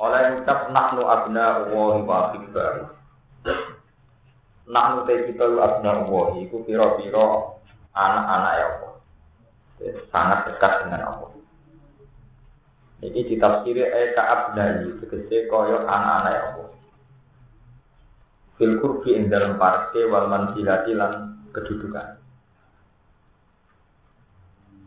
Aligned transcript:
Oleh 0.00 0.40
ucap 0.40 0.72
nahnu 0.72 1.04
abna 1.04 1.60
Allahi 1.60 2.00
wa 2.08 2.32
akbar. 2.32 2.96
Nahnu 4.64 5.04
te 5.04 5.28
kita 5.28 5.44
abna 5.44 5.90
Allahi 6.00 6.48
iku 6.48 6.64
pira-pira 6.64 7.52
anak-anak 7.92 8.52
ya 8.56 8.66
Allah. 8.72 8.92
Sangat 10.08 10.40
dekat 10.48 10.72
dengan 10.88 11.04
Allah. 11.04 11.30
Ini 13.00 13.20
ditafsiri 13.28 13.80
eka 13.80 14.22
abnai, 14.24 14.88
tegese 15.04 15.48
kaya 15.52 15.84
anak-anak 15.84 16.32
ya 16.32 16.42
Allah. 16.48 16.68
Fil 18.56 18.76
kurbi 18.80 19.20
ing 19.20 19.28
dalam 19.28 19.60
parke 19.60 20.00
wal 20.08 20.32
manzilati 20.32 20.96
lan 20.96 21.44
kedudukan. 21.52 22.16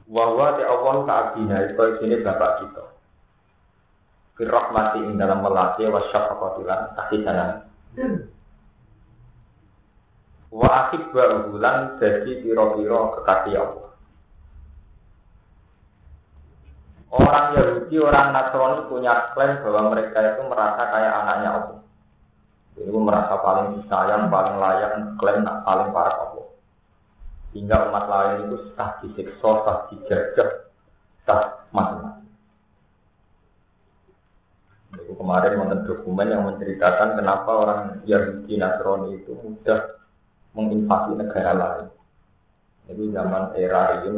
Wahwa 0.10 0.58
te 0.58 0.66
Allah 0.66 0.96
ka 1.06 1.14
abdina 1.22 1.70
itu 1.70 1.86
sini 2.02 2.22
bapak 2.22 2.66
kita. 2.66 2.93
Firrahmati 4.34 5.06
ing 5.06 5.22
dalam 5.22 5.46
melati 5.46 5.86
wa 5.86 6.02
syafaqatilan 6.10 6.98
kasih 6.98 7.20
sayang. 7.22 7.52
Wa 10.50 10.68
akhib 10.90 11.14
wa 11.14 11.26
uhulan 11.46 12.02
jadi 12.02 12.42
piro-piro 12.42 13.18
kekasih 13.18 13.62
Allah. 13.62 13.90
Orang 17.14 17.54
Yahudi, 17.54 17.96
orang 18.02 18.34
Nasrani 18.34 18.90
punya 18.90 19.30
klaim 19.38 19.62
bahwa 19.62 19.94
mereka 19.94 20.18
itu 20.34 20.42
merasa 20.50 20.82
kayak 20.90 21.14
anaknya 21.14 21.50
Allah. 21.62 21.80
Jadi 22.74 22.90
merasa 22.90 23.38
paling 23.38 23.68
disayang, 23.78 24.34
paling 24.34 24.58
layak, 24.58 24.92
klaim 25.22 25.46
paling 25.46 25.94
parah 25.94 26.18
Allah. 26.26 26.48
Hingga 27.54 27.78
umat 27.94 28.06
lain 28.10 28.50
itu 28.50 28.58
sah 28.74 28.98
disiksa, 28.98 29.50
sah 29.62 29.78
dijajah, 29.94 30.50
sah 31.22 31.70
macam-macam. 31.70 32.23
Itu 35.14 35.22
kemarin 35.22 35.62
wonten 35.62 35.86
dokumen 35.86 36.26
yang 36.26 36.42
menceritakan 36.50 37.22
kenapa 37.22 37.52
orang 37.54 38.02
Yahudi 38.10 38.58
Nasrani 38.58 39.22
itu 39.22 39.38
mudah 39.38 40.02
menginvasi 40.58 41.14
negara 41.14 41.54
lain. 41.54 41.86
Itu 42.90 43.14
zaman 43.14 43.54
era 43.54 44.02
ini 44.02 44.10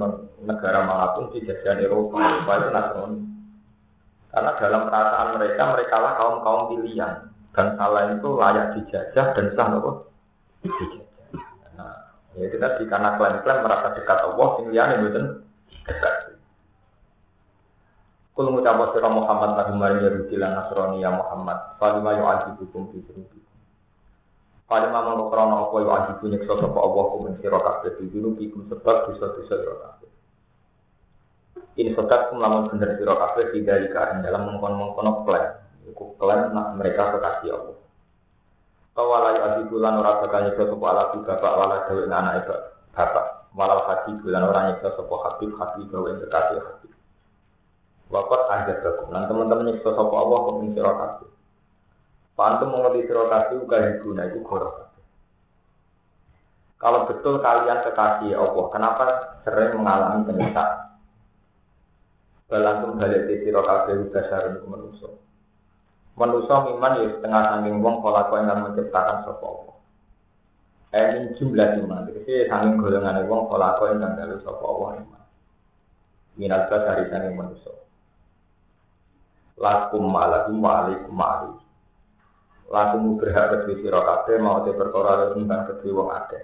negara 0.47 0.87
mana 0.87 1.11
pun 1.11 1.35
di 1.35 1.43
jajahan 1.43 1.83
Eropa, 1.83 2.15
Eropa 2.15 2.51
itu 2.55 2.69
Nasrani. 2.71 3.19
Karena 4.31 4.51
dalam 4.55 4.81
perasaan 4.87 5.29
mereka, 5.35 5.63
mereka 5.75 5.95
lah 5.99 6.13
kaum 6.15 6.37
kaum 6.47 6.63
pilihan 6.71 7.13
dan 7.51 7.67
salah 7.75 8.15
itu 8.15 8.29
layak 8.31 8.67
dijajah 8.79 9.25
dan 9.35 9.45
sah 9.51 9.67
nopo 9.67 9.91
dijajah. 10.63 11.03
Nah, 11.75 12.15
ya 12.39 12.47
itu 12.47 12.55
tadi 12.55 12.87
karena 12.87 13.19
klaim-klaim 13.19 13.67
merasa 13.67 13.91
dekat 13.99 14.31
Allah, 14.31 14.47
pilihan 14.63 14.95
itu 15.03 15.43
dekat. 15.91 16.24
Kul 18.35 18.51
ngucap 18.51 18.91
sira 18.91 19.07
Muhammad 19.07 19.55
lagu 19.55 19.79
mari 19.79 20.03
Yahudi 20.03 20.35
lan 20.35 20.59
Nasrani 20.59 20.99
ya 20.99 21.07
Muhammad. 21.07 21.79
Falima 21.79 22.19
yu'adzibukum 22.19 22.91
fi 22.91 22.99
dzunubikum. 22.99 23.55
Falima 24.67 25.07
mongko 25.07 25.31
krana 25.31 25.55
apa 25.63 25.75
yu'adzibu 25.79 26.23
nyiksa 26.35 26.59
sapa 26.59 26.79
Allah 26.83 27.03
kum 27.15 27.31
sira 27.39 27.63
kabeh 27.63 27.95
di 27.95 28.11
dzunubikum 28.11 28.67
sebab 28.67 29.07
dosa-dosa 29.07 29.55
sira 29.55 29.75
kabeh. 29.79 30.09
Ini 31.79 31.95
sokat 31.95 32.27
kum 32.27 32.43
lamun 32.43 32.67
bener 32.75 32.99
sira 32.99 33.15
kabeh 33.15 33.55
tidak 33.55 33.87
ing 33.87 34.19
dalam 34.19 34.51
mengkon-mengkono 34.51 35.23
klaim. 35.23 35.55
Iku 35.87 36.19
klaim 36.19 36.51
nak 36.51 36.75
mereka 36.75 37.15
kekasih 37.15 37.55
Allah. 37.55 37.77
Kawala 38.99 39.29
yu'adzibu 39.31 39.79
lan 39.79 39.95
ora 39.95 40.19
bakal 40.19 40.43
nyiksa 40.43 40.75
sapa 40.75 40.85
ala 40.91 41.03
bapak 41.15 41.53
wala 41.55 41.75
dewe 41.87 42.03
anak 42.11 42.43
bapak. 42.91 43.47
Walau 43.55 43.87
hati 43.87 44.11
bulan 44.19 44.43
orang 44.43 44.75
nyiksa 44.75 44.91
sapa 44.91 45.15
habib 45.23 45.55
habib 45.55 45.87
gawe 45.87 46.09
kekasih 46.19 46.59
habib. 46.59 46.94
Wakat 48.13 48.41
aja 48.53 48.73
bagus. 48.85 49.09
Nanti 49.09 49.29
teman-teman 49.33 49.65
nyiksa 49.65 49.89
sapa 49.97 50.13
Allah 50.13 50.37
kok 50.45 50.57
ing 50.61 50.71
sira 50.77 50.93
kabeh. 50.93 51.29
Pantu 52.37 52.63
mengerti 52.69 53.09
sira 53.09 53.23
kabeh 53.25 53.55
uga 53.65 53.77
guna 54.03 54.23
itu 54.29 54.39
goro 54.45 54.69
Kalau 56.75 57.09
betul 57.09 57.41
kalian 57.41 57.81
kekasih 57.81 58.37
Allah, 58.37 58.65
kenapa 58.69 59.03
sering 59.41 59.79
mengalami 59.79 60.27
penyiksaan? 60.27 61.01
Balantum 62.45 63.01
balik 63.01 63.25
di 63.25 63.41
sira 63.41 63.65
kabeh 63.65 64.05
uga 64.05 64.21
sareng 64.29 64.61
manusa. 64.69 65.09
Manusa 66.13 66.53
miman 66.69 67.01
ya 67.01 67.09
setengah 67.09 67.41
sanging 67.51 67.81
wong 67.81 68.05
kau 68.05 68.13
yang 68.37 68.69
menciptakan 68.69 69.25
sapa 69.25 69.45
Allah. 69.49 69.75
Eh 70.95 71.35
jumlah 71.35 71.83
iman, 71.83 72.07
jadi 72.07 72.47
sanging 72.47 72.79
golongan 72.79 73.25
wong 73.27 73.49
kau 73.49 73.89
yang 73.89 73.99
gawe 73.99 74.35
sapa 74.45 74.63
Allah 74.63 74.89
iman. 75.01 75.23
Minal 76.37 76.69
dari 76.69 77.03
sanging 77.09 77.33
manusa 77.33 77.84
lakum 79.55 80.11
malakum 80.11 80.59
wa 80.59 80.83
alaikum 80.83 81.13
ma'ali 81.15 81.65
lakum 82.69 83.15
berhak 83.15 83.63
kedua 83.63 83.75
sira 83.79 84.01
kabeh 84.01 84.35
mau 84.41 84.65
te 84.65 84.71
perkara 84.73 85.31
tentang 85.33 85.63
kedua 85.69 85.95
wong 86.01 86.09
akeh. 86.11 86.43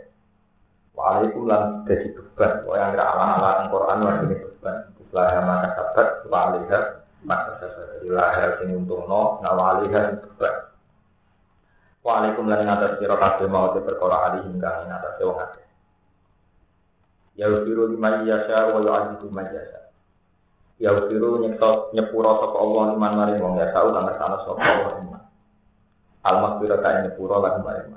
Wa 0.94 1.02
alaikum 1.18 1.50
lan 1.50 1.84
dadi 1.88 2.14
beban 2.14 2.68
wa 2.68 2.76
yang 2.78 2.94
ala 2.96 3.26
ala 3.40 3.50
teng 3.62 3.68
Quran 3.74 3.98
wa 4.06 4.12
ini 4.22 4.36
beban. 4.38 4.78
Lah 5.12 5.44
maka 5.44 5.68
sabat 5.76 6.08
wa 6.32 6.38
alaiha 6.48 6.80
maka 7.28 7.52
sabat 7.60 8.00
ilaha 8.08 8.46
sing 8.62 8.70
untungno 8.80 9.42
na 9.44 9.50
wa 9.52 9.64
alaiha 9.76 10.02
beban. 10.22 10.56
Wa 12.06 12.12
alaikum 12.22 12.46
lan 12.48 12.64
ngatas 12.70 13.02
sira 13.02 13.16
kabeh 13.18 13.48
mau 13.50 13.74
te 13.74 13.80
perkara 13.82 14.40
hingga 14.40 14.72
ngatas 14.88 15.20
wong 15.26 15.40
akeh. 15.42 15.66
Ya 17.40 17.50
usiru 17.50 17.90
liman 17.90 18.28
yasha 18.30 18.70
wa 18.70 18.80
yu'adzibu 18.84 19.32
man 19.34 19.50
yasha 19.50 19.81
ya 20.82 20.98
usiru 20.98 21.46
nyekto 21.46 21.94
nyepuro 21.94 22.42
sapa 22.42 22.58
Allah 22.58 22.84
iman 22.98 23.14
maring 23.14 23.40
wong 23.40 23.56
ya 23.62 23.70
tau 23.70 23.94
lan 23.94 24.10
sana 24.18 24.38
sapa 24.42 24.58
Allah 24.60 24.94
iman 25.06 25.22
al 26.26 26.36
maghfirah 26.42 26.80
ta 26.82 26.90
nyepuro 27.06 27.38
lan 27.38 27.62
maring 27.62 27.94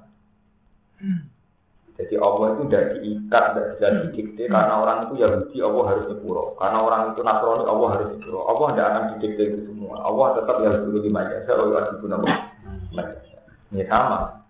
jadi 1.94 2.18
Allah 2.18 2.58
itu 2.58 2.62
tidak 2.66 2.84
diikat, 2.98 3.44
tidak 3.54 3.66
bisa 3.70 3.86
didikte 4.02 4.44
karena 4.50 4.82
orang 4.82 5.06
itu 5.06 5.22
Yahudi 5.22 5.62
Allah 5.62 5.84
harus 5.94 6.04
nyepuro, 6.10 6.58
karena 6.58 6.78
orang 6.82 7.00
itu 7.14 7.20
Nasrani 7.22 7.64
Allah 7.70 7.88
harus 7.94 8.08
nyepuro. 8.10 8.40
Allah 8.50 8.66
tidak 8.74 8.86
akan 8.90 9.04
didikte 9.14 9.42
itu 9.46 9.58
semua. 9.70 9.96
Allah 10.02 10.26
tetap 10.34 10.56
Yahudi 10.58 10.98
di 11.06 11.10
majasa, 11.14 11.50
Allah 11.54 11.70
wajib 11.70 11.96
guna 12.02 12.16
majasa. 12.18 13.38
Ini 13.70 13.84
sama. 13.86 14.43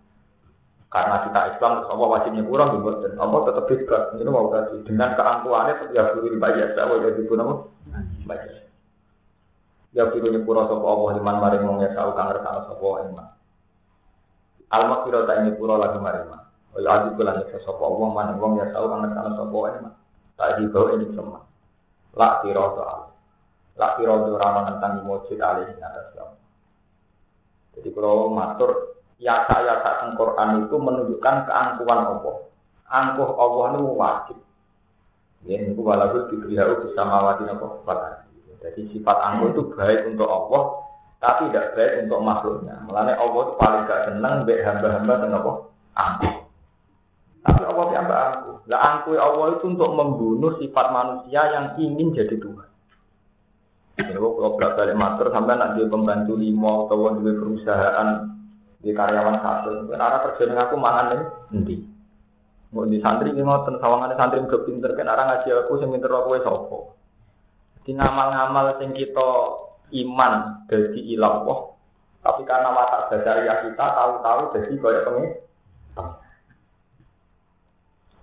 Karena 0.95 1.27
kita 1.27 1.41
Islam, 1.59 1.91
Allah 1.91 2.07
wajib 2.07 2.39
nyepuro, 2.39 2.71
dan 3.03 3.19
Allah 3.19 3.41
tetap 3.51 3.67
bebas. 3.67 4.15
Ini 4.15 4.31
mau 4.31 4.47
kasih 4.47 4.87
dengan 4.87 5.11
keangkuhannya 5.19 5.75
tetap 5.83 5.91
Yahudi 5.91 6.31
di 6.31 6.39
majasa, 6.39 6.79
Allah 6.87 7.03
wajib 7.03 7.27
guna 7.27 7.67
baca. 8.31 8.65
Ya 9.95 10.11
firu 10.11 10.27
nyepura 10.27 10.67
sapa 10.67 10.83
Allah 10.83 11.11
liman 11.23 11.39
wong 11.63 11.79
ya 11.79 11.95
tau 11.95 12.11
kang 12.19 12.27
ngertano 12.27 12.67
sapa 12.67 12.87
iman. 13.07 13.27
Al 14.75 14.83
maghfirah 14.91 15.23
ta 15.23 15.35
nyepura 15.47 15.75
lagi 15.79 15.99
maring 16.03 16.27
iman. 16.27 16.43
Oh 16.75 16.83
ya 16.83 16.91
adi 16.99 17.15
kula 17.15 17.31
nyeksa 17.39 17.63
sapa 17.63 17.79
Allah 17.79 18.09
maring 18.11 18.39
wong 18.43 18.53
ya 18.59 18.67
tau 18.75 18.91
kang 18.91 19.01
ngertano 19.07 19.31
sapa 19.39 19.59
iman. 19.79 19.95
Tak 20.35 20.51
di 20.59 20.67
bawah 20.67 20.99
ini 20.99 21.07
semua. 21.15 21.41
La 22.19 22.43
tiro 22.43 22.65
soal. 22.75 23.01
La 23.79 23.89
tiro 23.95 24.15
ora 24.19 24.67
tentang 24.67 25.07
mujid 25.07 25.39
alih 25.39 25.71
atas. 25.79 26.11
Jadi 27.79 27.89
kalau 27.95 28.35
matur 28.35 28.99
ya 29.19 29.47
saya 29.51 29.81
tak 29.83 30.15
Quran 30.15 30.67
itu 30.67 30.77
menunjukkan 30.79 31.35
keangkuhan 31.47 32.01
Allah. 32.15 32.37
Angkuh 32.85 33.31
Allah 33.35 33.65
itu 33.75 33.91
wajib. 33.97 34.39
Ya, 35.45 35.61
ini 35.61 35.77
walaupun 35.77 36.33
diberiau 36.33 36.81
bersama 36.81 37.21
wati 37.21 37.45
nopo 37.45 37.85
Jadi 38.65 38.81
sifat 38.97 39.17
angkuh 39.21 39.53
itu 39.53 39.63
baik 39.77 40.09
untuk 40.09 40.25
Allah, 40.25 40.63
tapi 41.21 41.53
tidak 41.53 41.77
baik 41.77 42.09
untuk 42.09 42.21
makhluknya. 42.25 42.81
Mulanya 42.89 43.21
Allah 43.21 43.41
itu 43.45 43.55
paling 43.61 43.83
gak 43.85 44.03
senang 44.09 44.35
baik 44.49 44.65
hamba-hamba 44.65 45.15
dan 45.21 45.29
nopo 45.37 45.53
angkuh. 45.93 46.35
Tapi 47.45 47.63
Allah 47.69 47.87
yang 47.93 48.09
angkuh. 48.09 48.57
Lah 48.73 48.81
angkuh 48.81 49.15
Allah 49.21 49.47
itu 49.61 49.65
untuk 49.69 49.91
membunuh 49.93 50.57
sifat 50.57 50.87
manusia 50.89 51.43
yang 51.53 51.67
ingin 51.77 52.17
jadi 52.17 52.41
Tuhan. 52.41 52.69
Jadi 53.95 54.11
kalau 54.11 54.59
berat 54.59 54.75
balik 54.75 54.99
matur 54.99 55.31
sampai 55.31 55.55
nak 55.55 55.79
dia 55.79 55.87
pembantu 55.87 56.35
limo 56.35 56.91
atau 56.91 57.15
dia 57.23 57.31
perusahaan 57.31 58.34
di 58.85 58.93
karyawan 58.93 59.41
satu, 59.41 59.89
karena 59.89 60.21
kerja 60.29 60.43
dengan 60.45 60.65
aku 60.69 60.77
mangan 60.77 61.07
nih, 61.09 61.23
nanti. 61.57 61.77
Mau 62.75 62.85
di 62.91 62.99
santri 62.99 63.31
ini 63.31 63.41
ngoten 63.41 63.79
sawangan 63.79 64.19
santri 64.19 64.43
udah 64.43 64.63
pinter 64.67 64.91
kan 64.99 65.07
orang 65.07 65.31
ngaji 65.31 65.49
aku 65.63 65.79
sing 65.79 65.95
pinter 65.95 66.11
aku 66.11 66.37
sapa. 66.43 66.79
Di 67.87 67.95
ngamal-ngamal 67.95 68.83
sing 68.83 68.91
kita 68.99 69.31
iman 69.95 70.67
dari 70.67 71.01
ilah 71.15 71.47
tapi 72.25 72.43
karena 72.49 72.73
watak 72.75 73.13
ya 73.45 73.55
kita 73.63 73.85
tahu-tahu 73.85 74.57
jadi 74.57 74.75
kayak 74.81 75.05
pengen 75.07 75.33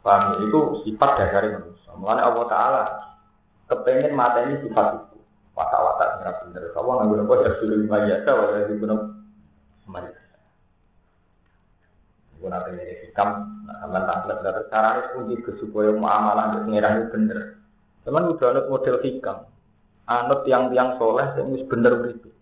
Paham 0.02 0.22
ya? 0.34 0.50
Itu 0.50 0.60
sifat 0.82 1.12
dasar 1.18 1.46
manusia. 1.46 1.94
Mengenai 1.94 2.26
Allah 2.26 2.46
Ta'ala 2.50 2.84
kepengen 3.70 4.18
mata 4.18 4.42
ini 4.50 4.58
sifat 4.66 4.98
itu. 4.98 5.18
Watak-watak 5.54 6.08
yang 6.26 6.36
benar. 6.50 6.64
Kamu 6.74 6.90
nggak 6.90 7.08
guna 7.08 7.24
ya 7.46 7.50
sudah 7.62 7.78
lima 7.78 7.98
jasa, 8.10 8.32
walau 8.34 8.62
itu 8.66 8.74
guna 8.82 8.96
semuanya. 9.86 10.21
Guna 12.42 12.58
pengen 12.66 12.90
hikam, 13.06 13.30
nah 13.70 13.76
sampai 13.86 14.02
tampil 14.02 14.34
dari 14.42 14.66
caranya 14.74 15.14
kunci 15.14 15.38
ke 15.46 15.54
supaya 15.62 15.94
muamalah 15.94 16.58
untuk 16.58 16.74
pengiran 16.74 16.98
itu 16.98 17.08
benar. 17.14 17.40
Cuman 18.02 18.34
udah 18.34 18.48
anut 18.50 18.66
model 18.66 18.98
hikam, 19.06 19.38
anut 20.10 20.42
yang 20.50 20.74
yang 20.74 20.98
soleh, 20.98 21.30
yang 21.38 21.54
bener 21.70 22.02
begitu. 22.02 22.34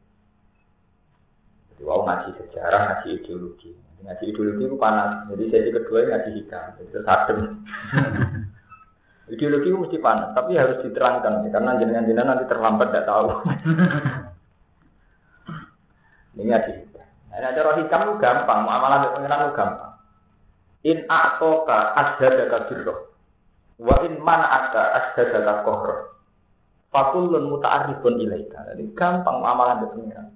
Jadi 1.75 1.81
wow 1.83 2.07
ngaji 2.07 2.31
sejarah, 2.31 2.81
ngaji 2.87 3.07
ideologi. 3.19 3.75
Ngaji 4.07 4.23
ideologi 4.23 4.63
itu 4.71 4.77
panas. 4.79 5.27
Jadi 5.27 5.43
sesi 5.51 5.69
kedua 5.75 5.99
ngaji 6.07 6.29
hikam. 6.31 6.65
Jadi 6.79 6.89
terus 6.95 7.07
adem. 7.11 7.39
ideologi 9.35 9.67
itu 9.67 9.77
mesti 9.83 9.97
panas, 9.99 10.31
tapi 10.31 10.55
harus 10.55 10.79
diterangkan 10.79 11.43
karena 11.51 11.75
jenengan-jenengan 11.75 12.39
nanti 12.39 12.47
terlambat 12.47 12.87
tidak 12.95 13.07
tahu. 13.11 13.27
Ini 16.39 16.43
ngaji 16.55 16.71
hikam. 16.71 17.07
Nah, 17.35 17.51
cara 17.51 17.71
hikam 17.77 17.99
itu 18.03 18.13
gampang, 18.19 18.59
muamalah 18.63 18.97
dengan 19.03 19.15
pengiran 19.19 19.43
itu 19.43 19.53
gampang. 19.55 19.88
In 20.87 21.03
a'toka 21.11 21.97
asjadaka 21.99 22.71
birroh. 22.71 22.99
Wa 23.79 23.99
in 24.07 24.19
man'aka 24.23 24.95
asjadaka 24.95 25.67
kohroh. 25.67 25.99
Fakulun 26.89 27.51
muta'arifun 27.51 28.15
ilaika. 28.17 28.71
Jadi 28.73 28.95
gampang 28.95 29.43
muamalah 29.43 29.83
dengan 29.83 29.91
pengiran. 29.93 30.27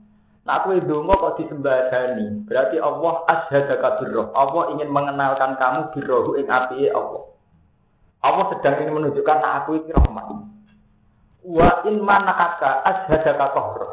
Nah, 0.43 0.59
aku 0.59 0.75
dongo 0.83 1.15
kok 1.15 1.39
disembadani. 1.39 2.43
Berarti 2.43 2.75
Allah 2.75 3.23
asyhadaka 3.31 4.03
birroh. 4.03 4.27
Allah 4.35 4.75
ingin 4.75 4.91
mengenalkan 4.91 5.55
kamu 5.55 5.95
birrohu 5.95 6.35
ing 6.35 6.51
api 6.51 6.91
Allah. 6.91 7.31
Allah 8.19 8.45
sedang 8.51 8.75
ingin 8.83 8.95
menunjukkan 8.99 9.37
nah 9.39 9.63
aku 9.63 9.79
ini 9.79 9.95
rahmat. 9.95 10.27
Wa 11.47 11.69
in 11.87 12.03
manaka 12.03 12.83
asyhadaka 12.83 13.45
qahra. 13.55 13.87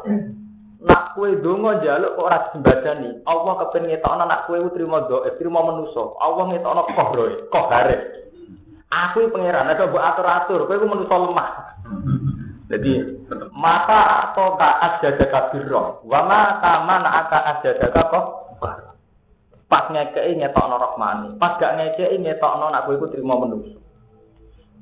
Nak 0.81 1.13
kue 1.13 1.37
dongo 1.45 1.77
jaluk 1.85 2.17
kok 2.17 2.25
ora 2.25 2.39
disembadani. 2.49 3.21
Allah 3.29 3.53
kepen 3.61 3.85
ngetokno 3.85 4.23
nak 4.25 4.49
kue 4.49 4.57
trimo 4.73 4.97
doa, 5.05 5.29
trimo 5.37 5.61
menuso. 5.61 6.17
Allah 6.17 6.49
ngetokno 6.49 6.81
qahra, 6.97 7.25
qahare. 7.53 7.97
Aku 8.91 9.29
pangeran, 9.31 9.71
ada 9.71 9.87
buat 9.87 10.03
atur-atur, 10.03 10.67
kowe 10.67 10.81
ku 10.81 10.87
menuso 10.89 11.15
lemah. 11.15 11.49
Jadi 12.67 13.23
mata 13.53 14.31
atau 14.31 14.57
ka 14.57 14.69
asjadaka 14.79 15.53
birro, 15.53 16.01
wa 16.07 16.19
mata 16.25 16.83
mana 16.87 17.09
aka 17.23 17.39
asjadaka 17.55 18.01
kok 18.09 18.25
pas 19.71 19.87
ngekei 19.87 20.35
ngetokno 20.35 20.75
rahmani, 20.75 21.39
pas 21.39 21.55
gak 21.55 21.79
ngekei 21.79 22.19
ngetokno 22.19 22.67
nak 22.67 22.83
kowe 22.89 22.97
iku 22.97 23.07
trimo 23.07 23.39
menungso. 23.39 23.79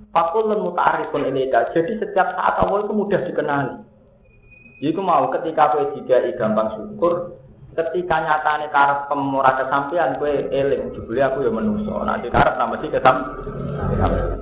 Fakul 0.09 0.49
lan 0.49 0.65
muta'arifun 0.65 1.27
ilaika. 1.29 1.69
Jadi 1.75 2.01
setiap 2.01 2.33
saat 2.33 2.55
Allah 2.65 2.81
itu 2.81 2.93
mudah 2.97 3.21
dikenali. 3.29 3.88
Iku 4.79 5.03
mau 5.03 5.27
ketika 5.35 5.75
kowe 5.75 5.91
dikai 5.91 6.39
gampang 6.39 6.71
syukur, 6.79 7.35
ketika 7.75 8.23
nyatane 8.23 8.71
karep 8.71 9.11
pemurah 9.11 9.59
kesampean 9.59 10.15
kowe 10.15 10.31
eling 10.31 10.95
jebule 10.95 11.19
aku 11.19 11.43
ya 11.43 11.51
menungso. 11.51 11.99
Nek 12.07 12.23
dikarep 12.23 12.55
nambah 12.55 12.79
sih 12.79 12.87
kesam. 12.87 13.15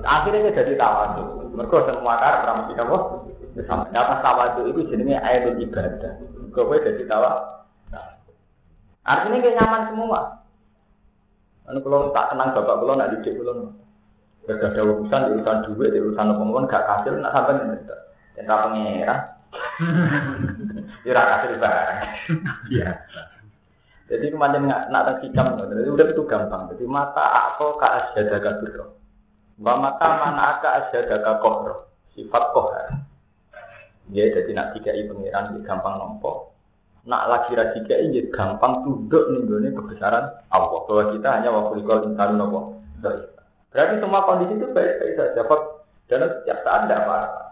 Akhirnya 0.06 0.54
jadi 0.54 0.78
tawadhu. 0.78 1.50
Mergo 1.58 1.82
semua 1.90 2.22
karep 2.22 2.40
ra 2.46 2.52
mesti 2.62 2.74
apa? 2.78 2.96
Sampai 3.66 3.98
apa 3.98 4.22
tawadu 4.22 4.70
itu 4.70 4.86
jenenge 4.86 5.18
air 5.18 5.50
ibadah. 5.58 6.14
Kowe 6.54 6.76
jadi 6.78 7.02
tawa. 7.10 7.58
Artinya 9.02 9.42
kayak 9.42 9.56
nyaman 9.58 9.82
semua. 9.90 10.20
Anu 11.66 11.82
kalau 11.82 12.14
tak 12.14 12.30
tenang 12.30 12.54
bapak 12.54 12.76
kalau 12.80 12.94
nak 12.96 13.10
didik 13.12 13.36
kalau 13.40 13.74
gak 14.48 14.72
ada 14.72 14.80
urusan, 14.80 15.36
urusan 15.36 15.56
duit, 15.68 15.92
urusan 15.92 16.32
apa 16.32 16.60
gak 16.64 16.86
kasil, 16.88 17.12
nak 17.20 17.32
sampai 17.36 17.60
nih. 17.60 17.84
Cinta 18.32 18.64
pengira. 18.64 19.37
Ira 21.06 21.22
kasil 21.22 21.56
barang. 21.56 22.00
Iya. 22.68 22.90
Jadi 24.08 24.32
kemarin 24.32 24.64
nggak 24.64 24.88
nak 24.88 25.04
terkikam, 25.12 25.60
jadi 25.68 25.92
udah 25.92 26.06
itu 26.08 26.22
gampang. 26.24 26.72
Jadi 26.72 26.84
mata 26.88 27.52
aku 27.52 27.76
ke 27.76 27.86
asyadaga 27.86 28.56
biro, 28.64 28.96
wa 29.60 29.76
mata 29.76 30.06
mana 30.08 30.56
aka 30.56 30.68
asyadaga 30.88 31.44
kohro, 31.44 31.92
sifat 32.16 32.44
kohar. 32.56 33.04
Ya, 34.08 34.24
jadi 34.32 34.48
nak 34.56 34.72
tiga 34.72 34.96
i 34.96 35.04
pengiran 35.04 35.52
ya 35.52 35.60
gampang 35.60 36.00
nompo. 36.00 36.56
Nak 37.04 37.28
lagi 37.28 37.52
ra 37.52 37.76
tiga 37.76 38.00
i 38.00 38.08
ya 38.08 38.24
gampang 38.32 38.80
tunduk 38.80 39.28
nih 39.28 39.76
kebesaran 39.76 40.24
Allah. 40.48 40.80
Bahwa 40.88 41.12
kita 41.12 41.28
hanya 41.28 41.52
waktu 41.52 41.84
ikut 41.84 42.08
insan 42.08 42.40
nopo. 42.40 42.80
Berarti 43.68 43.94
semua 44.00 44.24
kondisi 44.24 44.56
itu 44.56 44.72
baik-baik 44.72 45.20
saja. 45.20 45.44
Dan 46.08 46.24
setiap 46.24 46.64
saat 46.64 46.88
tidak 46.88 47.04
apa-apa. 47.04 47.47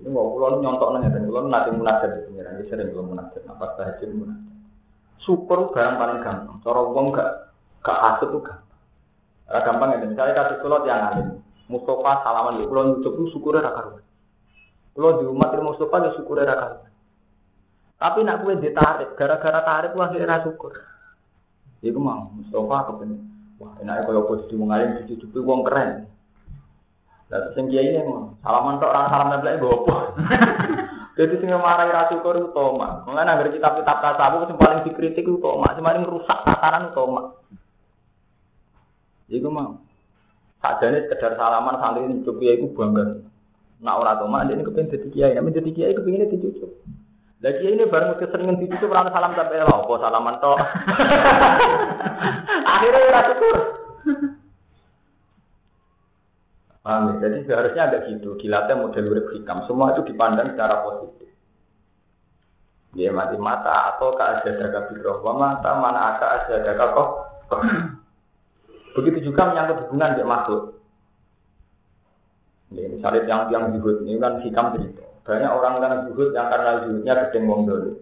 Ini 0.00 0.08
mau 0.08 0.32
pulau 0.32 0.64
nyontok 0.64 0.96
nanya 0.96 1.12
dan 1.12 1.28
pulau 1.28 1.44
nanti 1.44 1.76
munajat 1.76 2.08
di 2.16 2.20
pengiran. 2.24 2.56
Ini 2.56 2.64
sering 2.72 2.88
pulau 2.96 3.04
munajat. 3.12 3.42
Apa 3.44 3.76
saja 3.76 4.04
munajat. 4.08 4.56
Syukur 5.20 5.68
barang 5.76 5.96
paling 6.00 6.18
gampang. 6.24 6.56
Cara 6.64 6.80
uang 6.80 7.06
gak 7.12 7.28
gak 7.84 8.00
hasut 8.00 8.32
tuh 8.32 8.40
gampang. 8.40 8.80
Gak 9.52 9.62
gampang 9.68 9.88
ya. 9.92 10.08
Misalnya 10.08 10.32
kasih 10.40 10.56
pulau 10.64 10.88
yang 10.88 11.04
alim. 11.04 11.28
Mustafa 11.68 12.24
salaman 12.24 12.58
di 12.58 12.66
pulau 12.66 12.96
YouTube 12.96 13.14
itu 13.20 13.36
syukurnya 13.36 13.68
rakaruan. 13.68 14.02
Kalau 14.96 15.22
di 15.22 15.24
umat 15.28 15.54
ilmu 15.54 15.76
Mustafa 15.76 15.96
ya 16.02 16.10
syukur 16.16 16.42
era 16.42 16.56
kali. 16.56 16.78
Tapi 18.00 18.18
nak 18.24 18.40
kue 18.40 18.56
ditarik, 18.56 19.12
gara-gara 19.12 19.60
tarik 19.60 19.92
wah 19.92 20.08
kira 20.08 20.40
syukur. 20.40 20.72
Iku 21.84 22.00
mau 22.00 22.32
Mustafa 22.32 22.90
kepen. 22.90 23.22
Wah, 23.60 23.76
enaknya 23.76 24.08
kalau 24.08 24.24
posisi 24.24 24.56
mengalir 24.56 25.04
di 25.04 25.14
situ 25.14 25.28
wong 25.44 25.68
keren. 25.68 26.08
Lah 27.30 27.54
sing 27.54 27.70
kiai 27.70 27.94
ini 27.94 28.02
salaman 28.42 28.82
tok 28.82 28.90
orang 28.90 29.06
salam 29.06 29.28
nemplek 29.30 29.62
gopo. 29.62 29.94
Jadi 31.18 31.34
sing 31.38 31.50
marahi 31.54 31.94
ra 31.94 32.10
syukur 32.10 32.34
itu 32.42 32.50
toma. 32.50 33.06
Mulane 33.06 33.30
anggere 33.30 33.54
kitab-kitab 33.54 34.02
tasawuf 34.02 34.50
sing 34.50 34.58
paling 34.58 34.82
dikritik 34.82 35.22
itu 35.22 35.38
toma, 35.38 35.70
sing 35.78 35.86
paling 35.86 36.02
rusak 36.02 36.38
tataran 36.42 36.90
itu 36.90 36.94
toma. 36.98 37.22
Iku 39.30 39.46
mau. 39.46 39.78
Sajane 40.58 41.06
sekedar 41.06 41.38
salaman 41.38 41.78
santri 41.78 42.10
cukup 42.20 42.42
ya 42.42 42.52
iku 42.58 42.66
bangga. 42.74 43.22
Nak 43.80 43.96
ora 43.96 44.12
mak 44.28 44.50
ini 44.50 44.60
kepengen 44.60 44.92
jadi 44.92 45.08
kiai, 45.08 45.32
nek 45.38 45.56
jadi 45.56 45.70
kiai 45.72 45.96
kepengine 45.96 46.28
dicucuk. 46.28 46.68
Lah 47.40 47.52
kiai 47.56 47.78
ini 47.78 47.88
bareng 47.88 48.20
keseringan 48.20 48.60
dicucuk 48.60 48.92
ora 48.92 49.08
salam 49.08 49.32
sampai 49.38 49.64
lho, 49.64 49.72
apa 49.72 49.94
salaman 50.02 50.36
to. 50.36 50.52
Akhirnya 52.76 53.08
ora 53.08 53.20
syukur. 53.24 53.79
Paham 56.80 57.12
ya? 57.12 57.28
Jadi 57.28 57.36
seharusnya 57.44 57.82
ada 57.92 57.98
gitu, 58.08 58.40
dilatih 58.40 58.76
model 58.80 59.04
urip 59.12 59.26
hikam. 59.36 59.68
Semua 59.68 59.92
itu 59.92 60.00
dipandang 60.08 60.56
secara 60.56 60.80
positif. 60.80 61.28
Dia 62.96 63.14
mati 63.14 63.38
mata 63.38 63.94
atau 63.94 64.16
ke 64.16 64.50
daga 64.50 64.90
biroh, 64.90 65.22
mata 65.22 65.70
mana 65.78 66.16
aka 66.16 66.50
daga 66.50 66.86
kok. 66.96 67.08
Begitu 68.98 69.30
juga 69.30 69.52
menyangkut 69.52 69.86
hubungan 69.86 70.18
dengan 70.18 70.30
makhluk. 70.34 70.62
Ya, 72.70 72.86
misalnya 72.86 73.26
yang 73.26 73.40
yang 73.50 73.64
zuhud 73.74 74.02
ini 74.06 74.18
kan 74.18 74.42
hikam 74.42 74.74
cerita. 74.74 75.02
Banyak 75.26 75.50
orang-orang 75.50 76.10
zuhud 76.10 76.34
yang 76.34 76.50
karena 76.50 76.82
zuhudnya 76.86 77.12
gedeng 77.26 77.46
wong 77.46 77.60
dolim. 77.66 77.94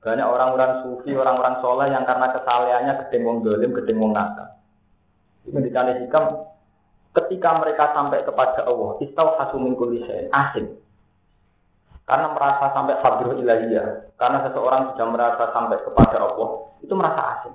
Banyak 0.00 0.24
orang-orang 0.24 0.80
sufi, 0.80 1.12
orang-orang 1.12 1.60
soleh 1.60 1.88
yang 1.92 2.08
karena 2.08 2.32
kesalehannya 2.32 2.92
gedeng 3.04 3.22
wong 3.28 3.38
dolim, 3.44 3.70
gedeng 3.76 4.00
wong 4.00 4.12
nakal. 4.16 4.48
Ini 5.44 5.60
dikali 5.60 5.92
hikam 6.04 6.24
ketika 7.10 7.58
mereka 7.58 7.90
sampai 7.90 8.22
kepada 8.22 8.66
Allah, 8.66 9.00
istau 9.02 9.34
hasumin 9.38 9.74
kulisen, 9.74 10.30
asing. 10.30 10.78
Karena 12.06 12.34
merasa 12.34 12.74
sampai 12.74 12.98
fadruh 13.02 13.38
ilahiyah, 13.38 14.14
karena 14.18 14.42
seseorang 14.46 14.94
sudah 14.94 15.06
merasa 15.10 15.44
sampai 15.54 15.78
kepada 15.78 16.16
Allah, 16.26 16.48
itu 16.82 16.94
merasa 16.94 17.20
asing. 17.38 17.54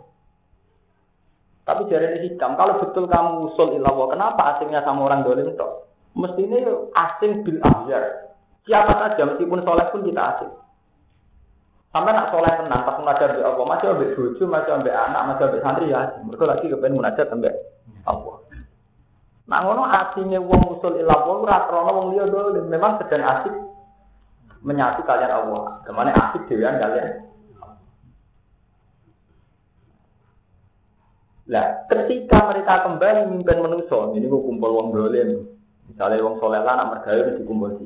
Tapi 1.65 1.81
dari 1.89 2.21
hikam, 2.29 2.55
kalau 2.55 2.77
betul 2.77 3.09
kamu 3.09 3.51
usul 3.51 3.73
ilah 3.73 3.91
kenapa 4.13 4.55
asingnya 4.55 4.85
sama 4.85 5.09
orang 5.09 5.25
dolim 5.25 5.49
toh? 5.57 5.85
mestinya 6.15 6.71
asing 6.95 7.43
bil 7.43 7.59
ahyar. 7.59 8.31
Siapa 8.65 8.97
saja 8.97 9.21
meskipun 9.29 9.61
soleh 9.61 9.85
pun 9.91 10.07
kita 10.07 10.21
asing. 10.35 10.51
Sampai 11.91 12.11
nak 12.11 12.31
soleh 12.31 12.51
tenang, 12.59 12.83
pas 12.83 12.99
munajat 12.99 13.39
di 13.39 13.41
Allah, 13.43 13.63
masih 13.63 13.87
ambil 13.87 14.09
bojo, 14.19 14.43
masih 14.51 14.71
ambil 14.75 14.93
anak, 14.99 15.21
masih 15.31 15.43
ambil 15.47 15.61
santri 15.63 15.85
ya 15.91 15.97
asing. 16.07 16.21
Mereka 16.27 16.43
lagi 16.43 16.65
kepengen 16.67 16.97
munajat 16.99 17.27
Allah. 17.31 17.55
Nah 19.45 19.61
ngono 19.61 19.85
asingnya 19.85 20.41
wong 20.41 20.77
usul 20.77 20.97
ilah 20.97 21.19
wong 21.21 21.45
ratrono 21.45 21.91
wong 21.93 22.07
liya 22.17 22.25
memang 22.65 22.97
sedang 22.97 23.21
asik 23.21 23.53
menyatu 24.65 25.05
kalian 25.05 25.29
Allah. 25.29 25.85
Ke 25.85 25.93
mana 25.93 26.11
asik 26.11 26.49
dewan 26.49 26.81
kalian? 26.81 27.25
Lah, 31.45 31.85
ketika 31.85 32.49
mereka 32.49 32.89
kembali 32.89 33.29
mimpin 33.29 33.61
manusia, 33.61 34.17
ini 34.17 34.25
gue 34.25 34.41
kumpul 34.49 34.81
wong 34.81 34.97
dolim, 34.97 35.45
Misalnya 35.85 36.25
wong 36.25 36.41
soleh 36.41 36.61
lah 36.65 36.73
nak 36.81 36.89
mergawe 36.97 37.21
wis 37.29 37.37
dikumpul 37.37 37.77
di. 37.77 37.85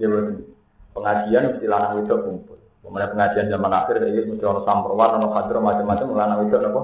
Ya 0.00 0.08
betul. 0.08 0.48
Pengajian 0.96 1.52
mesti 1.52 1.66
lanang 1.68 2.00
itu 2.00 2.16
kumpul. 2.16 2.56
Kemudian 2.80 3.12
pengajian 3.12 3.52
zaman 3.52 3.72
akhir 3.72 4.00
ini 4.00 4.32
mesti 4.32 4.44
orang 4.44 4.64
samperwan, 4.64 5.20
orang 5.20 5.32
hadro 5.36 5.60
macam-macam 5.60 6.06
lanang 6.16 6.40
itu 6.48 6.56
apa? 6.56 6.82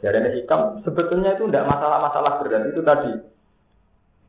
Jadi 0.00 0.40
hikam 0.40 0.80
sebetulnya 0.80 1.36
itu 1.36 1.44
tidak 1.48 1.68
masalah-masalah 1.68 2.40
berat 2.40 2.72
itu 2.72 2.80
tadi. 2.80 3.12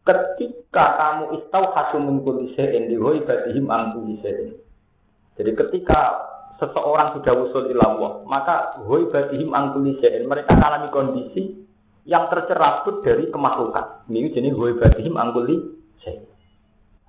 Ketika 0.01 0.85
kamu 0.99 1.23
istau 1.39 1.71
hasum 1.71 2.03
mengkul 2.03 2.43
isein 2.51 2.91
di 2.91 2.99
hoi 2.99 3.23
batihim 3.23 3.71
angku 3.71 4.03
isein. 4.19 4.59
Jadi 5.39 5.51
ketika 5.55 6.27
seseorang 6.59 7.15
sudah 7.15 7.33
usul 7.47 7.71
ilallah, 7.71 8.27
maka 8.27 8.75
hoi 8.83 9.07
batihim 9.07 9.55
angku. 9.55 9.79
Mereka 9.79 10.51
alami 10.59 10.91
kondisi 10.91 11.63
yang 12.03 12.27
tercerabut 12.27 13.05
dari 13.05 13.31
kemaklukan. 13.31 14.09
Ini 14.11 14.33
jenis 14.35 14.57
hoi 14.57 14.75
batihim 14.75 15.15
angku. 15.15 15.47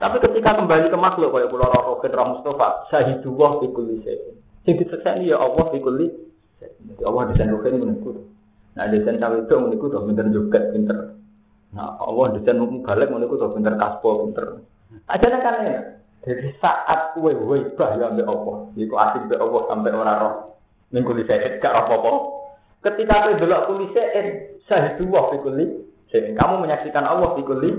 Tapi 0.03 0.19
ketika 0.19 0.59
kembali 0.59 0.91
ke 0.91 0.99
makhluk 0.99 1.31
kayak 1.31 1.47
pulau 1.47 1.71
Rokin 1.71 2.11
Rah 2.11 2.27
Mustafa, 2.27 2.91
syahidullah 2.91 3.63
fi 3.63 3.67
kulli 3.71 4.03
syai'in. 4.03 4.35
Sing 4.67 4.75
disekseni 4.75 5.31
ya 5.31 5.39
Allah 5.39 5.71
kulli 5.71 6.11
Jadi 6.59 7.07
Allah 7.07 7.31
desain 7.31 7.55
Rokin 7.55 7.79
meniku. 7.79 8.11
Nah 8.73 8.89
desain 8.89 9.21
cawe 9.21 9.37
itu 9.37 9.55
meniku 9.61 9.93
tuh 9.93 10.05
pinter 10.09 10.27
juga 10.33 10.61
pinter. 10.73 10.99
Nah 11.77 11.97
Allah 12.01 12.41
desain 12.41 12.61
balik 12.85 13.09
meniku 13.13 13.37
tuh 13.37 13.53
pinter 13.53 13.77
kaspo 13.77 14.29
pinter. 14.29 14.65
Aja 15.09 15.27
kan 15.29 15.65
ya. 15.65 15.81
Jadi 16.23 16.55
saat 16.63 17.19
kue 17.19 17.35
bah 17.75 17.99
ya 17.99 18.15
ambil 18.15 18.31
Allah, 18.31 18.57
iku 18.79 18.95
asik 18.95 19.27
be 19.27 19.35
Allah 19.35 19.61
sampai 19.67 19.91
orang 19.91 20.19
roh. 20.23 20.35
Ning 20.95 21.03
kulli 21.03 21.27
syai'in 21.27 21.59
gak 21.59 21.75
apa-apa. 21.75 22.13
Ketika 22.79 23.27
kue 23.27 23.35
kulli 23.43 23.87
syai'in, 23.91 24.27
syahidullah 24.71 25.35
fi 25.35 25.37
kulli 25.43 25.65
syai'in. 26.15 26.39
Kamu 26.39 26.63
menyaksikan 26.63 27.03
Allah 27.03 27.35
fi 27.35 27.43
kulli 27.43 27.71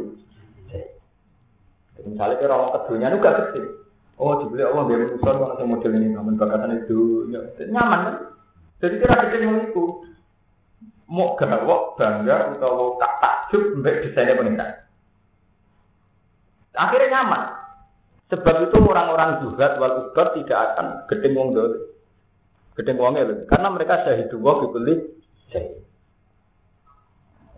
Misalnya 2.03 2.35
kira 2.35 2.51
orang 2.51 2.73
kedunya 2.83 3.07
itu 3.07 3.17
gak 3.23 3.35
gede. 3.39 3.61
Oh, 4.19 4.35
dibeli 4.43 4.61
Allah 4.61 4.83
biar 4.85 4.99
urusan 5.07 5.35
kalau 5.39 5.65
model 5.65 5.93
ini, 5.97 6.07
namun 6.13 6.35
bakatan 6.37 6.85
itu 6.85 7.31
ya, 7.33 7.41
nyaman 7.71 7.99
kan? 8.05 8.15
Jadi 8.83 8.95
kira 8.99 9.15
yang 9.39 9.71
itu 9.71 9.83
mau 11.07 11.35
gawok 11.35 11.99
bangga 11.99 12.57
atau 12.57 12.95
tak 12.99 13.13
takjub 13.19 13.63
mbak 13.79 14.03
desainnya 14.07 14.39
pengiran. 14.39 14.71
Akhirnya 16.73 17.09
nyaman. 17.19 17.43
Sebab 18.33 18.55
itu 18.65 18.77
orang-orang 18.81 19.45
zuhad 19.45 19.77
wal 19.77 20.09
ubar 20.09 20.33
tidak 20.33 20.73
akan 20.73 21.05
gedeng 21.05 21.37
wong 21.37 21.49
dole. 21.53 21.77
Gedeng 22.73 22.97
wongnya 22.97 23.29
loh. 23.29 23.37
Karena 23.45 23.69
mereka 23.69 24.01
syahidu 24.01 24.41
wa 24.41 24.57
bibeli 24.57 25.05
syahid. 25.53 25.85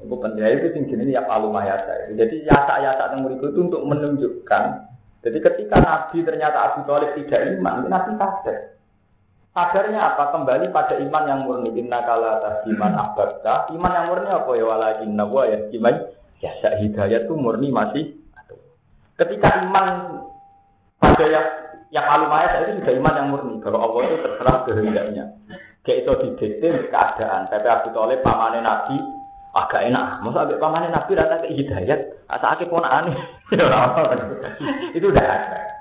Itu 0.03 0.15
penting 0.19 0.43
itu 0.43 0.67
sing 0.75 0.83
jenis 0.91 1.15
ya 1.15 1.23
palu 1.23 1.47
mayasa. 1.49 2.11
Jadi 2.11 2.43
yasa-yasa 2.43 3.15
yang 3.15 3.23
murid 3.23 3.39
itu 3.39 3.59
untuk 3.63 3.87
menunjukkan. 3.87 4.63
Jadi 5.23 5.37
ketika 5.41 5.81
Nabi 5.81 6.21
ternyata 6.21 6.57
Abu 6.69 6.85
Thalib 6.85 7.17
tidak 7.17 7.57
iman, 7.57 7.89
Nabi 7.89 8.11
sadar. 8.19 8.74
Sadarnya 9.55 10.03
apa? 10.03 10.35
Kembali 10.35 10.67
pada 10.75 10.99
iman 10.99 11.23
yang 11.31 11.39
murni. 11.47 11.71
Inna 11.79 12.03
kala 12.03 12.43
iman 12.67 12.91
abadta. 12.91 13.71
Iman 13.71 13.95
yang 13.95 14.05
murni 14.11 14.27
apa 14.27 14.51
ya? 14.51 14.65
Walakin 14.67 15.15
nawa 15.15 15.47
ya 15.47 15.57
iman. 15.79 15.95
Ya 16.43 16.51
hidayah 16.75 17.23
itu 17.23 17.33
murni 17.39 17.71
masih. 17.71 18.19
Ketika 19.15 19.63
iman 19.63 20.19
pada 20.99 21.23
yang 21.23 21.47
yang 21.87 22.03
palu 22.03 22.27
mayasa 22.27 22.67
itu 22.67 22.83
sudah 22.83 22.93
iman 22.99 23.15
yang 23.15 23.27
murni. 23.31 23.55
Kalau 23.63 23.79
Allah 23.79 24.01
itu 24.11 24.15
terserah 24.27 24.57
kehendaknya. 24.67 25.25
Kayak 25.87 25.99
itu 26.03 26.11
didikte 26.19 26.67
keadaan. 26.91 27.47
Tapi 27.47 27.67
Abu 27.71 27.95
Thalib 27.95 28.19
pamannya 28.27 28.59
Nabi 28.59 28.99
agak 29.55 29.87
enak. 29.87 30.19
Masa 30.19 30.43
ambil 30.43 30.59
pamannya 30.59 30.91
Nabi 30.91 31.11
rata 31.15 31.39
ke 31.39 31.55
hidayat, 31.55 31.99
asa 32.27 32.59
akeh 32.59 32.67
aneh. 32.67 33.15
itu 34.99 35.05
udah 35.07 35.23
ada. 35.23 35.74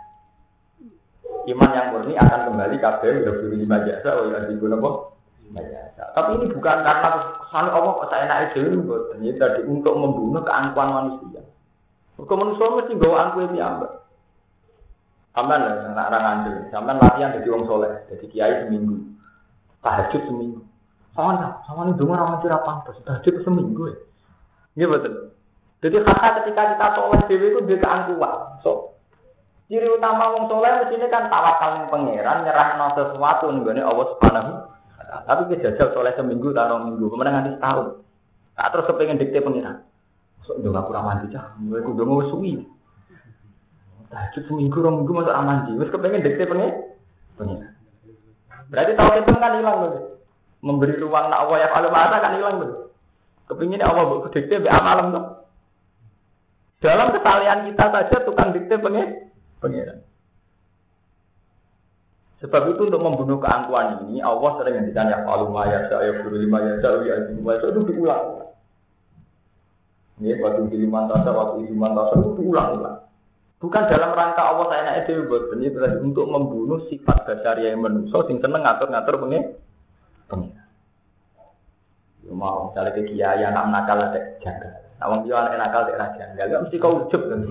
Iman 1.45 1.71
yang 1.77 1.93
murni 1.93 2.17
akan 2.17 2.41
kembali 2.49 2.77
kabeh 2.81 3.11
udah 3.21 3.35
buru 3.37 3.55
lima 3.57 3.85
jasa, 3.85 4.17
oh 4.17 4.33
ya 4.33 4.49
nopo. 4.49 5.15
Tapi 6.15 6.31
ini 6.41 6.47
bukan 6.51 6.77
karena 6.83 7.09
kesan 7.21 7.67
Allah 7.71 7.93
kok 7.95 8.09
saya 8.11 8.25
naik 8.27 8.57
dulu, 8.57 9.13
ini 9.19 9.37
tadi 9.37 9.61
untuk 9.69 9.95
membunuh 9.95 10.43
keangkuhan 10.43 10.89
manusia. 10.91 11.43
Kok 12.17 12.39
manusia 12.39 12.65
mesti 12.71 12.95
bawa 12.97 13.17
angkuh 13.29 13.41
itu 13.45 13.59
ambek. 13.59 13.93
Sampai 15.35 15.59
lah, 15.59 15.91
anak 15.91 16.07
orang 16.15 16.25
anjir. 16.31 16.55
Sampai 16.71 16.95
latihan 16.95 17.35
jadi 17.35 17.49
orang 17.51 17.67
soleh, 17.67 17.93
jadi 18.07 18.25
kiai 18.31 18.55
seminggu, 18.63 18.97
tahajud 19.83 20.23
seminggu. 20.31 20.63
Sama 21.15 21.59
sama 21.67 21.91
nih 21.91 21.95
dengar 21.99 22.23
orang 22.23 22.39
tidak 22.47 22.63
pantas. 22.63 22.99
Tahajud 23.03 23.43
seminggu 23.43 23.83
ya. 23.91 23.97
Iya 24.79 24.87
betul. 24.95 25.15
Jadi 25.83 25.97
kata 26.07 26.29
ketika 26.43 26.63
kita 26.75 26.87
soleh 26.95 27.21
dewi 27.27 27.47
itu 27.51 27.61
dia 27.67 27.83
keangkuhan. 27.83 28.63
So, 28.63 28.94
ciri 29.67 29.89
utama 29.89 30.35
wong 30.37 30.45
soleh 30.47 30.89
sini 30.93 31.07
kan 31.09 31.33
tawakal 31.33 31.81
yang 31.81 31.87
pangeran 31.89 32.45
nyerah 32.45 32.69
no 32.77 32.87
sesuatu 32.93 33.49
nih 33.51 33.61
gue 33.65 33.81
Allah 33.81 34.07
subhanahu. 34.17 34.53
Tapi 35.25 35.43
kejajal 35.55 35.89
soleh 35.95 36.13
seminggu 36.19 36.51
taruh 36.53 36.85
minggu 36.85 37.07
kemudian 37.09 37.35
nanti 37.35 37.55
setahun. 37.57 38.03
Tak 38.55 38.69
terus 38.71 38.87
kepengen 38.91 39.21
dikte 39.21 39.39
pangeran. 39.41 39.77
So, 40.45 40.61
udah 40.61 40.71
gak 40.77 40.87
kurang 40.93 41.05
mandi 41.09 41.33
cah. 41.33 41.57
Gue 41.57 41.81
udah 41.81 42.05
mau 42.05 42.21
suwi. 42.29 42.61
Tahajud 44.13 44.43
seminggu, 44.47 44.79
orang 44.85 45.03
minggu 45.03 45.13
masuk 45.17 45.35
aman. 45.35 45.57
Terus 45.73 45.91
kepengen 45.91 46.23
dikte 46.23 46.45
pangeran. 46.45 47.73
Berarti 48.69 48.93
tahu 48.97 49.11
itu 49.19 49.33
kan 49.39 49.53
hilang 49.59 49.77
loh 49.81 50.15
memberi 50.65 50.97
ruang 50.97 51.29
nak 51.29 51.45
Allah 51.45 51.57
ya 51.61 51.69
kalau 51.77 51.93
mata 51.93 52.17
kan 52.25 52.33
hilang 52.41 52.57
tuh. 52.65 52.73
Kepingin 53.53 53.85
Allah 53.85 54.09
buat 54.09 54.33
dikte 54.33 54.65
be 54.65 54.73
amalam 54.73 55.13
tuh. 55.13 55.25
Dalam 56.81 57.13
kesalahan 57.13 57.69
kita 57.69 57.85
saja 57.93 58.17
tukang 58.25 58.57
dikte 58.57 58.81
pengen 58.81 59.29
pengiran. 59.65 60.05
Sebab 62.45 62.77
itu 62.77 62.93
untuk 62.93 63.01
membunuh 63.01 63.41
keangkuhan 63.41 64.05
ini 64.05 64.21
Allah 64.21 64.61
sering 64.61 64.77
ngendikan 64.77 65.09
ya 65.09 65.25
kalau 65.25 65.49
maya 65.49 65.89
saya 65.89 66.21
guru 66.21 66.37
lima 66.37 66.61
ya 66.61 66.77
saya 66.85 67.01
ya 67.01 67.17
itu 67.33 67.81
diulang. 67.89 68.53
Ini 70.21 70.39
waktu 70.45 70.69
di 70.69 70.79
lima 70.85 71.09
tasa, 71.09 71.33
waktu 71.33 71.65
di 71.65 71.73
lima 71.73 71.97
tasa 71.97 72.21
itu 72.21 72.31
diulang-ulang. 72.37 73.01
Bukan 73.65 73.83
dalam 73.89 74.13
rangka 74.13 74.43
Allah 74.45 74.67
saya 74.69 74.83
naik 74.85 75.09
dewi 75.09 75.25
buat 75.25 75.57
ini 75.57 75.73
untuk 76.05 76.29
membunuh 76.29 76.85
sifat 76.93 77.25
dasar 77.25 77.57
yang 77.65 77.81
manusia 77.81 78.21
sing 78.29 78.37
seneng 78.45 78.61
ngatur-ngatur 78.61 79.25
pengen 79.25 79.57
pengiran. 80.29 80.69
Ya 82.29 82.33
mau 82.37 82.69
misalnya 82.69 82.93
ke 82.93 83.03
kiai 83.09 83.41
anak 83.41 83.73
nakal 83.73 84.05
ada 84.05 84.21
janggal. 84.45 84.84
Nah, 85.05 85.13
wong 85.13 85.29
dia 85.29 85.37
anak 85.37 85.61
nakal 85.61 85.85
tidak 85.85 86.17
janggal, 86.17 86.49
gak 86.49 86.63
mesti 86.65 86.81
kau 86.81 87.05
ujuk 87.05 87.23
kan. 87.29 87.45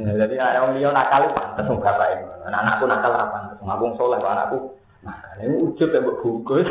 Jadi 0.00 0.34
anak 0.40 0.64
wong 0.64 0.80
dia 0.80 0.88
nakal 0.88 1.28
itu 1.28 1.36
pantas 1.36 1.68
wong 1.68 1.84
ini. 1.84 2.24
Anak 2.48 2.60
anakku 2.64 2.84
nakal 2.88 3.12
apa 3.12 3.26
pantas, 3.36 3.60
ngabung 3.60 3.92
soleh 4.00 4.16
anakku 4.16 4.72
nakal. 5.04 5.44
Ini 5.44 5.60
ujuk 5.60 5.92
ya 5.92 6.00
buat 6.00 6.24
bungkus. 6.24 6.64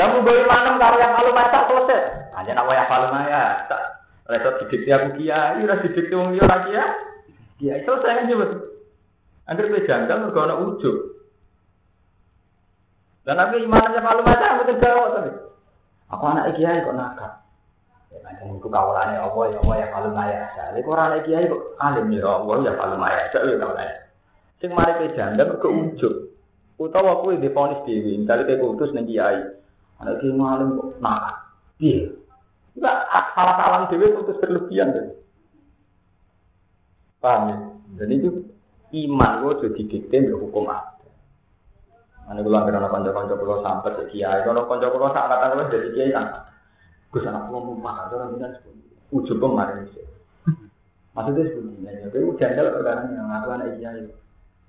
Namun 0.00 0.24
bagaimana 0.24 0.80
karya 0.80 1.06
malu 1.12 1.36
mata 1.36 1.68
selesai? 1.68 2.00
Hanya 2.40 2.52
nama 2.56 2.72
yang 2.72 2.88
paling 2.88 3.12
maya. 3.12 3.44
Reso 4.24 4.48
didikti 4.64 4.88
aku 4.88 5.20
kiai, 5.20 5.60
ora 5.60 5.84
didikti 5.84 6.14
wong 6.16 6.32
liya 6.32 6.48
lagi 6.48 6.72
ya. 6.72 6.88
Kiai 7.60 7.84
selesai 7.84 8.24
aja 8.24 8.32
betul. 8.32 8.60
Angger 9.44 9.68
kowe 9.68 9.84
janggal 9.84 10.24
mergo 10.24 10.40
ana 10.40 10.56
ujug. 10.56 10.96
Dan 13.28 13.36
nabi 13.36 13.60
imannya 13.60 14.00
malu 14.00 14.24
macam 14.24 14.64
betul 14.64 14.80
jawab 14.80 15.20
tadi. 15.20 15.32
Aku 16.12 16.24
anak 16.28 16.56
kiai 16.56 16.84
kok 16.84 16.96
nakal. 16.96 17.32
Ya 18.12 18.18
macam 18.20 18.46
itu 18.56 18.68
kawalannya 18.68 19.18
Allah 19.18 19.44
ya 19.50 19.58
Allah 19.64 19.76
ya 19.80 19.86
kalau 19.90 20.10
maya. 20.12 20.40
Jadi 20.52 20.80
orang 20.84 21.06
anak 21.10 21.20
kiai 21.24 21.44
kok 21.48 21.62
alim 21.80 22.06
ya 22.12 22.22
Allah 22.28 22.56
ya 22.60 22.72
kalau 22.76 22.96
maya. 23.00 23.20
Jadi 23.32 23.48
ya 23.48 23.56
kawalannya. 23.60 23.98
Sing 24.60 24.70
mari 24.72 24.92
ke 25.00 25.16
janda 25.16 25.42
ke 25.48 25.68
ujung. 25.68 26.16
Utawa 26.74 27.20
aku 27.20 27.38
di 27.38 27.50
ponis 27.50 27.80
dewi. 27.86 28.20
Misalnya 28.20 28.48
kayak 28.50 28.60
kutus 28.62 28.90
nih 28.92 29.04
kiai. 29.08 29.40
Anak 30.02 30.14
kiai 30.20 30.34
malam 30.34 30.78
kok 30.78 30.88
nakal. 31.00 31.36
Iya. 31.80 32.12
Enggak 32.74 32.96
salah 33.34 33.54
salah 33.58 33.80
dewi 33.90 34.14
kutus 34.14 34.38
berlebihan 34.42 34.94
deh. 34.94 35.06
Paham 37.24 37.42
ya? 37.48 37.56
Dan 37.94 38.08
itu 38.10 38.28
iman 38.94 39.32
gue 39.42 39.52
jadi 39.64 39.82
dikte 39.90 40.18
hukum 40.34 40.68
Allah. 40.70 40.93
Ane 42.24 42.40
kula 42.40 42.64
anggere 42.64 42.80
ana 42.80 42.88
kanca-kanca 42.88 43.36
kula 43.36 43.60
sampai 43.60 43.92
ke 44.00 44.04
kiai, 44.16 44.40
kalau 44.48 44.64
kanca 44.64 44.88
kula 44.88 45.12
sak 45.12 45.28
kata 45.28 45.52
kula 45.52 45.64
dadi 45.68 45.88
kiai 45.92 46.10
kan. 46.16 46.26
Gus 47.12 47.28
anak 47.28 47.52
kula 47.52 47.58
mumpah 47.60 48.08
ora 48.08 48.32
minan 48.32 48.56
ujug 49.12 49.36
kemarin 49.36 49.84
sih. 49.92 50.04
Maksudnya 51.14 51.46
seperti 51.46 51.78
ini, 51.78 52.10
jadi 52.10 52.26
jandal 52.40 52.74
perkara 52.74 53.06
yang 53.06 53.28
ngaku 53.30 53.48
anak 53.54 53.68
kiai, 53.78 54.02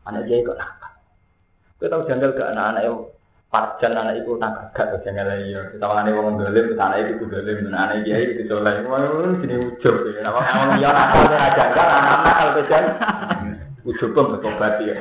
anak 0.06 0.22
kiai 0.28 0.46
kok 0.46 0.60
nakal. 0.60 0.94
Kita 1.80 1.88
tahu 1.90 2.02
jandal 2.06 2.32
ke 2.38 2.44
anak-anak 2.44 2.82
yang 2.86 2.98
parjan 3.50 3.94
anak 3.96 4.20
ibu 4.20 4.32
nakal 4.36 4.66
gak 4.76 4.88
tuh 4.92 5.00
jandal 5.08 5.32
ya. 5.42 5.62
Kita 5.74 5.86
anak 5.88 6.12
wong 6.14 6.36
dolim, 6.38 6.68
anak 6.76 7.18
ibu 7.18 7.24
dolim, 7.32 7.58
anak 7.72 8.04
kiai 8.04 8.36
itu 8.36 8.44
soleh. 8.52 8.84
Mau 8.84 9.32
sini 9.40 9.56
ujug 9.58 9.96
ya. 10.12 10.28
Nama 10.28 10.40
orang 10.44 10.70
dia 10.76 10.90
nakal 10.92 11.22
dia 11.32 11.48
jandal, 11.56 11.88
anak 11.88 12.20
nakal 12.20 12.48
pejan. 12.60 12.86
Ujug 13.88 14.10
pun 14.12 14.26
bertobat 14.36 14.74
ya. 14.84 14.96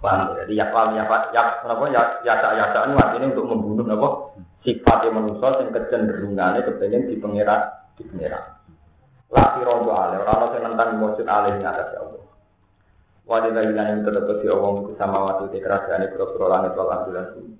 Paham 0.00 0.32
ya? 0.32 0.44
Jadi 0.44 0.52
ya 0.56 0.66
paham 0.72 0.96
ya 0.96 1.04
pak 1.04 1.22
ya 1.36 1.42
apa 1.60 1.84
ya 1.92 2.02
ya 2.24 2.34
ya 2.40 2.50
ya 2.56 2.66
ini 2.88 2.96
artinya 2.96 3.26
untuk 3.36 3.46
membunuh 3.52 3.84
apa 3.84 4.08
sifat 4.64 4.98
yang 5.04 5.14
manusia 5.20 5.48
yang 5.60 5.68
kecenderungannya 5.76 6.60
kepengen 6.64 7.08
di 7.12 7.16
pengira 7.20 7.84
di 8.00 8.08
pengira. 8.08 8.60
Laki 9.30 9.60
rojo 9.62 9.94
ale, 9.94 10.24
orang 10.26 10.56
yang 10.56 10.62
nentang 10.74 10.98
mujud 10.98 11.26
ale 11.28 11.54
ing 11.54 11.62
atas 11.62 11.94
Allah. 11.94 12.24
Wadilah 13.30 13.62
ilan 13.62 13.86
yang 13.86 14.00
tetap 14.02 14.26
di 14.42 14.48
Allah 14.50 14.72
itu 14.82 14.92
sama 14.98 15.18
waktu 15.22 15.54
di 15.54 15.58
kerajaan 15.62 16.02
itu 16.02 16.18
kura 16.18 16.46
langit 16.50 16.74
wal 16.74 16.90
ambulan 16.90 17.30
bumi. 17.36 17.54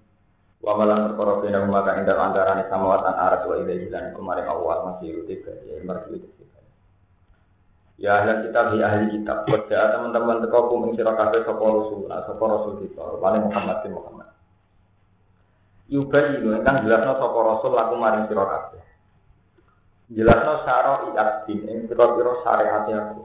Wa 0.60 0.72
malan 0.74 1.14
perkara 1.14 1.32
bina 1.44 1.62
maka 1.62 1.94
ing 1.94 2.04
dalem 2.10 2.24
antarané 2.26 2.64
samawatan 2.66 3.14
arat 3.14 3.46
wa 3.46 3.54
ila 3.54 3.70
ilan 3.70 4.04
kemarin 4.16 4.46
Allah 4.50 4.76
masih 4.90 5.22
tiga 5.30 5.52
ya 5.62 5.78
merdu 5.86 6.18
itu. 6.18 6.39
Ya 8.00 8.24
ahli 8.24 8.48
kitab 8.48 8.72
ya 8.80 8.88
ahli 8.88 9.12
kitab. 9.12 9.44
Kerja 9.44 9.92
teman-teman 9.92 10.40
teko 10.40 10.72
kum 10.72 10.88
ing 10.88 10.96
sira 10.96 11.12
kabeh 11.12 11.44
sapa 11.44 11.60
rasul, 11.60 12.08
sapa 12.08 12.44
rasul 12.48 12.72
kita, 12.80 13.04
paling 13.20 13.44
Muhammad 13.44 13.76
bin 13.84 13.92
Muhammad. 13.92 14.28
Yubai 15.92 16.40
itu 16.40 16.48
kan 16.64 16.80
jelasno 16.80 17.12
sapa 17.20 17.38
rasul 17.44 17.76
laku 17.76 17.94
maring 18.00 18.24
sira 18.32 18.44
kabeh. 18.48 18.82
Jelasno 20.16 20.52
syara 20.64 20.92
iatin 21.12 21.60
ing 21.68 21.78
pira-pira 21.84 22.40
aku. 22.40 23.22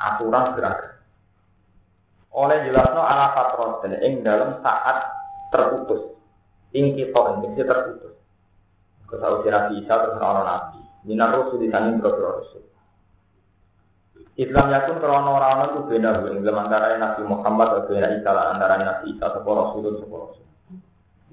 Aturan 0.00 0.56
gerakan 0.56 0.94
oleh 2.34 2.66
jelasno 2.66 2.98
ala 3.06 3.30
dan 3.78 3.94
ing 4.02 4.26
dalam 4.26 4.58
saat 4.58 5.06
terputus 5.54 6.18
ing 6.74 6.98
kita 6.98 7.46
ing 7.46 7.54
terputus 7.54 8.18
kesau 9.06 9.46
Nabi 9.46 9.78
Isa 9.78 9.94
terus 9.94 10.18
orang 10.18 10.42
Nabi 10.42 10.82
minar 11.06 11.30
rusul 11.30 11.62
di 11.62 11.70
sana 11.70 11.94
biro 11.94 12.10
rusul 12.10 12.66
Islam 14.34 14.66
yakun 14.74 14.98
krono 14.98 15.30
orang 15.38 15.70
itu 15.70 15.80
beda 15.86 16.26
ing 16.34 16.42
dalam 16.42 16.66
antara 16.66 16.98
Nabi 16.98 17.22
Muhammad 17.22 17.66
atau 17.70 17.86
beda 17.86 18.08
Isa 18.18 18.30
antara 18.34 18.74
Nabi 18.82 19.14
Isa 19.14 19.24
atau 19.30 19.46
Rasul 19.46 19.94
atau 19.94 20.10
Rasul 20.10 20.46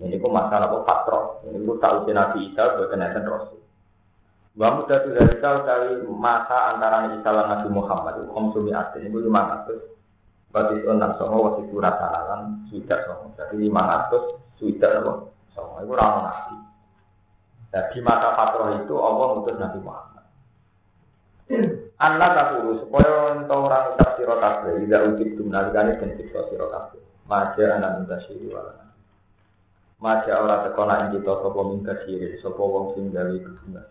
ini 0.02 0.18
pun 0.18 0.34
masalah 0.34 0.70
apa 0.70 0.78
patro 0.86 1.20
ini 1.50 1.62
pun 1.66 1.82
tahu 1.82 2.06
Nabi 2.14 2.54
Isa 2.54 2.78
buat 2.78 2.90
kenaikan 2.94 3.26
Rasul 3.26 3.62
Wa 4.52 4.84
dari 4.86 5.40
tahu 5.40 5.58
masa 6.14 6.76
antara 6.78 7.10
Isa 7.10 7.26
dan 7.26 7.48
Nabi 7.50 7.68
Muhammad 7.74 8.22
itu 8.22 8.30
komsumi 8.30 8.70
itu 8.76 9.18
lima 9.18 9.42
ratus 9.50 9.92
Berarti 10.52 10.84
enam 10.84 11.16
songo 11.16 11.38
wasi 11.48 11.64
surat 11.72 11.96
salalan 11.96 12.68
sudah 12.68 13.00
songo. 13.08 13.32
Jadi 13.40 13.56
lima 13.56 13.88
ratus 13.88 14.36
sudah 14.60 15.00
apa? 15.00 15.14
Songo 15.56 15.80
itu 15.80 15.92
orang 15.96 16.28
nabi. 16.28 16.56
Nah, 17.72 17.84
di 17.88 18.00
masa 18.04 18.36
patroh 18.36 18.68
itu 18.84 18.94
Allah 19.00 19.26
mengutus 19.32 19.56
Nabi 19.56 19.80
Muhammad. 19.80 20.26
Anak 22.02 22.34
aku 22.34 22.82
supaya 22.82 23.38
untuk 23.38 23.70
orang 23.70 23.94
ucap 23.94 24.18
siro 24.18 24.34
tidak 24.42 25.06
ujib 25.14 25.38
dumnalikani 25.38 26.02
dan 26.02 26.18
siksa 26.18 26.50
siro. 26.50 26.66
Maja 27.30 27.78
anak 27.78 28.02
minta 28.02 28.18
siri 28.26 28.50
walana. 28.50 28.90
Maja 30.02 30.42
orang 30.42 30.66
tekona 30.66 30.94
ing 31.06 31.22
kita 31.22 31.30
sopo 31.46 31.62
minta 31.70 31.94
siri, 32.02 32.42
sopo 32.42 32.64
wong 32.66 32.86
sing 32.98 33.14
gawe 33.14 33.30
kedungan. 33.30 33.86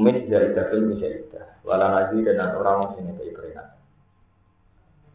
Min 0.00 0.32
dari 0.32 0.56
dafil 0.56 0.88
misaidah, 0.88 1.60
walana 1.60 2.08
dan 2.08 2.56
orang 2.56 2.76
wong 2.80 2.90
sing 2.96 3.04
ngekei 3.04 3.36
peringatan. 3.36 3.76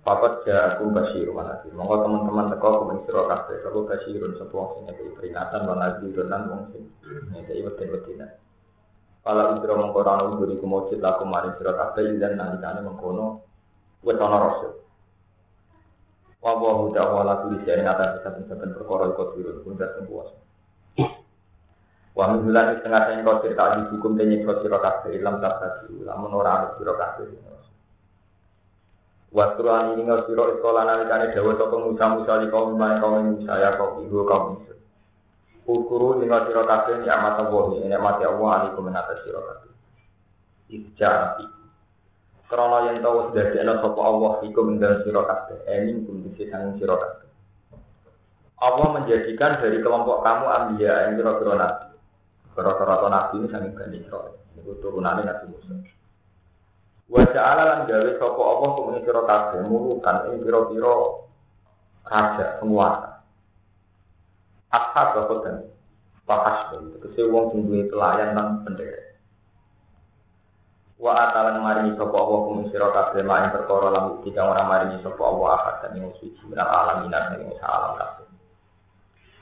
Papat 0.05 0.45
ja 0.45 0.77
aku 0.77 0.93
basir. 0.93 1.25
Monggo 1.73 1.95
teman-teman 2.05 2.53
teko 2.53 2.67
aku 2.69 2.83
mengsiro 2.85 3.25
kabeh. 3.25 3.65
Aku 3.65 3.89
basirun 3.89 4.37
sebuah 4.37 4.67
sing 4.77 4.83
ngekei 4.93 5.09
peringatan 5.17 5.65
wanati 5.65 6.05
dan 6.13 6.43
wong 6.53 6.69
sing 6.69 6.85
ngekei 7.33 7.65
weden-wedina. 7.65 8.42
Kalau 9.23 9.55
udro 9.55 9.73
mengko 9.79 10.03
ora 10.03 10.19
ono 10.19 10.35
uduri 10.35 10.59
kumujud 10.59 10.99
laku 10.99 11.23
maring 11.23 11.55
sira 11.55 11.71
kabeh 11.71 12.19
dan 12.19 12.35
nalikane 12.35 12.83
mengkono 12.83 13.39
wis 14.03 14.19
ana 14.19 14.37
rasul. 14.51 14.83
Wa 16.43 16.59
wa 16.59 16.71
huda 16.83 17.01
wa 17.07 17.23
la 17.23 17.39
kulli 17.39 17.63
shay'in 17.63 17.87
ata 17.87 18.19
saben-saben 18.19 18.75
perkara 18.75 19.15
iku 19.15 19.31
dirun 19.31 19.63
pun 19.63 19.79
dak 19.79 19.95
sembuh. 19.95 20.27
Wa 22.19 22.23
min 22.35 22.51
bulan 22.51 22.75
setengah 22.75 23.01
sing 23.07 23.23
kau 23.23 23.39
cerita 23.39 23.79
di 23.79 23.95
hukum 23.95 24.19
tenyek 24.19 24.43
sira 24.59 24.77
kabeh 24.83 25.15
ilam 25.15 25.39
tak 25.39 25.55
tadi 25.63 26.03
lamun 26.03 26.35
ora 26.35 26.51
ana 26.59 26.67
sira 26.75 26.91
kabeh. 26.91 27.25
Wasruan 29.33 29.97
ini 29.97 30.05
nggak 30.05 30.29
siro 30.29 30.59
sekolah 30.59 30.83
nalikane 30.85 31.33
dawa 31.33 31.57
sapa 31.57 31.75
Musa 31.79 32.05
Musa 32.11 32.33
di 32.37 32.47
kaum 32.53 32.77
mana 32.77 33.01
kaum 33.01 33.33
Musa 33.33 33.53
ya 33.57 33.73
kaum 33.79 34.05
ibu 34.05 34.27
kaum 34.29 34.61
Musa. 34.61 34.77
Ukuru 35.63 36.19
tinggal 36.19 36.43
siro 36.43 36.67
kabeh 36.67 37.07
ya 37.07 37.39
bohi 37.47 37.87
ini 37.87 37.95
mati 37.95 38.27
Allah 38.27 38.67
alaikum 38.67 38.83
menatas 38.83 39.23
siro 39.23 39.39
kabeh. 39.39 39.71
Ija 40.67 41.09
api. 41.31 41.45
Krono 42.51 42.91
yang 42.91 42.99
tahu 42.99 43.31
sudah 43.31 43.45
diana 43.55 43.79
sapa 43.79 44.01
Allah 44.03 44.43
iku 44.43 44.59
mendan 44.67 44.99
siro 45.07 45.23
kabeh. 45.23 45.63
Emin 45.71 46.03
kum 46.03 46.19
disi 46.27 46.51
siro. 46.51 46.99
Allah 48.59 48.87
menjadikan 48.91 49.63
dari 49.63 49.79
kelompok 49.79 50.23
kamu 50.23 50.45
ambiya 50.51 50.93
yang 51.07 51.11
kira-kira 51.19 51.53
nabi. 51.55 51.87
Kira-kira 52.51 52.95
nabi 53.07 53.33
ini 53.39 53.47
sanging 53.47 53.71
Bani 53.75 53.97
Israel. 54.03 54.35
Itu 54.59 54.71
turunannya 54.83 55.27
Nabi 55.27 55.45
Musa. 55.51 55.75
Wajah 57.11 57.43
Allah 57.43 57.65
lan 57.67 57.79
gawe 57.87 58.09
sapa 58.19 58.41
apa 58.41 58.65
kumeng 58.75 58.99
sira 59.07 59.21
kabeh 59.23 59.59
mulukan 59.67 60.17
ing 60.27 60.43
pira-pira 60.43 60.93
raja 62.03 62.45
penguasa. 62.59 63.12
Ashab 64.73 65.07
bapak 65.13 65.37
dan 65.45 65.55
pakas 66.25 66.73
dari 66.73 66.97
kese 66.97 67.29
wong 67.29 67.53
sing 67.53 67.69
duwe 67.69 67.85
pelayan 67.93 68.33
lan 68.33 68.65
bendera. 68.65 69.13
Wa 70.97 71.13
atalan 71.29 71.61
maringi 71.61 71.93
sapa 71.93 72.15
apa 72.15 72.35
kumeng 72.47 72.67
sira 72.73 72.89
kabeh 72.89 73.21
main 73.21 73.53
perkara 73.53 73.93
lan 73.93 74.23
tiga 74.25 74.49
ora 74.49 74.65
maringi 74.65 74.97
sapa 75.05 75.19
apa 75.19 75.45
akad 75.61 75.75
dan 75.83 75.99
ing 76.01 76.09
suci 76.17 76.41
minal 76.49 76.65
alam 76.65 77.05
minan 77.05 77.37
ing 77.37 77.53
alam 77.61 77.91
kabeh. 78.01 78.25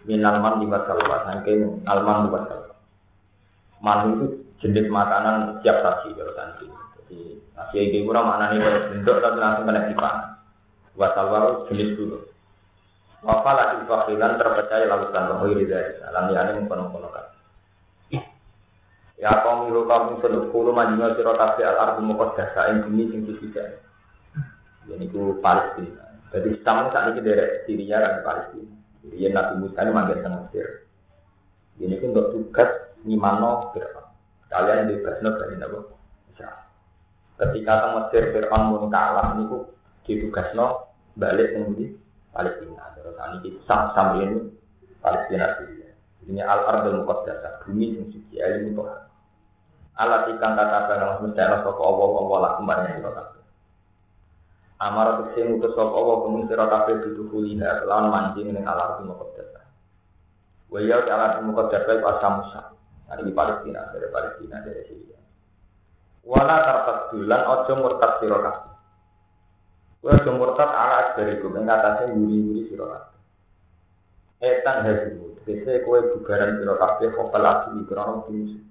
Minal 0.03 0.35
man 0.43 0.59
di 0.59 0.67
masalah 0.67 1.21
saking 1.29 1.85
alman 1.85 2.27
di 2.27 2.29
masalah. 2.33 2.75
Man 3.79 3.99
itu 4.17 4.25
jenis 4.59 4.89
makanan 4.89 5.61
siap 5.61 5.79
saji 5.79 6.11
kalau 6.17 6.33
tadi. 6.33 6.65
Jadi 6.97 7.19
Kiai 7.71 7.93
kiai 7.93 8.03
kurang 8.03 8.25
mana 8.25 8.49
nih 8.51 8.59
bentuk 8.89 9.21
tapi 9.21 9.37
langsung 9.37 9.69
kena 9.69 9.87
dipan. 9.87 10.15
Wasal 10.97 11.25
waru 11.29 11.49
jenis 11.69 11.93
dulu. 11.93 12.30
Wafal 13.21 13.53
lagi 13.53 13.85
fakilan 13.85 14.41
terpercaya 14.41 14.89
lautan 14.89 15.29
bahwa 15.29 15.53
dari 15.53 15.93
alam 16.01 16.25
yang 16.33 16.57
ini 16.57 16.65
mengkono 16.65 17.09
kan. 17.13 17.25
Ya 19.21 19.29
kaum 19.45 19.69
milu 19.69 19.85
kaum 19.85 20.17
sunu 20.17 20.49
kulu 20.49 20.73
majinga 20.73 21.13
sira 21.13 21.37
kabeh 21.37 21.61
al 21.61 21.77
ardu 21.77 22.01
muqaddasa 22.01 22.73
ing 22.73 22.89
bumi 22.89 23.13
sing 23.13 23.21
tidak. 23.29 23.85
Jadi 24.89 25.05
itu 25.05 25.37
Palestina. 25.37 26.17
Jadi 26.33 26.57
Islam 26.57 26.89
saat 26.89 27.13
ini 27.13 27.21
dari 27.21 27.45
Syria 27.69 28.01
dan 28.01 28.25
Palestina. 28.25 28.73
Jadi 29.05 29.29
Nabi 29.29 29.53
Musa 29.61 29.79
ini 29.85 29.91
manggil 29.93 30.17
tengah 30.25 30.41
Mesir. 30.49 30.67
Ini 31.77 31.93
itu 32.01 32.05
untuk 32.09 32.33
tugas 32.33 32.69
Nimano 33.05 33.69
Fir'aun. 33.77 34.09
Kalian 34.49 34.89
di 34.89 34.97
Basno 35.05 35.29
dari 35.37 35.55
Nabi 35.61 35.77
Ketika 37.41 37.73
teng 37.85 37.93
Mesir 38.01 38.23
Fir'aun 38.33 38.73
mun 38.73 38.89
kalah 38.89 39.37
niku 39.37 39.69
ditugasno 40.09 40.89
balik 41.13 41.53
di 41.77 41.93
Palestina. 42.31 42.83
Terus 42.95 43.15
ini 43.43 43.49
sam 43.67 43.91
sam 43.95 44.19
ini 44.23 44.39
Palestina 45.03 45.55
Syria. 45.59 45.91
Ini 46.25 46.41
al 46.45 46.63
ardul 46.63 47.03
muqaddasah, 47.03 47.65
bumi 47.65 47.97
yang 47.97 48.07
suci 48.13 48.37
ilmu 48.39 48.77
Tuhan. 48.77 49.01
Allah 49.99 50.25
ikan 50.31 50.51
kata 50.55 50.77
kata 50.87 51.19
mesti 51.19 51.41
ana 51.43 51.57
sapa 51.61 51.81
Allah 51.83 52.09
Allah 52.23 52.37
lakum 52.47 52.63
bareng 52.65 52.95
sira 52.95 53.11
kabeh. 53.11 53.43
Amar 54.81 55.07
tekse 55.19 55.39
ngutus 55.45 55.73
sapa 55.75 55.91
Allah 55.91 56.15
kuwi 56.23 56.41
sira 56.47 56.65
kabeh 56.69 56.93
ditukulina 57.03 57.83
lan 57.85 58.07
mancing 58.07 58.55
ning 58.55 58.63
al 58.63 58.79
ardul 58.79 59.11
muqaddasah. 59.11 59.65
Wa 60.71 60.79
ya 60.79 61.03
ta'ala 61.03 61.43
muqaddasah 61.43 61.93
iku 61.99 62.07
asamusa. 62.17 62.61
Dari 63.11 63.35
Palestina, 63.35 63.91
dari 63.91 64.07
Palestina, 64.07 64.63
dari 64.63 64.87
Syria. 64.87 65.19
Wala 66.23 66.55
tartat 66.63 67.11
bulan 67.11 67.43
ojo 67.43 67.73
murtad 67.81 68.23
sira 68.23 68.39
Kowe 70.01 70.17
ojo 70.17 70.31
murtad 70.33 70.73
ala 70.73 71.13
dari 71.13 71.37
ing 71.37 71.69
atase 71.69 72.09
nguri-nguri 72.09 72.73
sira 72.73 72.89
kabeh. 72.89 73.19
Etan 74.41 74.81
hasil, 74.81 75.37
tegese 75.45 75.85
kowe 75.85 76.01
bubaran 76.01 76.57
sira 76.57 76.73
kabeh 76.73 77.13
kopal 77.13 77.45
asli 77.45 77.85
krono 77.85 78.25
musuh. 78.25 78.65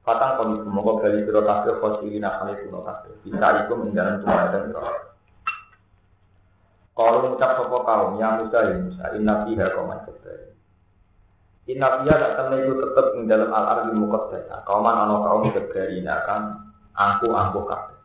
Fatang 0.00 0.40
kami 0.40 0.64
semoga 0.64 0.92
bali 1.04 1.28
sira 1.28 1.44
kabeh 1.44 1.76
khosili 1.76 2.16
nakale 2.16 2.56
kuno 2.64 2.80
kabeh. 2.88 3.12
Bisa 3.20 3.68
iku 3.68 3.72
menjalan 3.76 4.24
cuma 4.24 4.48
dan 4.48 4.64
sira. 4.72 4.92
Kalau 6.96 7.20
mengucap 7.20 7.60
sopo 7.60 7.84
kaum 7.84 8.16
yang 8.16 8.40
Musa 8.40 8.72
ya 8.72 8.80
Musa, 8.80 9.04
inna 9.12 9.44
fiha 9.44 9.68
kauman 9.76 10.00
Inna 11.68 12.00
fiya 12.00 12.14
tak 12.16 12.32
temen 12.40 12.64
itu 12.64 12.72
tetap 12.80 13.06
di 13.12 13.28
dalam 13.28 13.52
al-ardi 13.52 13.92
muqaddas. 13.92 14.48
Kauman 14.64 15.04
ana 15.04 15.20
kaum 15.20 15.52
jabarina 15.52 16.24
akan 16.24 16.40
angku-angku 16.96 17.60
kabeh. 17.68 17.95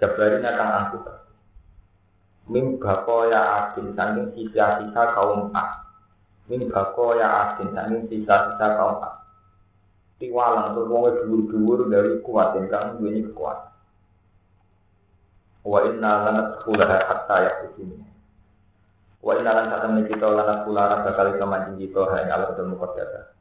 Jabarina 0.00 0.56
akan 0.56 0.68
angku 0.72 0.98
kabeh. 1.04 1.36
Mim 2.50 2.66
ya 3.30 3.40
adin 3.62 3.94
saking 3.94 4.26
sisa-sisa 4.34 5.02
kaum 5.14 5.52
A. 5.54 5.86
Mim 6.48 6.66
ya 6.66 7.28
adin 7.28 7.68
saking 7.76 8.02
sisa-sisa 8.08 8.66
kaum 8.80 9.04
A. 9.04 9.10
Tiwalang 10.20 10.76
tuh 10.76 10.84
wong 10.84 11.04
dhuwur-dhuwur 11.24 11.88
dari 11.88 12.20
kuat 12.20 12.52
ingkang 12.56 13.00
duweni 13.00 13.24
kekuatan. 13.24 13.72
Wa 15.64 15.80
inna 15.88 16.12
lanat 16.28 16.48
khulaha 16.60 16.98
hatta 17.08 17.36
yakutini. 17.40 18.04
Wa 19.20 19.36
inalan 19.36 19.68
saat 19.68 19.84
temen 19.84 20.08
kita 20.08 20.24
lana 20.28 20.64
kulara 20.64 21.04
bakal 21.04 21.36
itu 21.36 21.44
mancing 21.44 21.76
kita 21.76 22.08
hai 22.08 22.28
ala 22.32 22.52
betul 22.52 22.72
mukodata. 22.72 23.36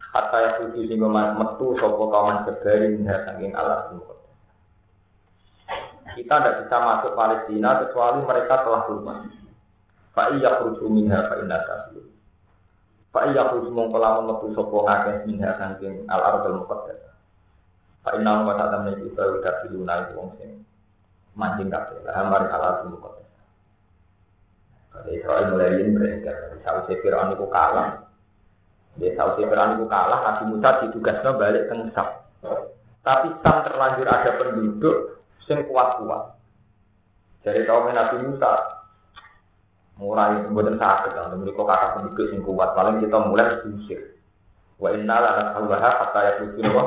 Hatta 0.00 0.36
ya 0.40 0.50
sehingga 0.72 1.08
metu 1.08 1.76
sopo 1.80 2.08
kawan 2.12 2.44
sebari 2.44 2.96
minha 2.96 3.16
saking 3.24 3.52
Allah 3.56 3.92
Kita 6.12 6.34
tidak 6.40 6.56
bisa 6.64 6.76
masuk 6.78 7.12
Palestina 7.16 7.80
kecuali 7.80 8.20
mereka 8.24 8.64
telah 8.64 8.82
keluar. 8.84 9.18
Pak 10.12 10.26
iya 10.36 10.60
kruju 10.60 10.84
minha 10.92 11.24
fa 11.24 11.40
inna 11.40 11.58
kafir. 11.64 12.04
Pak 13.12 13.32
iya 13.32 13.48
kruju 13.48 13.72
mongko 13.72 13.96
lamun 13.96 14.28
metu 14.28 14.52
sopo 14.52 14.84
ngakeh 14.84 15.24
minha 15.24 15.56
saking 15.56 16.04
al 16.12 16.20
ardul 16.20 16.64
muqaddas. 16.64 17.00
Pak 18.04 18.18
wa 18.20 18.54
ta'ala 18.58 18.82
menika 18.84 19.08
kita 19.08 19.22
udah 19.40 19.54
diluna 19.64 19.94
itu 20.04 20.12
wong 20.18 20.28
sing 20.36 20.50
mancing 21.32 21.72
kabeh. 21.72 21.96
Lah 22.04 22.28
mari 22.28 22.46
al 22.52 22.62
ardul 22.62 23.00
muqaddas. 23.00 23.30
Kalau 24.92 25.08
Israel 25.08 25.44
mulai 25.48 25.80
ini 25.80 25.96
beredar, 25.96 26.36
kalau 26.60 26.84
Fir'aun 26.84 27.32
itu 27.32 27.46
kalah, 27.48 28.04
Ya 29.00 29.16
tahu 29.16 29.40
Fir'aun 29.40 29.80
itu 29.80 29.88
kalah, 29.88 30.20
Nabi 30.20 30.52
Musa 30.52 30.84
ditugasnya 30.84 31.32
balik 31.40 31.72
ke 31.72 31.74
Sam. 31.96 32.08
Tapi 33.00 33.28
Sam 33.40 33.56
terlanjur 33.64 34.04
ada 34.04 34.30
penduduk 34.36 35.21
yang 35.50 35.66
kuat-kuat. 35.66 36.22
Jadi 37.42 37.66
kaum 37.66 37.90
Nabi 37.90 38.16
Musa 38.22 38.52
mulai 39.98 40.46
buatan 40.50 40.78
sakit, 40.78 41.12
dan 41.14 41.34
mereka 41.38 41.62
kata 41.62 41.86
penduduk 41.98 42.26
yang 42.30 42.40
kuat. 42.46 42.70
Paling 42.74 43.02
kita 43.02 43.18
mulai 43.26 43.58
diusir. 43.62 44.18
Wa 44.78 44.90
inna 44.94 45.16
la 45.18 45.30
nasawwaha 45.38 45.90
hatta 46.02 46.20
yakutu 46.26 46.62
wa 46.70 46.84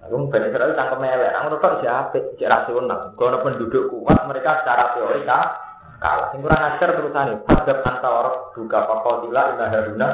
Lalu 0.00 0.32
Bani 0.32 0.48
Israel 0.48 0.72
tangkap 0.72 0.96
melek, 0.96 1.36
aku 1.36 1.60
kok 1.60 1.76
siapa, 1.84 2.16
cek 2.40 2.48
rasional. 2.48 3.12
Kalau 3.20 3.44
penduduk 3.44 3.92
kuat, 3.92 4.24
mereka 4.24 4.64
secara 4.64 4.96
teori 4.96 5.28
kalah. 5.28 6.32
Yang 6.32 6.40
kurang 6.40 6.62
ajar 6.72 6.88
terusannya, 6.96 7.44
pada 7.44 7.74
antara 7.84 8.32
buka 8.56 8.78
pakotila 8.88 9.42
indah 9.52 9.68
haruna. 9.68 10.08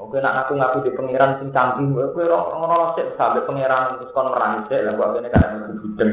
Oke, 0.00 0.16
nak 0.16 0.48
aku 0.48 0.56
ngaku 0.56 0.88
di 0.88 0.96
pangeran 0.96 1.36
sing 1.36 1.52
canggih, 1.52 1.92
ora 1.92 2.56
ngono 2.56 2.96
sik 2.96 3.20
sampe 3.20 3.44
pangeran 3.44 4.00
terus 4.00 4.16
kon 4.16 4.32
merang 4.32 4.64
sik, 4.64 4.80
lah 4.80 4.96
kok 4.96 5.12
kene 5.12 5.28
kan 5.28 5.60
aku 5.60 5.74
budeng. 5.76 6.10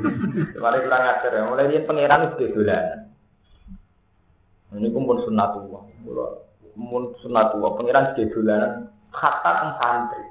Mari 0.64 0.78
kurang 0.80 1.04
ajar 1.04 1.32
ya, 1.36 1.44
mulai 1.44 1.68
yen 1.68 1.84
pangeran 1.84 2.24
wis 2.40 2.56
dolan. 2.56 2.84
Ini 4.72 4.88
kumpul 4.96 5.20
sunatullah. 5.28 5.82
Kula 6.08 6.26
mun 6.80 7.12
sunatullah 7.20 7.70
pangeran 7.76 8.16
di 8.16 8.32
dolanan 8.32 8.88
kata 9.12 9.50
teng 9.60 9.72
santri. 9.76 10.24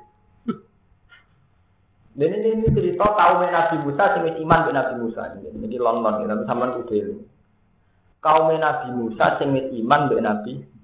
Dan 2.18 2.34
ini, 2.34 2.50
ini 2.50 2.74
cerita 2.74 3.14
kaum 3.14 3.46
Nabi 3.46 3.78
Musa 3.86 4.18
sing 4.18 4.26
iman 4.26 4.60
dengan 4.66 4.78
Nabi 4.82 4.94
Musa. 5.06 5.38
Jadi 5.38 5.78
London, 5.78 6.26
tapi 6.26 6.44
sampean 6.50 6.74
kudu. 6.82 7.22
Kaum 8.26 8.50
Nabi 8.58 8.90
Musa 8.90 9.38
sing 9.38 9.54
iman 9.54 10.10
dengan 10.10 10.34
Nabi 10.34 10.58
Musa. 10.58 10.77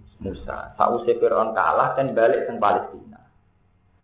Sausai 0.80 1.20
Fir'aun 1.20 1.52
kalah 1.52 2.00
dan 2.00 2.16
balik 2.16 2.48
ke 2.48 2.56
Palestina. 2.56 3.20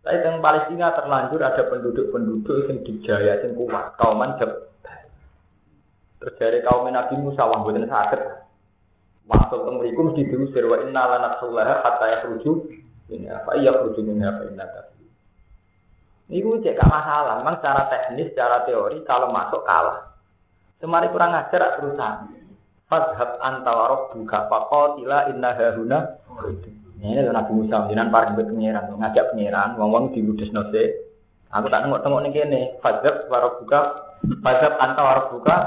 Tapi 0.03 0.15
di 0.19 0.39
Palestina 0.43 0.95
terlanjur 0.95 1.39
ada 1.43 1.63
penduduk-penduduk 1.67 2.67
yang 2.67 2.79
dijaya 2.83 3.39
yang 3.43 3.55
kuat. 3.55 3.95
Kauman 3.95 4.35
jeb. 4.39 4.51
Terjadi 6.19 6.67
kaum 6.67 6.87
Nabi 6.91 7.15
Musa 7.19 7.47
wah 7.47 7.63
buatan 7.63 7.87
sakit. 7.87 8.21
Masuk 9.29 9.59
ke 9.61 9.71
mereka 9.71 9.99
mesti 10.03 10.21
diusir 10.25 10.65
wa 10.67 10.81
inna 10.83 11.07
kata 11.85 12.05
ya 12.09 12.17
kerucu. 12.25 12.67
Ini 13.07 13.27
apa 13.31 13.55
iya 13.55 13.71
kerucu 13.71 14.03
ini 14.03 14.25
apa 14.25 14.43
inna 14.49 14.65
tapi. 14.67 14.99
Ini 16.29 16.45
gue 16.45 16.61
cek 16.61 16.81
masalah. 16.85 17.41
Memang 17.41 17.57
secara 17.61 17.87
teknis, 17.87 18.29
secara 18.33 18.67
teori 18.67 19.01
kalau 19.07 19.31
masuk 19.31 19.63
kalah. 19.63 20.13
Semari 20.81 21.11
kurang 21.11 21.35
ajar 21.35 21.79
terusan. 21.79 22.38
Fadhab 22.89 23.37
antawarok 23.37 24.17
buka 24.17 24.49
tila 24.97 25.29
inna 25.29 25.53
hahuna. 25.53 26.09
Ini 26.99 27.21
adalah 27.21 27.45
Nabi 27.45 27.51
Musa, 27.63 27.85
jinan 27.85 28.09
parang 28.09 28.35
buat 28.35 28.49
pengiran, 28.49 28.91
ngajak 28.97 29.31
pengiran, 29.31 29.77
ngomong 29.77 30.11
di 30.11 30.25
ludes 30.25 30.49
nose. 30.51 31.07
Aku 31.53 31.69
tak 31.69 31.85
nengok 31.85 32.01
tengok 32.01 32.21
nih 32.25 32.31
kene. 32.33 32.61
Fadhab 32.81 33.29
warok 33.29 33.61
buka, 33.61 33.79
fadhab 34.41 34.73
antawarok 34.81 35.37
buka. 35.37 35.57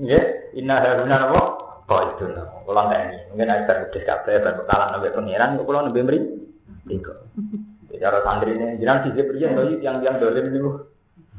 Ya, 0.00 0.24
inna 0.56 0.80
hahuna 0.80 1.28
nopo. 1.28 1.42
Kok 1.86 2.02
itu 2.16 2.24
nopo. 2.32 2.64
Kalau 2.64 2.88
ini, 2.88 3.20
mungkin 3.30 3.52
ada 3.52 3.72
ludes 3.84 4.02
kafe, 4.08 4.32
baru 4.40 4.64
kalah 4.64 4.88
nabi 4.96 5.12
pengiran, 5.12 5.60
kok 5.60 5.66
kalau 5.68 5.84
nabi 5.84 6.00
beri. 6.00 6.20
Tiga. 6.88 7.14
Cara 8.00 8.18
santri 8.24 8.56
ini, 8.56 8.80
jinan 8.80 9.04
sisi 9.04 9.22
pria, 9.22 9.52
yang 9.78 10.00
yang 10.00 10.16
dolim 10.16 10.48
nih. 10.48 10.64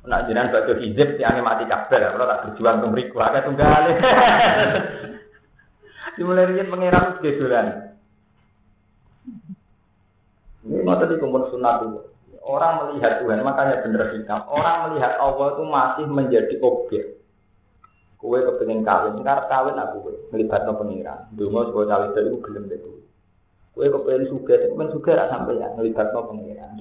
Nak 0.06 0.30
jinan 0.30 0.54
batu 0.54 0.78
hijab, 0.78 1.18
yang 1.18 1.42
mati 1.42 1.66
kabel, 1.66 2.06
kalau 2.06 2.30
tak 2.30 2.42
berjuang 2.46 2.76
untuk 2.80 2.92
beriku, 2.96 3.18
agak 3.20 3.44
tunggal. 3.50 3.84
Dimulai 6.16 6.50
riyen 6.50 6.70
pangeran 6.70 7.18
wis. 7.20 7.40
Ini 10.64 10.80
mata 10.88 11.04
di 11.10 11.20
kumpul 11.20 11.52
sunat 11.52 11.76
itu. 11.84 12.00
Orang 12.44 12.92
melihat 12.92 13.24
Tuhan, 13.24 13.40
makanya 13.40 13.84
bener 13.88 14.12
kita. 14.16 14.48
Orang 14.52 14.92
melihat 14.92 15.16
Allah 15.16 15.56
itu 15.56 15.64
masih 15.64 16.06
menjadi 16.12 16.56
objek. 16.60 17.24
Kue 18.20 18.40
kepengen 18.40 18.88
kawin, 18.88 19.20
sekarang 19.20 19.48
kawin 19.52 19.76
aku 19.80 19.96
kue 20.08 20.16
melibatkan 20.32 20.80
pengiran. 20.80 21.28
Dulu 21.36 21.72
sebuah 21.72 21.86
cawe 21.88 22.06
itu 22.16 22.40
belum 22.40 22.72
deh. 22.72 22.80
Kue 23.76 23.88
kepengen 23.92 24.32
suka, 24.32 24.56
kepengen 24.64 24.92
suka 24.96 25.12
tidak 25.12 25.28
sampai 25.32 25.60
ya 25.60 25.68
melibatkan 25.76 26.24
pengiran. 26.32 26.72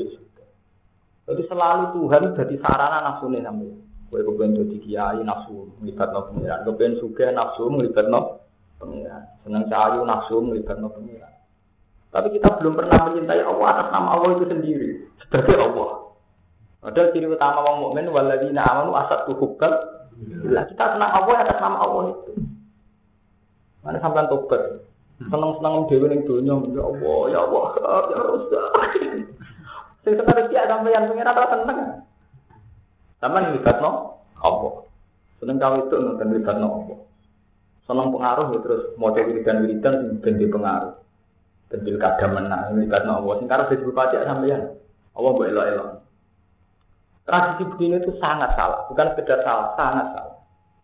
Jadi 1.23 1.43
selalu 1.47 1.85
Tuhan 1.99 2.23
jadi 2.39 2.55
sarana 2.63 2.99
nafsu 3.03 3.27
nih 3.31 3.43
sampai. 3.43 3.71
Kue 4.11 4.21
kepengen 4.23 4.59
jadi 4.67 4.77
kiai 4.83 5.21
nafsu 5.27 5.71
melibatkan 5.83 6.23
pengiran. 6.31 6.59
Kepengen 6.63 6.95
suka 7.03 7.27
nafsu 7.35 7.63
melibatkan 7.71 8.42
pengiran. 8.83 9.23
Senang 9.47 9.71
cahayu 9.71 10.03
nafsu 10.03 10.43
melibatkan 10.43 10.91
pengiran. 10.91 11.33
Tapi 12.13 12.29
kita 12.37 12.61
belum 12.61 12.77
pernah 12.77 12.99
mencintai 13.09 13.41
Allah 13.41 13.67
atas 13.73 13.89
nama 13.89 14.09
Allah 14.19 14.29
itu 14.37 14.45
sendiri 14.51 14.91
sebagai 15.23 15.57
Allah. 15.57 15.91
Padahal 16.83 17.15
ciri 17.15 17.27
utama 17.31 17.63
orang 17.63 17.79
mukmin 17.79 18.11
waladina 18.11 18.67
amanu 18.67 18.93
asat 18.99 19.25
tuhubal. 19.31 19.73
Bila 20.19 20.67
kita 20.67 20.99
senang 20.99 21.13
Allah 21.15 21.35
atas 21.41 21.59
nama 21.63 21.79
Allah 21.81 22.03
itu. 22.13 22.33
Mana 23.87 23.99
sampai 24.03 24.29
tobat. 24.29 24.83
Senang-senang 25.23 25.87
dewi 25.87 26.07
ning 26.11 26.27
dunia, 26.27 26.59
ya 26.75 26.83
Allah, 26.83 27.19
ya 27.31 27.39
Allah, 27.47 27.65
ya 28.11 28.19
Rasul. 28.27 28.65
Sing 30.03 30.19
sekarang 30.19 30.51
dia 30.51 30.67
sampeyan 30.67 31.07
pengen 31.07 31.31
apa 31.31 31.47
seneng. 31.55 31.79
Sampeyan 33.23 33.55
libatno 33.55 34.19
Allah. 34.43 34.83
Seneng 35.39 35.63
kau 35.63 35.79
itu 35.79 35.95
nonton 35.95 36.29
libatno 36.35 36.67
Allah. 36.67 36.99
Senang 37.83 38.15
pengaruh 38.15 38.55
ya 38.55 38.59
terus 38.63 38.83
cek 38.95 39.27
wiridan 39.27 39.57
wiridan 39.67 39.95
ganti 40.23 40.47
pengaruh. 40.47 40.95
Dan 41.73 41.79
pilkada 41.89 42.27
menang 42.29 42.77
ini 42.77 42.85
karena 42.87 43.19
Allah. 43.19 43.35
Sing 43.41 43.49
karo 43.49 43.63
disebut 43.73 43.97
pajak 43.97 44.29
sampeyan. 44.29 44.77
Allah 45.17 45.31
buat 45.33 45.49
elok 45.49 45.67
elok. 45.73 45.89
Tradisi 47.23 47.63
begini 47.71 48.03
itu 48.03 48.13
sangat 48.19 48.51
salah, 48.59 48.83
bukan 48.91 49.15
sekedar 49.15 49.47
salah, 49.47 49.79
sangat 49.79 50.07
salah. 50.11 50.37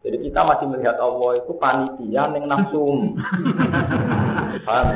Jadi 0.06 0.30
kita 0.30 0.40
masih 0.46 0.66
melihat 0.70 0.96
Allah 1.02 1.30
itu 1.42 1.52
panitia 1.58 2.30
yang 2.30 2.46
nafsu. 2.46 2.84
Paham? 4.66 4.87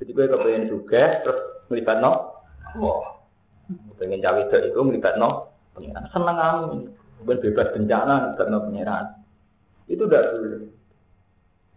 Jadi 0.00 0.10
gue 0.10 0.26
kepengen 0.32 0.72
juga 0.72 1.20
terus 1.20 1.40
melibat 1.68 2.00
no. 2.00 2.40
Allah. 2.72 3.00
Pengen 4.00 4.24
cawe 4.24 4.42
itu 4.48 4.80
melibat 4.80 5.20
no. 5.20 5.52
Pengiran 5.76 6.08
seneng. 6.08 6.38
Bukan 7.20 7.36
bebas 7.44 7.68
bencana 7.76 8.14
melibat 8.32 8.48
no 8.48 8.58
pengiran. 8.64 9.04
Itu 9.88 10.08
tidak 10.08 10.32
boleh. 10.32 10.72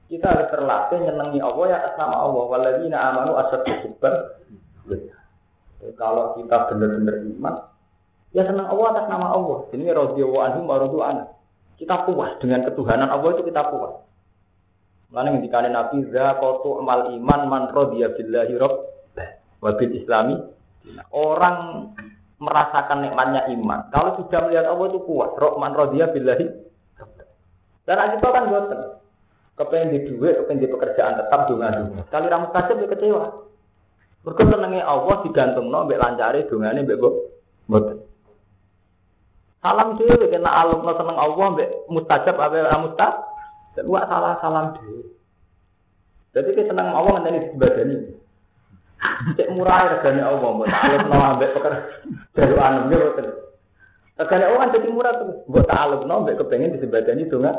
Kita 0.08 0.26
harus 0.32 0.48
terlatih 0.56 1.04
nyenangi 1.04 1.40
Allah 1.44 1.66
ya 1.68 1.78
atas 1.84 1.94
nama 2.00 2.16
Allah. 2.24 2.44
Waladina 2.48 2.98
amanu 3.12 3.32
asad 3.36 3.68
hubban. 3.84 4.16
Kalau 6.00 6.34
kita 6.40 6.74
benar-benar 6.74 7.22
iman, 7.38 7.56
ya 8.32 8.48
senang 8.48 8.72
Allah 8.72 8.88
atas 8.96 9.06
nama 9.12 9.28
Allah. 9.36 9.68
Ini 9.76 9.92
radhiyallahu 9.92 10.42
anhu 10.42 10.60
wa 10.66 11.28
Kita 11.78 12.08
puas 12.08 12.34
dengan 12.42 12.66
ketuhanan 12.66 13.12
Allah 13.12 13.30
itu 13.36 13.44
kita 13.46 13.62
puas. 13.70 14.02
Mana 15.14 15.32
yang 15.32 15.40
dikali 15.40 15.70
Nabi 15.72 16.10
zakotu 16.10 16.84
amal 16.84 17.14
iman 17.14 17.42
man 17.48 17.64
rodiya 17.72 18.12
billahi 18.18 18.54
rabb 18.58 18.76
wa 19.62 19.72
bil 19.76 19.94
islami. 19.94 20.36
Orang 21.12 21.92
merasakan 22.40 23.06
nikmatnya 23.06 23.48
iman. 23.54 23.92
Kalau 23.92 24.18
sudah 24.24 24.40
melihat 24.48 24.66
Allah 24.72 24.88
itu 24.88 25.00
puas. 25.04 25.30
Man 25.60 25.76
rodiya 25.76 26.10
billahi 26.16 26.67
dan 27.88 28.20
kita 28.20 28.28
kan 28.36 28.52
boten. 28.52 28.80
Kepengen 29.58 29.90
di 29.96 30.00
duit, 30.12 30.36
kepengen 30.44 30.62
di 30.62 30.68
pekerjaan 30.70 31.18
tetap 31.18 31.48
dunga 31.48 31.72
dunga. 31.72 32.04
Kali 32.12 32.28
ramu 32.28 32.52
kasih 32.52 32.76
dia 32.78 32.92
kecewa. 32.92 33.26
Mereka 34.28 34.44
senengnya 34.44 34.84
Allah 34.84 35.16
digantung 35.24 35.72
no, 35.72 35.88
mbek 35.88 35.98
lancari 36.04 36.44
dungane 36.52 36.84
mbek 36.84 37.00
boten. 37.72 38.04
Salam 39.64 39.96
dhewe 39.96 40.28
kena 40.28 40.52
alum 40.52 40.84
no 40.84 40.92
seneng 41.00 41.16
Allah 41.16 41.46
mbek 41.56 41.70
mustajab 41.88 42.36
apa 42.36 42.76
mustajab. 42.76 43.14
Dan 43.80 43.88
wa 43.88 44.04
salah 44.04 44.36
salam 44.44 44.76
dhewe. 44.76 45.08
Jadi 46.36 46.50
kita 46.54 46.76
seneng 46.76 46.92
Allah 46.92 47.12
ngenteni 47.18 47.40
dibadani. 47.56 47.98
Cek 49.40 49.50
murah 49.56 49.96
regane 49.96 50.22
Allah 50.28 50.50
mbok 50.54 50.68
alum 50.68 51.04
no 51.08 51.18
mbek 51.40 51.50
pekerjaan 51.56 52.92
mbek 52.92 53.00
boten. 53.16 53.28
Allah 54.18 54.58
kan 54.66 54.74
jadi 54.74 54.88
murah 54.90 55.14
tuh. 55.22 55.46
Mbok 55.46 55.70
alum 55.70 56.02
no 56.10 56.26
mbek 56.26 56.42
kepengin 56.42 56.74
disebadani 56.74 57.30
donga. 57.30 57.54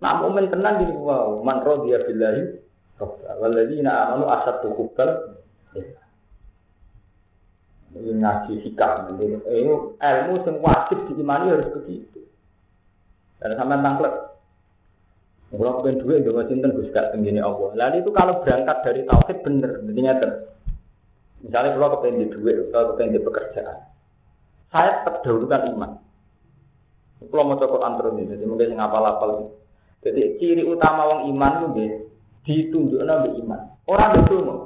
Nah 0.00 0.12
mukmin 0.18 0.48
tenang 0.48 0.82
gini 0.82 0.96
wow, 0.96 1.44
man 1.44 1.60
rodiya 1.62 2.02
billahi 2.08 2.42
walladzina 3.38 4.10
amanu 4.10 4.26
asatu 4.32 4.72
hubbal 4.74 5.38
Ini 7.92 8.24
ngaji 8.24 8.64
sikap. 8.64 9.12
Ini 9.12 9.44
ilmu 9.44 9.92
yang 10.48 10.56
wajib 10.64 11.12
diimani 11.12 11.52
harus 11.52 11.68
begitu. 11.76 12.24
Dan 13.36 13.52
sampai 13.52 13.84
tangklek. 13.84 14.14
Kalau 15.52 15.84
pengen 15.84 16.00
duit, 16.00 16.24
nggak 16.24 16.48
cinta 16.48 16.72
gus 16.72 16.88
gak 16.96 17.12
tenggini 17.12 17.44
Allah. 17.44 17.76
Lalu 17.76 18.00
itu 18.00 18.10
kalau 18.16 18.40
berangkat 18.40 18.76
dari 18.80 19.04
tauhid 19.04 19.38
bener, 19.44 19.84
ngerti. 19.84 20.28
Misalnya 21.44 21.76
kalau 21.76 21.88
kepengen 22.00 22.24
di 22.24 22.26
duit, 22.32 22.56
kalau 22.72 22.96
kepengen 22.96 23.12
di 23.12 23.20
pekerjaan, 23.20 23.91
saya 24.72 25.04
tetap 25.04 25.20
dahulukan 25.20 25.68
iman. 25.76 26.00
Kalau 27.22 27.44
mau 27.46 27.60
cokot 27.60 27.84
antara 27.84 28.10
ini, 28.16 28.26
jadi 28.26 28.44
mungkin 28.48 28.74
ngapal-apal. 28.74 29.54
Jadi 30.02 30.42
ciri 30.42 30.66
utama 30.66 31.06
wong 31.06 31.30
iman 31.30 31.70
itu 31.70 32.02
ditunjuk 32.42 33.06
nabi 33.06 33.38
iman. 33.38 33.60
Orang 33.86 34.26
itu 34.26 34.34
mau. 34.42 34.60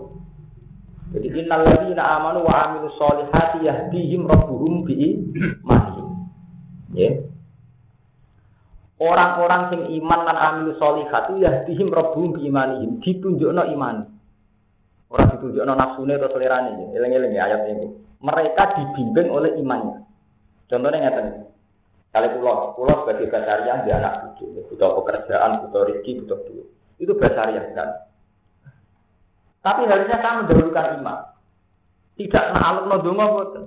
Jadi 1.13 1.29
innal 1.37 1.63
ladzina 1.69 2.03
amanu 2.17 2.49
wa 2.49 2.55
amilus 2.65 2.97
solihati 2.97 3.69
yahdihim 3.69 4.25
rabbuhum 4.25 4.89
bi 4.89 4.95
imanihim. 4.97 6.07
Ya. 6.97 7.11
Orang-orang 8.97 9.63
sing 9.69 9.81
iman 10.01 10.21
lan 10.25 10.37
amilus 10.41 10.81
solihat 10.81 11.29
yahdihim 11.37 11.93
rabbuhum 11.93 12.41
bi 12.41 12.49
imanihim. 12.49 13.05
Ditunjukno 13.05 13.69
iman. 13.77 14.16
Orang 15.07 15.39
ditunjukno 15.39 15.73
nafsune 15.75 16.19
atau 16.19 16.31
selerane. 16.35 16.91
Eling-eling 16.91 17.33
ya 17.35 17.47
ayat 17.47 17.63
ini. 17.71 17.87
Mereka 18.19 18.63
dibimbing 18.75 19.31
oleh 19.31 19.55
imannya. 19.55 20.03
Contohnya 20.67 20.99
ngeten. 20.99 21.47
Kali 22.11 22.29
pulau, 22.33 22.73
pulau 22.75 23.05
sebagai 23.05 23.29
basariah 23.29 23.85
dia 23.85 24.01
anak 24.01 24.41
cucu, 24.41 24.65
butuh 24.73 25.05
pekerjaan, 25.05 25.61
butuh 25.69 25.85
rezeki, 25.85 26.25
butuh 26.25 26.39
duit. 26.49 26.67
Itu 26.97 27.13
basariah 27.13 27.77
kan. 27.77 28.09
Tapi 29.61 29.85
harusnya 29.85 30.17
kamu 30.25 30.49
mendahulukan 30.49 30.87
iman. 31.03 31.19
Tidak 32.17 32.45
na'aluk 32.57 32.85
nodonga 32.89 33.27
boten. 33.29 33.65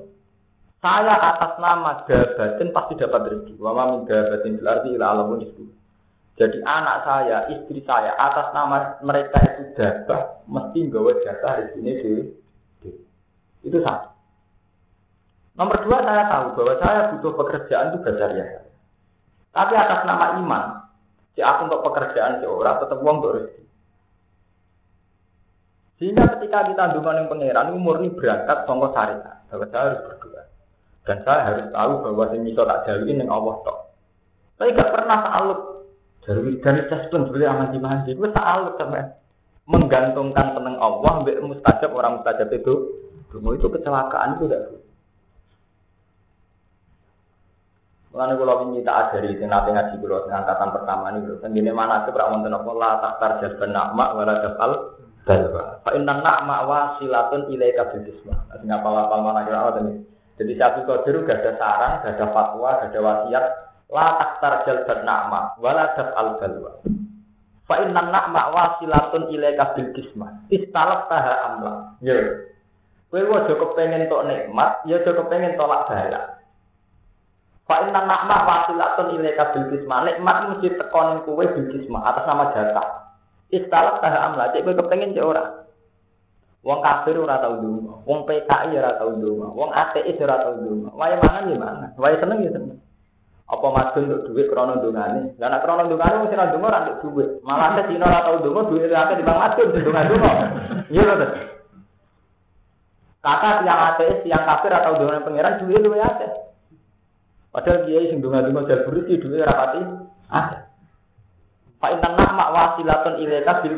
Saya 0.80 1.14
atas 1.14 1.60
nama 1.62 2.02
dabatin 2.08 2.74
pasti 2.74 2.94
dapat 2.98 3.22
rezeki. 3.30 3.54
Wa 3.62 3.72
ma 3.76 3.84
min 3.94 4.10
dabatin 4.10 4.58
ardi 4.66 4.98
ila 4.98 5.06
alamun 5.14 5.46
itu. 5.46 5.64
Jadi 6.40 6.64
anak 6.64 7.04
saya, 7.04 7.52
istri 7.52 7.84
saya, 7.84 8.16
atas 8.16 8.56
nama 8.56 8.96
mereka 9.04 9.44
itu 9.44 9.76
dabah, 9.76 10.48
mesti 10.48 10.88
nggawa 10.88 11.12
jatah 11.20 11.52
rezekinya 11.60 11.94
di, 12.00 12.12
di. 12.80 12.90
Itu 13.68 13.84
satu. 13.84 14.08
Nomor 15.60 15.84
dua, 15.84 16.00
saya 16.00 16.32
tahu 16.32 16.46
bahwa 16.56 16.74
saya 16.80 17.00
butuh 17.12 17.34
pekerjaan 17.36 17.92
itu 17.92 18.00
ya. 18.40 18.64
Tapi 19.52 19.74
atas 19.76 20.08
nama 20.08 20.40
iman, 20.40 20.64
si 21.36 21.44
aku 21.44 21.68
untuk 21.68 21.84
pekerjaan 21.92 22.40
seorang 22.40 22.88
tetap 22.88 23.04
uang 23.04 23.18
untuk 23.20 23.34
rezeki. 23.36 23.64
Sehingga 26.00 26.24
ketika 26.40 26.72
kita 26.72 26.96
dungan 26.96 27.20
yang 27.20 27.28
pangeran, 27.28 27.76
umur 27.76 28.00
ini 28.00 28.16
berangkat 28.16 28.64
songko 28.64 28.96
syariat. 28.96 29.44
Bahwa 29.52 29.68
saya 29.68 29.84
harus 29.92 30.02
berdoa. 30.08 30.44
Dan 31.04 31.18
saya 31.28 31.42
harus 31.44 31.68
tahu 31.76 31.92
bahwa 32.08 32.24
bisa 32.32 32.64
tak 32.64 32.82
jalin 32.88 33.20
yang 33.20 33.28
Allah 33.28 33.56
tok. 33.68 33.78
Tapi 34.56 34.80
gak 34.80 34.92
pernah 34.96 35.20
salut. 35.28 35.60
Dari 36.30 36.62
dari 36.62 36.82
pun 37.10 37.26
boleh 37.26 37.48
aman 37.50 37.74
mandi. 37.82 38.14
Gue 38.14 38.30
salut 38.30 38.78
sama 38.78 39.02
menggantungkan 39.66 40.54
tenang 40.54 40.78
Allah 40.78 41.26
ambil 41.26 41.42
mustajab 41.42 41.90
orang 41.90 42.22
mustajab 42.22 42.54
itu. 42.54 42.74
Semua 43.34 43.58
itu 43.58 43.66
kecelakaan 43.66 44.38
itu 44.38 44.46
tidak 44.46 44.78
Mulane 48.10 48.42
kula 48.42 48.54
wingi 48.66 48.82
tak 48.82 49.14
ajari 49.14 49.38
sing 49.38 49.54
nate 49.54 49.70
ngaji 49.70 49.96
kula 50.02 50.30
angkatan 50.30 50.70
pertama 50.74 51.14
niku. 51.14 51.38
Tengene 51.42 51.74
mana 51.74 52.06
tuh 52.06 52.14
ra 52.14 52.30
wonten 52.30 52.54
apa 52.54 52.72
la 52.74 52.92
taktar 53.02 53.32
jalban 53.42 53.70
nama 53.70 54.06
wala 54.18 54.34
dafal 54.42 54.72
dalwa. 55.30 55.82
Fa 55.86 55.94
inna 55.94 56.18
na'ma 56.18 56.58
wasilatun 56.66 57.54
ilaika 57.54 57.90
bil 57.94 58.06
jisma. 58.10 58.50
Sing 58.58 58.70
apal-apal 58.70 59.22
mana 59.22 59.46
kira 59.46 59.78
ini. 59.82 60.02
Jadi 60.42 60.54
satu 60.58 60.90
kodir 60.90 61.22
gak 61.28 61.44
ada 61.44 61.52
saran, 61.60 61.92
gak 62.02 62.16
ada 62.16 62.26
fatwa, 62.32 62.70
gak 62.82 62.90
ada 62.96 63.00
wasiat. 63.04 63.46
La 63.90 64.06
taktar 64.22 64.70
jalban 64.70 65.02
na'ma 65.02 65.58
wala 65.58 65.98
dafal 65.98 66.38
dalwa. 66.38 66.78
Fa 67.66 67.82
inna 67.82 68.06
na'ma 68.06 68.54
wasilatun 68.54 69.34
ilaika 69.34 69.74
bil 69.74 69.90
jisma. 69.98 70.46
Istalaf 70.54 71.10
taha 71.10 71.34
amla. 71.50 71.74
Ya. 72.06 72.18
Kowe 73.10 73.26
aja 73.26 73.54
kepengen 73.58 74.06
tok 74.06 74.30
nikmat, 74.30 74.86
ya 74.86 75.02
aja 75.02 75.10
kepengen 75.10 75.58
tolak 75.58 75.90
bala. 75.90 76.22
Fa 77.66 77.76
inna 77.90 78.02
na'ma 78.06 78.38
wasilatun 78.46 79.18
ilaika 79.18 79.58
bil 79.58 79.66
kisma. 79.74 80.06
Nikmat 80.06 80.38
mesti 80.54 80.70
tekonin 80.78 81.26
kowe 81.26 81.42
bil 81.42 81.68
kisma 81.74 82.06
atas 82.06 82.30
nama 82.30 82.54
jatah. 82.54 82.88
Istalak 83.50 84.06
tah 84.06 84.14
amla 84.30 84.54
cek 84.54 84.70
kowe 84.70 84.78
kepengin 84.78 85.18
cek 85.18 85.26
ora. 85.26 85.66
Wong 86.62 86.84
kafir 86.84 87.16
ora 87.16 87.40
tau 87.40 87.56
ndonga, 87.56 88.04
wong 88.04 88.28
PKI 88.28 88.76
ora 88.76 89.00
tau 89.00 89.16
ndonga, 89.16 89.48
wong 89.56 89.72
ateis 89.72 90.20
ora 90.20 90.44
tau 90.44 90.60
ndonga. 90.60 90.92
Wae 90.92 91.16
mangan 91.16 91.50
ya 91.50 91.56
mangan, 91.56 91.92
wae 91.96 92.20
seneng 92.20 92.44
ya 92.44 92.52
seneng. 92.52 92.78
Apa 93.50 93.66
madun 93.74 94.14
untuk 94.14 94.30
duit 94.30 94.46
krono 94.46 94.78
dongane? 94.78 95.34
Lah 95.42 95.50
nek 95.50 95.66
krono 95.66 95.90
dongane 95.90 96.22
wong 96.22 96.30
sing 96.30 96.38
ndonga 96.38 96.70
ora 96.70 96.80
untuk 96.86 97.18
duit. 97.18 97.30
Malah 97.42 97.82
nek 97.82 97.90
dina 97.90 98.06
ora 98.06 98.22
tau 98.22 98.38
ndonga 98.46 98.62
duit 98.70 98.94
akeh 98.94 99.16
di 99.18 99.26
bang 99.26 99.40
madun 99.42 99.68
ndonga-ndonga. 99.74 100.32
Iya 100.94 101.02
lho. 101.10 101.28
Kata 103.20 103.68
yang 103.68 103.80
ateis, 103.84 104.24
yang 104.24 104.48
kafir 104.48 104.72
atau 104.72 104.96
dengan 104.96 105.26
pangeran 105.26 105.60
duit 105.66 105.82
luwe 105.82 105.98
akeh. 105.98 106.30
Padahal 107.50 107.90
kiai 107.90 108.14
sing 108.14 108.22
donga-donga 108.22 108.70
jalur 108.70 108.96
iki 109.02 109.18
duwe 109.18 109.42
rapati 109.42 109.82
ada. 110.30 110.70
Pak 111.82 111.92
intan 111.98 112.14
nak 112.22 112.38
mak 112.38 112.54
wasilatun 112.54 113.18
ilaika 113.18 113.66
bil 113.66 113.76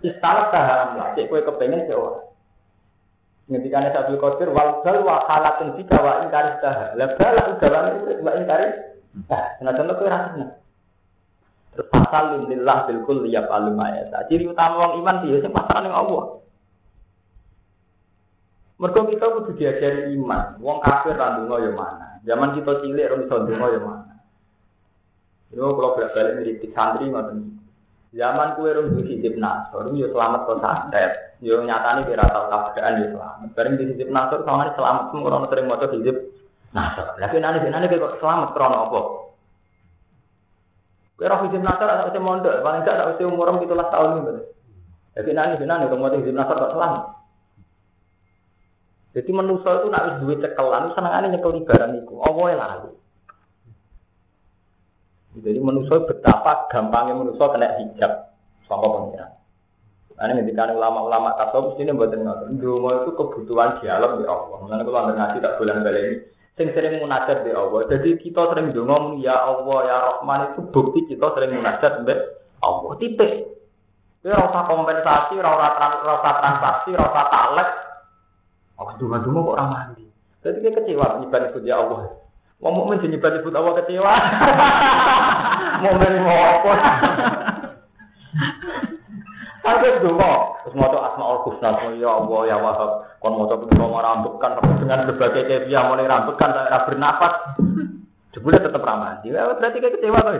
Istalah 0.00 0.54
taharam 0.54 0.90
lah, 0.94 1.08
cek 1.18 1.26
kowe 1.26 1.42
kepengen 1.42 1.90
cek 1.90 1.98
ora. 1.98 2.25
Ngendikane 3.46 3.94
Sabul 3.94 4.18
Qadir 4.18 4.50
wal 4.50 4.82
bal 4.82 5.06
wa 5.06 5.22
halatun 5.30 5.78
bika 5.78 5.98
wa 6.02 6.26
ingkari 6.26 6.58
taha. 6.58 6.98
Lah 6.98 7.14
bala 7.14 7.42
ugawane 7.54 7.90
wa 8.18 8.32
ingkari. 8.34 8.68
Nah, 9.30 9.44
senajan 9.62 9.94
kowe 9.94 10.10
ra 10.10 10.34
seneng. 10.34 10.50
Terus 11.76 11.88
pasal 11.92 12.48
lillah 12.48 12.88
bil 12.88 13.00
kulli 13.06 13.30
yaf'alu 13.36 13.76
ma 13.76 13.92
Ciri 14.26 14.48
utama 14.50 14.82
wong 14.82 14.92
iman 15.04 15.16
piye 15.22 15.38
sing 15.44 15.52
pasal 15.54 15.84
ning 15.84 15.94
Allah. 15.94 16.42
Mergo 18.76 19.08
kita 19.08 19.26
kudu 19.30 19.56
diajari 19.56 20.12
iman. 20.16 20.60
Wong 20.60 20.82
kafir 20.84 21.16
ra 21.16 21.36
ndonga 21.36 21.56
ya 21.64 21.72
mana. 21.72 22.06
Zaman 22.26 22.52
kita 22.56 22.82
cilik 22.82 23.08
orang 23.08 23.20
bisa 23.24 23.36
dungo 23.46 23.66
ya 23.72 23.80
mana. 23.80 24.14
Yo 25.54 25.72
kalau 25.72 25.94
berak 25.96 26.12
balik 26.12 26.32
ngiritik 26.42 26.74
santri 26.74 27.08
ngoten. 27.08 27.56
Zaman 28.14 28.54
kue 28.54 28.70
rum 28.70 28.94
di 28.94 29.02
hizib 29.18 29.34
nasor, 29.34 29.90
yo 29.90 30.06
selamat 30.14 30.46
kok 30.46 30.62
santet. 30.62 31.12
Yo 31.42 31.58
nyatane 31.66 32.06
kira 32.06 32.22
tau 32.30 32.46
kabaran 32.46 33.02
yo 33.02 33.06
selamat. 33.18 33.48
Bareng 33.58 33.74
di 33.74 33.84
hizib 33.90 34.08
nasor 34.14 34.46
sama 34.46 34.70
selamat 34.78 35.04
semua 35.10 35.26
orang 35.26 35.44
sering 35.50 35.66
motor 35.66 35.88
hizib 35.90 36.16
nasor. 36.70 37.18
Lagi 37.18 37.36
nani 37.42 37.66
nani 37.66 37.90
kok 37.90 38.22
selamat 38.22 38.54
krono 38.54 38.76
apa? 38.86 39.00
Kue 41.18 41.26
roh 41.26 41.40
hizib 41.50 41.62
nasor 41.66 41.88
atau 41.90 42.08
usia 42.14 42.22
mondok, 42.22 42.62
paling 42.62 42.82
tidak 42.86 42.96
tak 43.02 43.08
usia 43.18 43.26
umur 43.26 43.48
gitu 43.58 43.74
lah 43.74 43.88
tahun 43.90 44.10
ini. 44.22 44.34
Lagi 45.18 45.30
nani 45.34 45.54
nani 45.66 45.84
orang 45.90 46.00
motor 46.00 46.18
hizib 46.22 46.34
nasor 46.38 46.56
kok 46.56 46.72
selamat. 46.78 47.04
Jadi 49.16 49.30
manusia 49.32 49.80
itu 49.80 49.88
nak 49.88 50.20
duwe 50.20 50.36
cekelan, 50.44 50.92
senengane 50.92 51.32
nyekel 51.32 51.64
barang 51.64 51.92
iku. 52.04 52.20
Apa 52.20 52.52
lalu. 52.52 52.90
Jadi 55.36 55.58
manusia 55.60 56.00
betapa 56.00 56.68
gampangnya 56.72 57.14
manusia 57.16 57.44
kena 57.52 57.68
hijab 57.76 58.12
sama 58.64 58.86
pengiran. 58.88 59.30
Ini 60.16 60.40
ketika 60.48 60.72
ulama-ulama 60.72 61.36
tasawuf 61.36 61.76
ini 61.76 61.92
buat 61.92 62.08
ngotot. 62.08 62.56
Dungo 62.56 62.88
itu 63.04 63.10
kebutuhan 63.12 63.84
dialog 63.84 64.16
di 64.16 64.24
Allah. 64.24 64.56
Mengenai 64.64 64.84
kalau 64.88 65.00
anda 65.04 65.12
ngaji 65.12 65.36
tak 65.44 65.54
bulan 65.60 65.84
balik 65.84 66.32
sing 66.56 66.72
sering 66.72 67.04
munajat 67.04 67.44
di 67.44 67.52
Allah. 67.52 67.80
Jadi 67.84 68.08
kita 68.16 68.48
sering 68.48 68.72
dungo 68.72 69.20
ya 69.20 69.36
Allah 69.36 69.78
ya 69.84 69.96
Rahman 70.08 70.40
itu 70.56 70.60
bukti 70.72 71.04
kita 71.04 71.36
sering 71.36 71.60
munajat 71.60 71.92
di 72.08 72.14
Allah. 72.64 72.92
Titik. 72.96 73.32
Kita 74.24 74.34
rasa 74.40 74.60
kompensasi, 74.66 75.34
rasa 75.38 76.30
transaksi, 76.40 76.90
rasa 76.98 77.22
talek, 77.30 77.70
Aku 78.76 78.92
cuma-cuma 79.00 79.40
kok 79.40 79.54
orang 79.56 79.70
mandi. 79.72 80.04
Jadi 80.44 80.60
dia 80.60 80.72
kecewa 80.76 81.24
itu 81.24 81.58
ya 81.64 81.80
Allah. 81.80 82.12
Mau 82.56 82.72
mau 82.72 82.88
menyebut 82.88 83.32
itu 83.36 83.48
Allah 83.52 83.74
kecewa. 83.84 84.12
mau 85.84 85.92
mau 86.00 86.38
apa? 86.40 86.72
Dulu, 89.96 90.30
terus 90.62 90.74
mau 90.78 90.94
asma 91.02 91.24
al 91.26 91.40
husna, 91.42 91.70
ya 91.98 92.10
Allah 92.10 92.40
ya 92.46 92.56
Wahab, 92.62 93.18
kon 93.18 93.34
mau 93.34 93.50
coba 93.50 93.66
mau 93.74 93.98
rambutkan 93.98 94.62
dengan 94.78 95.10
berbagai 95.10 95.42
kebiasaan 95.42 95.88
mulai 95.90 96.06
rambutkan 96.06 96.54
saya 96.54 96.86
bernafas, 96.86 97.34
jebule 98.30 98.62
tetap 98.62 98.84
ramah. 98.84 99.18
Ya 99.26 99.50
berarti 99.50 99.82
kayak 99.82 99.98
kecewa 99.98 100.18
tuh. 100.22 100.38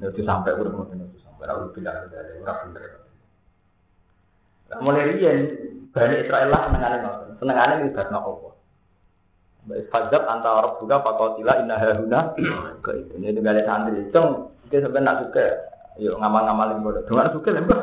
Itu 0.00 0.22
sampai 0.22 0.54
udah 0.54 0.70
mau 0.70 0.86
itu 0.86 1.18
sampai 1.20 1.50
aku 1.50 1.74
bilang 1.74 2.08
dari 2.08 2.38
orang 2.40 2.58
bener. 2.70 2.82
Mulai 4.80 5.10
rian 5.18 5.38
Bani 5.90 6.14
Israel 6.22 6.48
lah 6.54 6.70
senengane 6.70 6.96
ngoten. 7.02 7.28
Senengane 7.42 7.72
nglibatno 7.82 8.18
Allah. 8.22 8.49
Fadzab 9.68 10.24
antara 10.24 10.64
Arab 10.64 10.80
juga 10.80 11.04
pakotila 11.04 11.60
inna 11.60 11.76
itu. 11.76 12.08
Ini 13.20 13.36
tinggal 13.36 13.60
santri. 13.68 14.08
Cung, 14.08 14.48
dia 14.72 14.80
sampai 14.80 15.04
nak 15.04 15.28
suka. 15.28 15.46
Yuk 16.00 16.16
ngamal-ngamalin 16.16 16.80
bodoh. 16.80 17.04
Dengan 17.04 17.28
suka 17.28 17.50
lembah. 17.52 17.80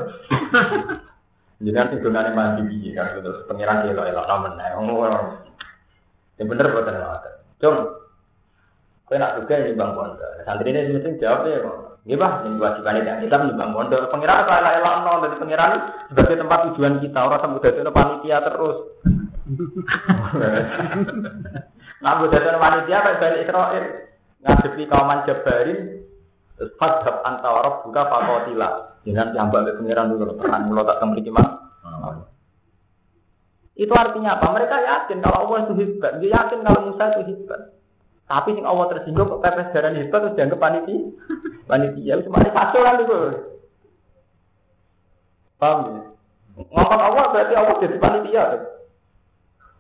Jangan 1.58 1.90
sing 1.90 2.00
dongane 2.06 2.38
mandi 2.38 2.62
piye 2.70 2.94
kan 2.94 3.18
terus 3.18 3.46
pengiran 3.50 3.86
kelo 3.86 4.06
elok 4.06 4.26
nomen. 4.30 4.62
Yang 6.38 6.48
bener 6.50 6.70
buat 6.70 6.86
ngoten. 6.86 7.34
Cung, 7.58 7.78
kowe 9.10 9.18
nak 9.18 9.42
juga 9.42 9.66
nyumbang 9.66 9.92
pondok. 9.98 10.32
Santri 10.46 10.70
ini 10.70 10.94
mesti 10.94 11.18
jawab 11.22 11.50
ya 11.50 11.62
kok. 11.66 11.78
Nggih 12.08 12.18
Pak, 12.24 12.34
ning 12.46 12.54
kewajiban 12.62 12.98
kita 13.02 13.14
kita 13.26 13.36
nyumbang 13.42 13.72
pondok. 13.74 14.02
Pengiran 14.14 14.46
kok 14.46 14.58
elok-elok 14.62 14.96
no 15.02 15.12
dari 15.22 15.36
pengiran 15.42 15.72
sebagai 16.10 16.38
tempat 16.42 16.60
tujuan 16.70 16.94
kita 17.02 17.20
ora 17.22 17.38
sampe 17.42 17.58
dadi 17.62 17.82
panitia 17.90 18.38
terus. 18.46 18.78
Nah, 21.98 22.12
buat 22.22 22.30
panitia 22.36 22.98
kayak 23.02 23.20
balik 23.24 23.42
Israel 23.48 23.86
ngadepi 24.44 24.84
kauman 24.86 25.26
Jabarin 25.26 26.04
terus 26.58 26.74
fadhab 26.78 27.26
antara 27.26 27.82
buka 27.82 28.06
fakotila 28.06 29.00
dengan 29.02 29.32
yang 29.34 29.48
balik 29.50 29.80
pengiran 29.80 30.12
dulu, 30.14 30.36
perang 30.36 30.68
mulut 30.68 30.86
tak 30.86 31.00
kemriki 31.00 31.32
mah. 31.32 31.64
Itu 33.78 33.94
artinya 33.94 34.42
apa? 34.42 34.52
Mereka 34.52 34.76
yakin 34.84 35.22
kalau 35.22 35.38
Allah 35.48 35.58
itu 35.70 35.74
hebat. 35.78 36.18
Dia 36.18 36.34
yakin 36.34 36.66
kalau 36.66 36.90
Musa 36.90 37.14
itu 37.14 37.22
hebat. 37.30 37.78
Tapi 38.28 38.58
yang 38.58 38.68
Allah 38.68 38.86
tersinggung 38.92 39.30
kok 39.30 39.40
pepes 39.40 39.72
darah 39.72 39.94
hebat 39.94 40.20
terus 40.26 40.36
dianggap 40.36 40.60
panitia. 40.60 41.14
Panitia 41.70 42.14
cuma 42.26 42.42
di 42.44 42.52
kan 42.52 42.98
itu. 43.00 43.20
Paham 45.62 45.80
ya? 45.88 46.02
Ngomong 46.58 47.02
Allah 47.06 47.26
berarti 47.32 47.54
Allah 47.54 47.76
jadi 47.80 47.98
panitia. 48.02 48.46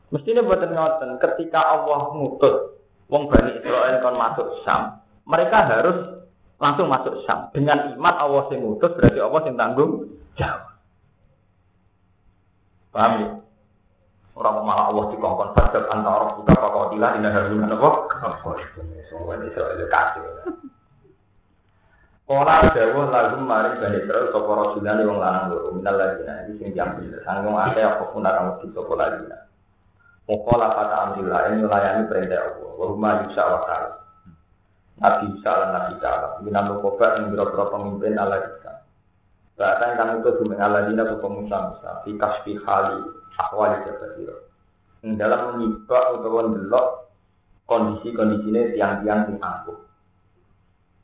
Mestinya 0.08 0.42
buat 0.48 0.64
ngoten 0.64 1.20
ketika 1.20 1.60
Allah 1.60 2.16
ngutus 2.16 2.80
wong 3.12 3.28
Bani 3.28 3.60
Israel 3.60 4.00
kon 4.00 4.16
masuk 4.16 4.48
Sam, 4.64 5.04
mereka 5.28 5.68
harus 5.68 6.18
langsung 6.64 6.88
masuk 6.88 7.24
Syam. 7.28 7.52
Dengan 7.52 7.92
iman 7.96 8.16
Allah 8.16 8.44
sing 8.48 8.64
ngutus 8.64 8.96
berarti 8.96 9.20
Allah 9.20 9.42
sing 9.44 9.56
tanggung 9.60 9.92
jawab. 10.40 10.74
Paham 12.96 13.14
ya? 13.20 13.30
Orang 14.38 14.64
malah 14.70 14.94
Allah 14.94 15.06
dikongkon 15.12 15.50
fadab 15.58 15.84
antara 15.90 16.38
kita 16.38 16.52
apa 16.54 16.68
kau 16.70 16.90
tilah 16.94 17.12
ini 17.18 17.26
harus 17.26 17.50
gimana 17.50 17.74
kok? 17.74 17.96
Semua 19.10 19.34
soal 19.58 19.82
kasih. 19.90 20.24
Kala 22.28 22.60
dawuh 22.76 23.08
lagu 23.08 23.40
mari 23.40 23.80
bani 23.80 24.04
Israel 24.04 24.28
sapa 24.36 24.52
rasulane 24.52 25.08
wong 25.08 25.16
lanang 25.16 25.48
loro 25.48 25.72
minal 25.80 25.96
ladina 25.96 26.44
iki 26.44 26.60
sing 26.60 26.70
diambil 26.76 27.24
sanggung 27.24 27.56
akeh 27.56 27.80
apa 27.80 28.04
pun 28.12 28.28
ora 28.28 28.52
mesti 28.52 28.68
sapa 28.76 28.94
ladina. 29.00 29.47
Mukola 30.28 30.68
kata 30.76 30.96
ambillah 31.08 31.40
ini 31.50 31.64
melayani 31.64 32.04
perintah 32.12 32.40
Allah. 32.52 32.72
Wa 32.76 32.86
huma 32.92 33.10
yusha 33.24 33.44
wa 33.48 33.60
ta'ala. 33.64 33.98
Nabi 34.98 35.26
Isa 35.38 35.52
lan 35.54 35.70
Nabi 35.78 35.92
Isa 36.02 36.12
minan 36.42 36.66
lukoba 36.74 37.22
yang 37.22 37.30
biro-biro 37.30 37.66
pemimpin 37.70 38.18
ala 38.18 38.38
Isa 38.42 38.72
bahkan 39.58 39.98
kami 39.98 40.22
itu 40.22 40.30
dumeng 40.38 40.62
ala 40.62 40.86
dina 40.86 41.06
buka 41.06 41.28
Musa 41.34 41.58
Musa. 41.74 41.90
Fi 42.06 42.14
kasfi 42.18 42.54
hali 42.62 43.02
akwali 43.38 43.78
jabasiro 43.86 44.38
yang 45.06 45.18
dalam 45.18 45.58
menyibak 45.58 46.18
utawa 46.18 46.50
ndelok 46.50 46.88
kondisi-kondisinya 47.70 48.74
tiang-tiang 48.74 49.30
sing 49.30 49.38
angkuh 49.38 49.78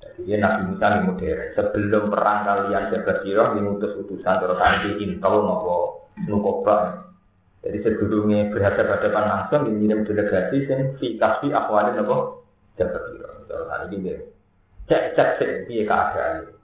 jadi 0.01 0.19
dia 0.25 0.37
Nabi 0.41 0.61
Musa 0.73 0.85
ini 0.89 0.99
modern. 1.07 1.41
Sebelum 1.55 2.03
perang 2.11 2.39
kalian 2.43 2.83
jabasiro 2.91 3.43
mengutus 3.55 3.93
utusan 4.03 4.35
terus 4.41 4.59
nanti 4.59 4.89
intel 5.01 5.35
nopo 5.45 5.77
nukoba 6.27 7.07
jadi 7.63 7.77
sebelumnya 7.79 8.51
berhadapan-hadapan 8.51 9.23
langsung 9.23 9.61
dikirim 9.71 10.03
delegasi 10.03 10.57
sing 10.67 10.79
fi 10.99 11.15
kasfi 11.15 11.55
akwali 11.55 11.95
nopo 11.95 12.43
jabasiro 12.75 13.47
Terus 13.47 13.69
hari 13.69 13.87
ini 13.95 14.17
cek 14.89 15.13
cek 15.15 15.29
cek 15.39 15.51
piye 15.69 15.85
keadaan. 15.85 16.57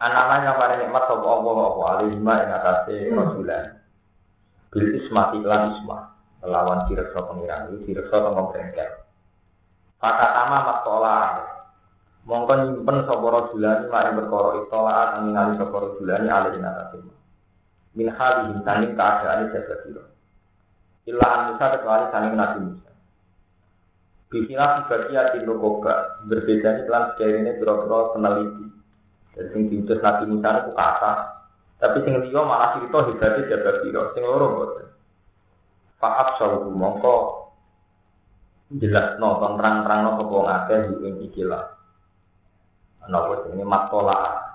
Anak-anak 0.00 0.56
paling 0.56 0.78
nikmat 0.80 1.04
sapa 1.10 1.26
Allah 1.28 1.56
apa 1.60 1.82
alima 1.98 2.34
ing 2.40 2.50
atase 2.54 2.96
rasulan. 3.12 3.66
Bil 4.72 4.88
ismati 4.96 5.42
lan 5.44 5.76
isma. 5.76 6.08
Lawan 6.40 6.88
direksa 6.88 7.20
pengiran 7.20 7.68
itu 7.68 7.84
direksa 7.84 8.16
tengok 8.16 8.48
brengkel. 8.54 8.90
Kata 10.00 10.26
tama 10.32 10.58
mastola. 10.64 11.18
Mongko 12.24 12.52
nyimpen 12.64 12.96
sapa 13.04 13.26
rasulan 13.28 13.78
mak 13.92 14.04
ing 14.08 14.14
perkara 14.22 14.50
itola 14.62 14.92
kang 15.12 15.22
ningali 15.28 15.52
sapa 15.60 15.76
rasulan 15.82 16.30
alih 16.32 16.52
ing 16.56 16.64
atase. 16.64 17.19
Min 17.98 18.06
halihin 18.06 18.62
saning 18.62 18.94
keadaan 18.94 19.50
jaga 19.50 19.74
sira. 19.82 20.04
Illa 21.10 21.26
an 21.26 21.40
Musa 21.50 21.66
kecuali 21.74 22.06
saning 22.14 22.34
Nabi 22.38 22.58
Musa. 22.70 22.90
Bismillah 24.30 24.86
sebagai 24.86 25.34
tim 25.34 25.42
rokoba 25.42 26.22
berbeda 26.30 26.86
iklan 26.86 27.04
sekali 27.18 27.34
ini 27.42 27.50
biro-biro 27.58 28.14
peneliti. 28.14 28.66
Jadi 29.34 29.48
sing 29.50 29.62
diutus 29.66 29.98
Nabi 29.98 30.30
Musa 30.30 30.48
itu 30.62 30.70
kata, 30.70 31.12
tapi 31.82 31.98
sing 32.06 32.14
liya 32.22 32.40
malah 32.46 32.78
cerita 32.78 33.10
hebatnya 33.10 33.50
jaga 33.50 33.70
biro, 33.82 34.02
sing 34.14 34.22
loro 34.22 34.46
boten. 34.54 34.86
Pak 35.98 36.14
Absal 36.14 36.70
mongko 36.70 37.16
jelas 38.78 39.18
no 39.18 39.42
terang-terang 39.42 40.00
no 40.06 40.10
sapa 40.14 40.36
ngakeh 40.46 40.80
ing 41.10 41.14
ikilah. 41.26 41.64
Napa 43.10 43.50
ini 43.50 43.66
matola. 43.66 44.46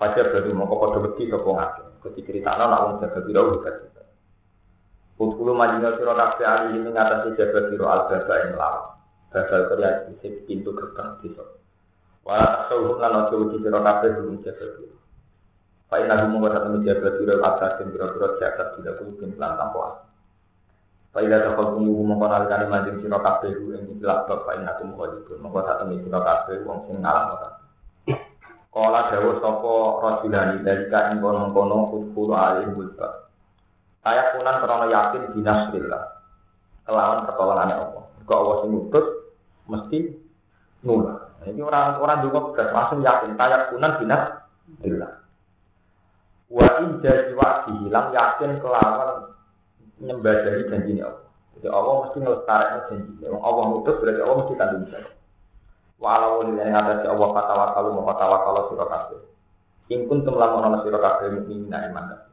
Pacar 0.00 0.32
berarti 0.32 0.50
mongko 0.56 0.74
padha 0.80 0.98
wedi 1.04 1.28
sapa 1.28 1.50
ngakeh. 1.52 1.89
Ketika 2.00 2.32
critakno 2.32 2.64
nak 2.64 2.82
wong 2.88 2.94
jaga 3.04 3.20
biro 3.20 3.60
hebat. 3.60 4.08
Kutkulu 5.20 5.52
majina 5.52 5.92
siro 6.00 6.16
kafe 6.16 6.48
ali 6.48 6.80
ini 6.80 6.88
ngatasi 6.88 7.36
jaga 7.36 7.68
siro 7.68 7.92
al 7.92 8.08
baba 8.08 8.34
yang 8.40 8.56
lawan. 8.56 8.84
Babal 9.28 9.62
kerja 9.68 10.08
di 10.08 10.28
pintu 10.48 10.72
gerbang 10.72 11.20
desa. 11.20 11.44
Wala 12.24 12.64
tasawuf 12.64 12.96
lan 12.96 13.28
ojo 13.28 13.52
di 13.52 13.56
siro 13.60 13.84
kafe 13.84 14.16
belum 14.16 14.40
jaga 14.40 14.66
siro. 14.80 14.96
Pak 15.92 16.00
Ina 16.00 16.24
hukum 16.24 16.40
kata 16.40 16.58
temen 16.64 16.88
jaga 16.88 17.08
siro 17.20 17.34
atasin 17.44 17.92
biro-biro 17.92 18.28
jaga 18.40 18.64
tidak 18.80 18.96
kulupin 18.96 19.36
pelan 19.36 19.60
tampoan. 19.60 19.94
Pak 21.12 21.20
Ina 21.20 21.36
takut 21.52 21.68
tunggu 21.76 21.92
hukum 22.00 22.16
konal 22.16 22.48
kali 22.48 22.64
majin 22.64 22.96
siro 23.04 23.20
kafe 23.20 23.52
lu 23.52 23.76
yang 23.76 23.84
dilak 24.00 24.24
bab 24.24 24.48
Pak 24.48 24.56
Ina 24.56 24.72
hukum 24.80 24.96
kau 24.96 25.36
Mengkau 25.36 25.68
tak 25.68 25.84
temen 25.84 26.00
siro 26.00 26.20
kafe 26.24 26.64
wong 26.64 26.88
sing 26.88 26.96
ngalah. 27.04 27.60
Kala 28.70 29.10
dawuh 29.10 29.42
sapa 29.42 29.72
rajulani 29.98 30.62
dari 30.62 30.86
kain 30.86 31.18
kono-kono 31.18 31.90
kutkulu 31.90 32.38
alih 32.38 32.70
bulba. 32.70 33.26
Saya 34.06 34.30
punan 34.38 34.62
karena 34.62 34.86
yakin 34.86 35.22
binasrillah. 35.34 36.02
Kelawan 36.86 37.26
pertolongannya 37.26 37.76
Allah. 37.82 38.04
Jika 38.22 38.34
Allah 38.38 38.56
sing 38.62 38.70
ngutus 38.70 39.06
mesti 39.66 39.98
nula. 40.86 41.34
Nah, 41.42 41.46
ini 41.50 41.60
orang 41.66 41.98
orang 41.98 42.22
juga 42.22 42.38
berat 42.54 42.70
langsung 42.70 43.02
yakin 43.02 43.34
saya 43.34 43.56
punan 43.74 43.92
binasrillah. 43.98 45.12
Wa 46.46 46.68
in 46.78 47.02
jadi 47.02 47.34
hilang 47.74 48.08
yakin 48.14 48.50
kelawan 48.62 49.34
nyembah 49.98 50.36
dari 50.46 50.62
janji 50.70 51.02
Allah. 51.02 51.26
Jadi 51.58 51.66
Allah 51.66 51.94
mesti 52.06 52.18
ngelestarikan 52.22 52.80
janji. 52.86 53.12
Allah 53.26 53.62
ngutus 53.66 53.98
berarti 53.98 54.20
Allah 54.22 54.36
mesti 54.46 54.54
tanggung 54.54 54.86
jawab. 54.94 55.19
Walau 56.00 56.48
ini 56.48 56.64
ada 56.64 57.04
Allah 57.04 57.28
kata 57.28 57.52
wakalu 57.52 57.88
mau 57.92 58.08
kata 58.08 58.24
wakalu 58.24 58.60
surah 58.72 58.88
kafir. 58.88 59.20
Ingkun 59.92 60.24
temlamun 60.24 60.64
ala 60.64 60.80
surah 60.80 60.96
kafir 60.96 61.28
mukminin 61.36 61.68
iman. 61.68 62.24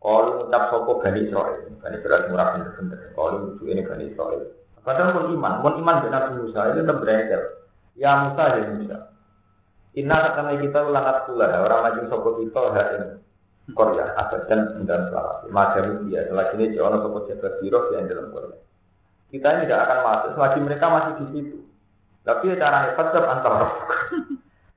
Kalau 0.00 0.40
ngucap 0.40 0.72
sopo 0.72 1.04
Bani 1.04 1.28
Israel, 1.28 1.68
Bani 1.76 1.96
Israel 2.00 2.32
murah 2.32 2.56
bener-bener. 2.56 3.12
Kalau 3.12 3.28
lucu 3.36 3.68
ini 3.68 3.84
Bani 3.84 4.08
Israel. 4.08 4.48
Kadang 4.80 5.12
pun 5.12 5.36
iman, 5.36 5.60
pun 5.60 5.76
iman 5.84 6.00
dengan 6.00 6.12
Nabi 6.24 6.32
Musa 6.40 6.60
itu 6.72 6.80
tetap 6.80 6.96
berengkel. 7.04 7.42
Ya 8.00 8.24
Musa 8.24 8.42
ya 8.56 8.72
Musa. 8.72 8.98
Inna 9.92 10.16
karena 10.32 10.56
kita 10.56 10.78
ulangat 10.88 11.16
pula, 11.28 11.46
orang 11.52 11.80
maju 11.84 12.00
sopo 12.08 12.28
kita 12.40 12.60
hari 12.72 12.96
Korea, 13.76 14.16
dan 14.48 14.60
dalam 14.88 15.04
selamat. 15.12 15.36
Macam 15.52 16.08
dia, 16.08 16.24
selagi 16.32 16.54
ini 16.56 16.72
jauh 16.72 16.88
sopo 16.88 17.28
jabat 17.28 17.60
biro 17.60 17.92
yang 17.92 18.08
dalam 18.08 18.32
Korea. 18.32 18.56
Kita 19.28 19.46
ini 19.52 19.68
tidak 19.68 19.84
akan 19.84 19.98
masuk, 20.00 20.30
selagi 20.40 20.58
mereka 20.64 20.86
masih 20.88 21.12
di 21.20 21.26
situ. 21.36 21.58
Tapi 22.30 22.54
cara 22.54 22.86
hebat 22.86 23.10
tetap 23.10 23.26
antar. 23.26 23.74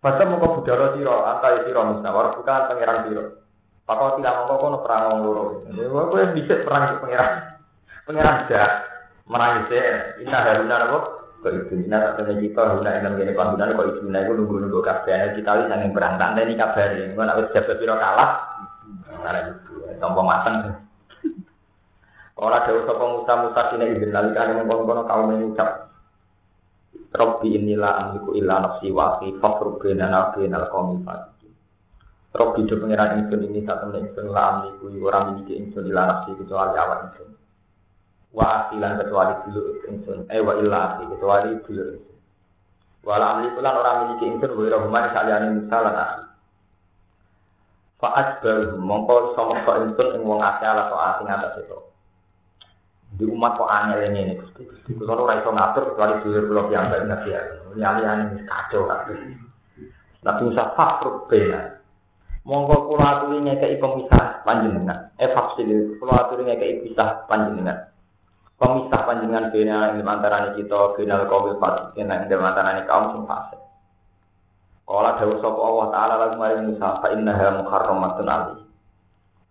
Bahasa 0.02 0.26
mau 0.26 0.42
ke 0.42 0.48
budara 0.58 0.98
siro, 0.98 1.22
antar 1.22 1.62
siro 1.70 1.82
Musa, 1.86 2.10
walau 2.10 2.34
bukan 2.34 2.66
pangeran 2.66 3.06
siro. 3.06 3.24
Pakau 3.86 4.18
tidak 4.18 4.50
mau 4.50 4.58
kono 4.58 4.78
perang 4.82 5.04
wong 5.12 5.20
loro. 5.22 5.44
Kowe 6.10 6.18
yang 6.18 6.34
bisa 6.34 6.66
perang 6.66 6.98
pangeran. 6.98 7.32
Pangeran 8.10 8.48
jah 8.50 8.70
merang 9.30 9.70
saya. 9.70 10.18
Ina 10.18 10.40
haruna 10.42 10.76
apa? 10.90 11.00
Kok 11.44 11.52
itu 11.68 11.74
ina 11.86 12.00
tak 12.00 12.24
tanya 12.24 12.34
kita 12.40 12.62
haruna 12.64 12.90
yang 13.04 13.20
gini 13.20 13.36
panggungan 13.36 13.76
kok 13.76 13.88
itu 13.92 14.00
ina 14.08 14.20
itu 14.24 14.32
nunggu 14.34 14.56
nunggu 14.66 14.80
kabar. 14.82 15.36
Kita 15.36 15.52
lihat 15.62 15.78
yang 15.78 15.92
perang 15.94 16.16
tanda 16.16 16.42
ini 16.42 16.56
kabar. 16.58 16.90
Gue 16.96 17.24
nak 17.24 17.40
jabat 17.54 17.76
biro 17.78 17.96
kalah. 18.00 18.32
Karena 19.24 19.40
itu 19.46 19.54
tombol 20.02 20.26
matang. 20.26 20.56
Orang 22.34 22.66
jauh 22.66 22.84
sapa 22.90 23.04
Musa 23.04 23.34
Musa 23.46 23.62
sini 23.70 23.86
izin 23.94 24.10
lali 24.10 24.34
kali 24.34 24.58
mengkono 24.58 25.06
kaum 25.06 25.30
mengucap. 25.30 25.93
Robbi 27.14 27.54
inilah 27.54 28.10
amliku 28.10 28.34
illa 28.34 28.58
nafsi 28.58 28.90
wa 28.90 29.18
akhi 29.18 29.38
fakru 29.38 29.78
bainana 29.78 30.34
bainal 30.34 30.66
qaumil 30.74 31.06
Rob 32.34 32.58
hidup 32.58 32.82
pengiran 32.82 33.22
ingsun 33.22 33.46
ini 33.46 33.62
satu 33.62 33.94
temen 33.94 34.10
ingsun 34.10 34.34
lah 34.34 34.58
amliku 34.58 34.90
orang 35.06 35.38
miliki 35.38 35.54
ingsun 35.54 35.86
ila 35.86 36.02
nafsi 36.10 36.34
kecuali 36.34 36.74
awak 36.82 37.00
ingsun. 37.06 37.30
Wa 38.34 38.46
asilan 38.66 38.98
kecuali 38.98 39.34
dulu 39.46 39.62
ingsun. 39.86 40.20
Eh 40.34 40.42
wa 40.42 40.58
illa 40.58 40.98
asli 40.98 41.14
kecuali 41.14 41.54
dulu 41.62 41.82
ingsun. 41.94 42.18
Wa 43.06 43.22
la 43.22 43.38
amliku 43.38 43.62
lan 43.62 43.78
orang 43.78 43.98
miliki 44.02 44.26
ingsun 44.34 44.50
wa 44.50 44.62
ila 44.66 44.78
humani 44.82 45.08
saliyani 45.14 45.48
musa 45.62 45.78
lan 45.78 45.94
asli. 45.94 46.26
Fa'at 48.02 48.28
baru 48.42 48.82
mongko 48.82 49.38
meksa 49.38 49.72
ingsun 49.86 50.08
ing 50.18 50.22
wong 50.26 50.42
akeh 50.42 50.66
ala 50.66 50.90
taat 50.90 51.22
ing 51.22 51.30
atas 51.30 51.54
itu. 51.62 51.78
Di 53.14 53.30
umat 53.30 53.62
kok 53.62 53.70
aneh 53.70 54.10
ini 54.10 54.20
ini 54.26 54.34
Gusti 54.42 54.66
Gusti 54.66 54.98
kula 54.98 55.14
ora 55.14 55.38
iso 55.38 55.54
ngatur 55.54 55.94
kecuali 55.94 56.14
dulur 56.26 56.44
kula 56.50 56.62
piyambak 56.66 57.06
nabi 57.06 57.30
ya. 57.30 57.42
Nyali-nyali 57.78 58.24
wis 58.34 58.44
kacau 58.50 58.90
kabeh. 58.90 59.18
Nabi 60.26 60.42
Musa 60.50 60.64
fakhruk 60.74 61.30
bena. 61.30 61.78
Monggo 62.44 62.90
kula 62.90 63.06
aturi 63.22 63.38
ngekeki 63.46 63.78
pemisah 63.78 64.42
panjenengan. 64.42 65.14
Eh 65.22 65.30
faksil 65.30 66.02
kula 66.02 66.26
aturi 66.26 66.50
ngekeki 66.50 66.90
pisah 66.90 67.30
panjenengan. 67.30 67.94
Pemisah 68.58 69.02
panjenengan 69.06 69.54
bena 69.54 69.94
ing 69.94 70.02
antarané 70.02 70.58
kita 70.58 70.98
kenal 70.98 71.30
kaum 71.30 71.54
fasik 71.62 71.94
ing 72.02 72.10
antarané 72.10 72.82
kaum 72.90 73.14
sing 73.14 73.24
fasik. 73.30 73.62
Kala 74.84 75.16
dawuh 75.16 75.40
Allah 75.40 75.88
taala 75.96 76.14
lagu 76.20 76.36
maring 76.42 76.76
Musa 76.76 77.00
fa 77.00 77.08
innaha 77.16 77.62
muharramatun 77.62 78.28
ali. 78.28 78.73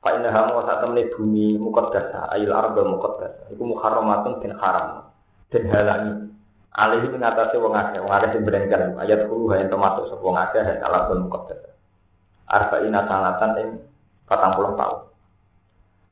Fa 0.03 0.19
innaha 0.19 0.51
wa 0.51 0.67
satamne 0.67 1.07
bumi 1.15 1.63
muqaddasa 1.63 2.35
ayil 2.35 2.51
arba 2.51 2.83
muqaddasa. 2.83 3.55
Iku 3.55 3.63
muharramatun 3.63 4.43
bin 4.43 4.51
haram. 4.59 5.07
Den 5.55 5.71
halangi. 5.71 6.27
Alih 6.75 7.07
ing 7.07 7.23
atase 7.23 7.55
wong 7.63 7.71
akeh, 7.71 8.03
wong 8.03 8.11
akeh 8.11 8.35
sing 8.35 8.43
brengkel. 8.43 8.99
Ayat 8.99 9.31
10 9.31 9.31
ha 9.31 9.63
termasuk 9.63 10.11
sapa 10.11 10.23
wong 10.27 10.35
akeh 10.43 10.59
ha 10.59 10.75
alabul 10.91 11.23
muqaddasa. 11.31 11.71
Arba'ina 12.51 13.07
sanatan 13.07 13.51
ing 13.63 13.69
40 14.27 14.75
tahun. 14.75 15.01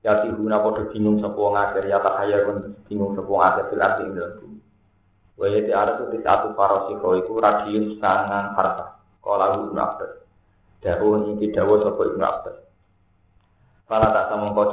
Ya 0.07 0.23
tihuna 0.23 0.63
padha 0.63 0.87
bingung 0.95 1.19
sapa 1.19 1.35
wong 1.35 1.59
akeh 1.59 1.83
ya 1.91 1.99
tak 1.99 2.15
kaya 2.15 2.47
kon 2.47 2.79
bingung 2.87 3.19
sapa 3.19 3.27
wong 3.27 3.43
akeh 3.43 3.65
fil 3.75 3.83
ardi 3.83 4.03
ing 4.07 4.15
dalem 4.15 4.33
bumi. 4.39 4.61
Wa 5.35 5.47
yati 5.51 5.73
aratu 5.75 6.15
tisatu 6.15 6.55
farasiko 6.55 7.09
iku 7.27 7.33
radius 7.43 7.99
sangang 7.99 8.55
farsa. 8.55 9.03
Kala 9.19 9.59
Ibnu 9.59 9.75
Abbas. 9.75 10.13
Dawuh 10.79 11.35
iki 11.35 11.51
dawuh 11.51 11.91
Ibnu 11.91 12.23
Abbas. 12.23 12.70
Fala 13.91 14.15
tak 14.15 14.31
sama 14.31 14.55
kau 14.55 14.71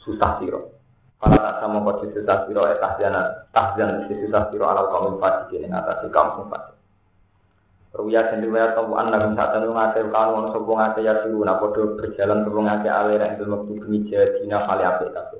susah 0.00 0.40
siro. 0.40 0.72
Fala 1.20 1.36
tak 1.36 1.60
sama 1.60 1.84
kau 1.84 2.00
susah 2.00 2.48
siro 2.48 2.64
eh 2.64 2.80
tahjana 2.80 3.44
tahjan 3.52 4.08
susah 4.08 4.48
siro 4.48 4.64
ala 4.64 4.88
kaum 4.88 5.20
fasik 5.20 5.60
ing 5.60 5.68
atas 5.68 6.08
kaum 6.08 6.40
sing 6.40 6.48
fasik. 6.48 6.72
Ruya 7.92 8.24
sendiri 8.32 8.56
ya 8.56 8.72
tahu 8.72 8.96
anda 8.96 9.20
bisa 9.20 9.52
tahu 9.52 9.70
ngate 9.70 10.00
kalau 10.08 10.40
ono 10.40 10.48
sopo 10.50 10.80
ngate 10.80 11.04
ya 11.04 11.22
suruh 11.22 11.44
nak 11.44 11.60
podo 11.60 11.94
berjalan 11.94 12.42
sopo 12.42 12.58
ngate 12.64 12.88
alir 12.88 13.20
yang 13.20 13.36
itu 13.38 13.44
waktu 13.46 13.72
demi 13.78 13.98
jadina 14.10 14.66
kali 14.66 14.82
apa 14.82 15.04
tapi 15.12 15.38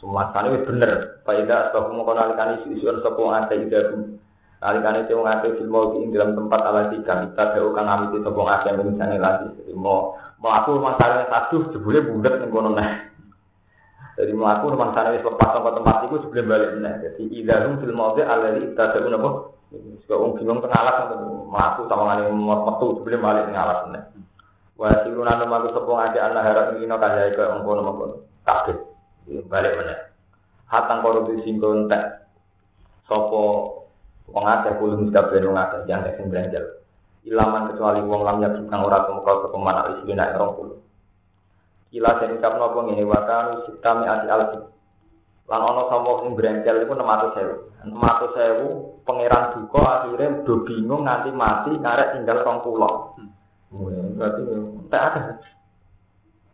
semua 0.00 0.32
kali 0.32 0.64
bener. 0.64 1.22
Faida 1.28 1.70
sebab 1.70 1.92
mau 1.92 2.08
kenal 2.08 2.34
kali 2.34 2.64
isu-isuan 2.64 3.04
sopo 3.04 3.28
ngate 3.28 3.54
itu 3.68 4.16
Alikane 4.60 5.08
sing 5.08 5.16
ngate 5.20 5.56
film 5.56 5.72
ing 5.96 6.12
dalam 6.12 6.36
tempat 6.36 6.60
ala 6.60 6.92
tiga 6.92 7.24
kita 7.28 7.44
jauh 7.56 7.72
kang 7.72 7.88
ngamiti 7.88 8.20
sapa 8.20 8.40
ngake 8.44 8.68
misalnya 8.76 9.16
lagi. 9.20 9.48
Mau 9.72 10.20
melaku 10.40 10.80
rumah 10.80 10.96
sana 10.96 11.28
satu 11.28 11.70
jebule 11.76 12.00
bulat 12.04 12.40
ning 12.40 12.50
kono 12.50 12.72
nah. 12.72 13.08
Jadi 14.16 14.32
melaku 14.32 14.72
rumah 14.72 14.92
sana 14.96 15.12
wis 15.12 15.24
lepas 15.24 15.48
saka 15.52 15.70
tempat 15.76 15.96
itu 16.08 16.16
sebelum 16.24 16.46
balik 16.48 16.70
nah. 16.80 16.94
Jadi 16.98 17.22
idahum 17.30 17.78
fil 17.78 17.94
maudhi 17.94 18.24
alladhi 18.24 18.72
ibtada'u 18.72 19.08
napa? 19.12 19.30
Suka 20.02 20.14
wong 20.18 20.30
bingung 20.40 20.58
teng 20.64 20.74
alas 20.74 21.14
melaku 21.46 21.80
sama 21.86 22.02
ngene 22.16 22.32
metu 22.34 22.86
sebelum 23.00 23.20
balik 23.20 23.44
ning 23.46 23.56
alas 23.60 23.80
nah. 23.92 24.02
Wa 24.80 25.04
siruna 25.04 25.36
nama 25.36 25.68
sapa 25.68 25.90
ngake 25.92 26.18
ana 26.18 26.40
harap 26.40 26.66
ngino 26.74 26.96
kaya 26.96 27.30
iku 27.30 27.40
mengkono-mengkono. 27.60 28.14
Kabeh. 28.48 28.76
Balik 29.46 29.76
meneh. 29.76 29.98
Hatang 30.72 31.04
korupsi 31.04 31.44
sing 31.44 31.60
kontek 31.60 32.24
sapa 33.04 33.76
Wong 34.30 34.46
akeh 34.46 34.78
kulo 34.78 34.94
mesti 34.94 35.42
wong 35.42 35.58
akeh 35.58 35.80
yang 35.90 36.06
sing 36.14 36.30
belanjal. 36.30 36.79
Ilaman 37.20 37.72
kecuali 37.72 38.00
wong 38.00 38.20
lam 38.24 38.40
yak 38.40 38.56
kang 38.72 38.80
ora 38.80 39.04
kemuka 39.04 39.44
ke 39.44 39.48
pemana 39.52 39.82
isi 39.92 40.12
nak 40.16 40.40
rong 40.40 40.52
kulo. 40.56 40.76
Kila 41.92 42.10
sing 42.16 42.38
ucap 42.38 42.54
napa 42.56 42.78
ngene 42.80 43.04
wa 43.04 43.20
kanu 43.28 43.52
sitami 43.68 44.04
ati. 44.08 44.26
Lan 45.50 45.60
ana 45.66 45.82
sapa 45.90 46.10
sing 46.22 46.32
belanjal 46.32 46.76
iku 46.80 46.92
600.000. 46.96 47.92
600.000 47.92 49.04
pangeran 49.04 49.44
duka 49.52 49.80
akhirnya 49.82 50.46
do 50.46 50.54
bingung 50.64 51.02
nganti 51.04 51.30
mati 51.34 51.72
karek 51.76 52.16
tinggal 52.16 52.40
rong 52.40 52.58
pulau. 52.64 53.18
Hmm. 53.68 54.16
Berarti 54.16 54.42
tak 54.88 55.02
ada. 55.12 55.20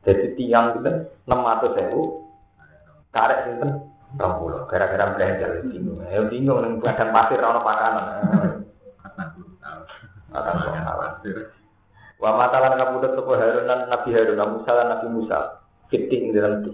Jadi 0.02 0.26
tiang 0.34 0.82
itu 0.82 0.90
600.000 1.28 1.94
karek 3.14 3.38
sinten 3.46 3.70
Rong 4.16 4.64
gara-gara 4.70 5.12
belanja 5.12 5.46
bingung. 5.66 6.00
Ya 6.08 6.24
bingung 6.24 6.58
ning 6.64 6.72
padang 6.80 7.12
pasir 7.12 7.36
ora 7.42 7.60
pakanan. 7.60 8.65
Akan 10.36 10.56
khawatir. 10.60 11.56
Wa 12.20 12.36
matalan 12.36 12.76
kabudut 12.76 13.12
sapa 13.12 13.32
Harun 13.36 13.64
lan 13.68 13.80
Nabi 13.88 14.08
Harun, 14.12 14.40
Musa 14.56 14.70
lan 14.72 14.86
Nabi 14.92 15.06
Musa. 15.12 15.38
Fiting 15.88 16.32
dalam 16.32 16.64
itu. 16.64 16.72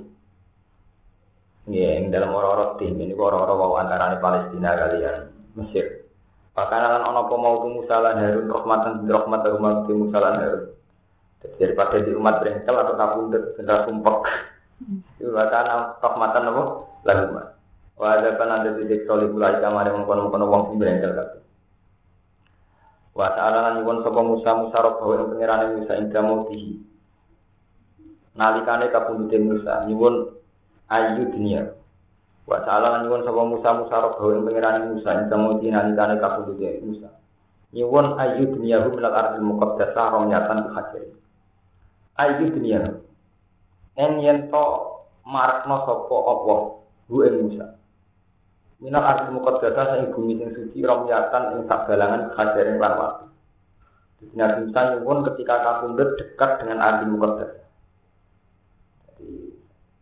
Ya, 1.70 1.94
yang 1.94 2.10
dalam 2.10 2.34
orang-orang 2.34 2.74
tim 2.82 2.98
ini 2.98 3.14
orang-orang 3.14 3.54
wau 3.54 3.78
antara 3.78 4.18
Palestina 4.18 4.74
kalian 4.74 5.30
Mesir. 5.54 6.02
Bahkan 6.58 6.78
lan 6.82 7.02
ono 7.06 7.18
apa 7.26 7.34
mau 7.38 7.62
Musa 7.70 8.02
lan 8.02 8.18
Harun 8.18 8.50
rahmatan 8.50 9.06
rahmat 9.06 9.42
umat 9.58 9.86
Musa 9.90 10.18
lan 10.18 10.34
Harun. 10.42 10.64
Daripada 11.58 11.98
di 11.98 12.14
umat 12.14 12.38
berengkel 12.38 12.74
atau 12.74 12.94
kabudut, 12.94 13.42
benda 13.58 13.82
sumpek. 13.86 14.18
Itu 15.18 15.30
bahkan 15.34 15.98
rahmatan 15.98 16.50
apa? 16.50 16.62
lalu 17.02 17.26
mas. 17.34 17.48
Ada 18.02 18.34
kan 18.34 18.50
ada 18.50 18.74
titik 18.78 19.06
soli 19.06 19.30
pula 19.30 19.62
kamar 19.62 19.86
yang 19.86 20.02
mengkono 20.02 20.26
mengkono 20.26 20.44
wong 20.50 20.62
sing 20.70 20.76
berengkel 20.82 21.14
kabeh. 21.14 21.40
Wa 23.12 23.28
ta'ala 23.36 23.58
lan 23.60 23.72
nyuwun 23.84 24.00
sapa 24.00 24.20
Musa 24.24 24.50
Musa 24.56 24.78
roh 24.80 24.96
ing 25.12 25.28
pangerane 25.36 25.66
Musa 25.76 25.92
ing 26.00 26.08
damoti. 26.08 26.80
Nalikane 28.32 28.88
kapundhute 28.88 29.36
Musa 29.36 29.84
nyuwun 29.84 30.32
ayu 30.88 31.28
dunia. 31.28 31.76
Wa 32.48 32.64
ta'ala 32.64 32.96
lan 32.96 33.00
nyuwun 33.04 33.28
sapa 33.28 33.42
Musa 33.44 33.68
Musa 33.76 33.96
roh 34.00 34.16
ing 34.32 34.48
pangerane 34.48 34.96
Musa 34.96 35.10
ing 35.12 35.28
damoti 35.28 35.68
nalikane 35.68 36.16
kapundhute 36.24 36.80
Musa. 36.80 37.12
Nyuwun 37.76 38.16
ayu 38.16 38.48
dunia 38.48 38.80
hu 38.80 38.96
minal 38.96 39.12
ardil 39.12 39.44
muqaddasah 39.44 40.06
romyatan 40.16 40.72
hajar. 40.72 41.04
Ayu 42.16 42.48
dunia. 42.48 42.96
En 44.00 44.24
yen 44.24 44.48
to 44.48 44.64
marakno 45.28 45.84
sapa 45.84 46.16
Allah 46.16 46.60
Bu 47.12 47.28
ing 47.28 47.44
Musa. 47.44 47.76
Minal 48.82 49.06
arti 49.06 49.30
muqaddasah 49.30 49.84
sing 49.94 50.02
bumi 50.10 50.42
sing 50.42 50.50
suci 50.58 50.82
romyatan 50.82 51.54
ing 51.54 51.70
galangan 51.70 52.34
hajar 52.34 52.66
ing 52.66 52.82
lan 52.82 52.94
waktu. 52.98 53.24
Nabi 54.34 54.70
Musa 54.70 54.80
nyuwun 54.94 55.18
ketika 55.30 55.54
kapundhut 55.62 56.18
dekat 56.18 56.62
dengan 56.62 56.78
arti 56.82 57.04
mukaddas. 57.10 57.50
Jadi, 59.06 59.30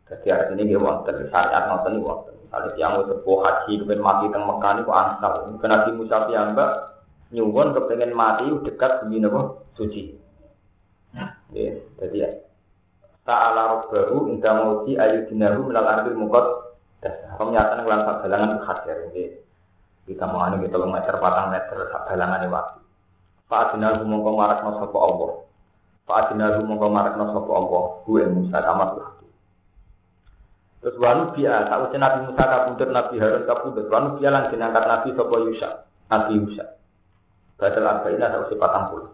jadi 0.08 0.26
arti 0.32 0.52
ini 0.56 0.70
dia 0.72 0.80
wonten 0.80 1.16
syariat 1.28 1.64
ini 1.88 2.00
wonten. 2.00 2.36
Kalau 2.50 2.74
yang 2.74 2.98
mau 2.98 3.06
sepuh 3.06 3.38
haji 3.46 3.72
kepengen 3.78 4.02
mati 4.02 4.26
teng 4.34 4.42
Mekah 4.42 4.70
ini 4.74 4.82
kok 4.88 4.98
ansal. 4.98 5.32
Nabi 5.60 5.90
Musa 5.94 6.16
piyambak 6.26 6.70
nyuwun 7.30 7.68
kepengen 7.76 8.12
mati 8.12 8.48
dekat 8.64 9.04
bumi 9.04 9.22
napa 9.22 9.40
suci. 9.78 10.16
Ya, 11.50 11.74
jadi 11.98 12.16
ya. 12.16 12.30
Ta'ala 13.26 13.76
rabbahu 13.76 14.30
inda 14.30 14.50
mauti 14.56 14.94
ayudinahu 14.96 15.70
minal 15.70 15.86
arti 15.86 16.10
mukaddas 17.00 17.36
Pernyataan 17.40 17.80
kelan 17.84 18.00
sak 18.04 18.16
galangan 18.24 18.50
hadir 18.68 18.96
ini. 19.12 19.24
Kita 20.04 20.24
mau 20.28 20.44
anu 20.44 20.60
kita 20.60 20.76
meter 20.76 21.16
patang 21.16 21.48
meter 21.48 21.76
sak 21.88 22.02
galangan 22.12 22.44
waktu. 22.52 22.80
Pak 23.48 23.60
Adinal 23.72 24.04
mongko 24.06 24.30
marak 24.36 24.62
no 24.62 24.78
sopo 24.78 24.98
Allah. 25.00 25.30
Pak 26.06 26.16
Adinal 26.28 26.62
mongko 26.62 26.86
marak 26.92 27.14
no 27.16 27.24
sopo 27.32 27.50
Allah. 27.56 27.82
Gue 28.04 28.22
Musa 28.28 28.58
tamat 28.60 28.90
waktu. 28.94 29.26
Terus 30.80 30.96
wanu 30.96 31.36
biya, 31.36 31.68
tak 31.68 31.92
usah 31.92 31.98
Nabi 32.00 32.18
Musa 32.30 32.44
kabundut 32.44 32.88
Nabi 32.88 33.14
Harun 33.20 33.44
kabundut. 33.44 33.86
Wanu 33.90 34.08
biya 34.16 34.28
langsung 34.32 34.58
diangkat 34.60 34.84
Nabi 34.86 35.08
sopo 35.16 35.36
Yusa, 35.48 35.68
Nabi 36.08 36.32
Yusa. 36.40 36.64
Badal 37.60 37.84
arba'ina 37.84 38.32
tak 38.32 38.40
usah 38.48 38.56
patang 38.60 38.84
puluh. 38.92 39.10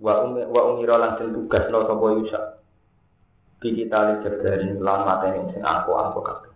Wa 0.00 0.24
umi 0.24 0.44
wa 0.48 0.60
umira 0.72 0.96
langsung 0.96 1.32
tugas 1.32 1.68
no 1.68 1.84
sopo 1.84 2.06
Yusa. 2.20 2.59
Lihat 3.60 4.24
dari 4.40 4.72
lan 4.80 5.00
mateni 5.04 5.52
sing 5.52 5.60
aku 5.60 5.92
aku 5.92 6.24
kabeh. 6.24 6.52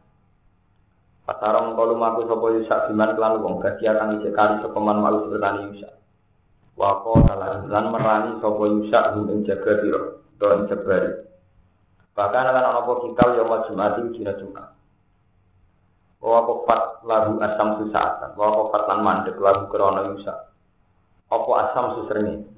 Pasarong 1.29 1.77
kalau 1.77 1.97
maku 2.01 2.25
sopo 2.25 2.53
yusak 2.53 2.89
biman 2.89 3.13
kelan 3.17 3.45
wong 3.45 3.61
gadi 3.61 3.85
akan 3.89 4.21
isi 4.21 4.33
kali 4.33 4.61
sopo 4.65 4.81
man 4.81 5.05
malu 5.05 5.29
bertani 5.29 5.69
yusak. 5.73 5.93
Wako 6.81 7.29
talan 7.29 7.69
lan 7.69 7.93
merani 7.93 8.41
sopo 8.41 8.65
yusak 8.69 9.17
ing 9.21 9.45
jaga 9.45 9.73
tiro 9.85 10.01
do 10.41 10.47
ing 10.57 10.65
jabari. 10.69 11.13
Bahkan 12.17 12.45
akan 12.49 12.69
ono 12.73 12.93
kikal 13.05 13.29
yo 13.37 13.45
mau 13.49 13.65
jumati 13.69 14.01
ujina 14.01 14.33
jumat. 14.41 14.69
Wako 16.25 16.65
fat 16.65 17.05
lagu 17.05 17.37
asam 17.37 17.85
susatan. 17.85 18.33
Wako 18.33 18.73
fat 18.73 18.89
lan 18.89 19.05
mandek 19.05 19.37
lagu 19.41 19.69
krono 19.69 20.09
yusak. 20.09 20.57
Opo 21.29 21.53
asam 21.53 22.01
susrengi. 22.01 22.49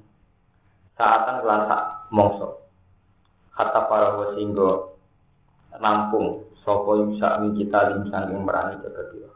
Saatan 0.95 1.43
kelan 1.43 1.67
sak 1.67 1.81
mongso 2.15 2.56
kata 3.57 3.79
para 3.89 4.07
wasinggo 4.21 5.01
nampung 5.81 6.45
sopo 6.61 6.93
yusa 7.01 7.41
min 7.41 7.57
kita 7.57 7.91
lim 7.91 8.05
sanging 8.13 8.45
merani 8.45 8.77
jaga 8.85 9.03
dia 9.09 9.29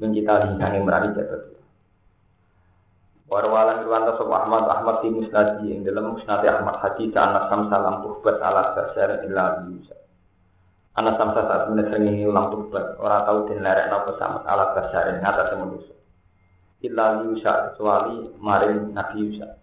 min 0.00 0.16
kita 0.16 0.32
lim 0.48 0.52
sanging 0.56 0.82
merani 0.88 1.12
jaga 1.12 1.36
dia 1.44 1.60
Warwalan 3.30 3.86
riwayat 3.86 4.18
sapa 4.18 4.42
Ahmad 4.42 4.66
Ahmad 4.66 5.06
di 5.06 5.08
Musnadi 5.14 5.70
ing 5.70 5.86
dalam 5.86 6.18
Musnad 6.18 6.42
Ahmad 6.42 6.82
hadis 6.82 7.14
anak 7.14 7.46
samsa 7.46 7.78
lam 7.78 8.02
tuhbat 8.02 8.42
ala 8.42 8.74
dasar 8.74 9.22
illa 9.22 9.62
bisa. 9.70 9.94
Anak 10.98 11.14
samsa 11.14 11.46
saat 11.46 11.70
menesrengi 11.70 12.26
ulang 12.26 12.50
tuhbat 12.50 12.98
ora 12.98 13.22
tau 13.22 13.46
den 13.46 13.62
lerekno 13.62 14.02
pesamet 14.10 14.42
ala 14.50 14.74
dasar 14.74 15.14
ing 15.14 15.22
atas 15.22 15.54
manusia. 15.54 15.94
Illa 16.82 17.22
Yusa 17.22 17.70
kecuali 17.70 18.34
maring 18.34 18.98
Nabi 18.98 19.16
Yusa. 19.22 19.59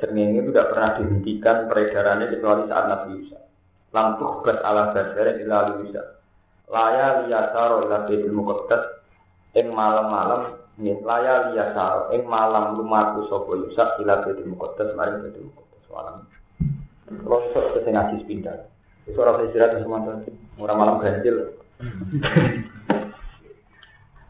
Serngingi 0.00 0.44
itu 0.44 0.50
tidak 0.52 0.76
pernah 0.76 0.90
dihentikan 1.00 1.56
peredarannya 1.72 2.26
kecuali 2.36 2.62
saat 2.68 2.84
Nabi 2.88 3.08
Yusa. 3.16 3.38
Lam 3.90 4.06
tuhbat 4.20 4.58
ala 4.60 4.92
dasar 4.92 5.26
illa 5.40 5.58
Yusa. 5.80 6.02
Laya 6.70 7.24
liyasaro 7.24 7.88
ila 7.88 8.06
Baitul 8.06 8.36
Muqaddas 8.36 8.84
ing 9.58 9.72
malam-malam 9.74 10.60
Nih, 10.80 10.96
laya 11.04 11.52
liya 11.52 11.76
saro, 11.76 12.08
ing 12.16 12.24
malam 12.24 12.72
lumaku 12.80 13.28
sopo 13.28 13.52
yusak 13.52 14.00
ila 14.00 14.24
bedi 14.24 14.48
mukotes, 14.48 14.96
mari 14.96 15.12
bedi 15.20 15.44
mukotes, 15.44 15.84
malam. 15.92 16.24
Kalau 17.04 17.52
sok 17.52 17.84
ke 17.84 17.84
ngaji 17.84 18.24
sepindah, 18.24 18.64
itu 19.04 19.18
orang 19.20 19.44
istirahat 19.44 19.76
semua 19.76 20.24
murah 20.56 20.76
malam 20.80 20.96
ganjil. 21.04 21.52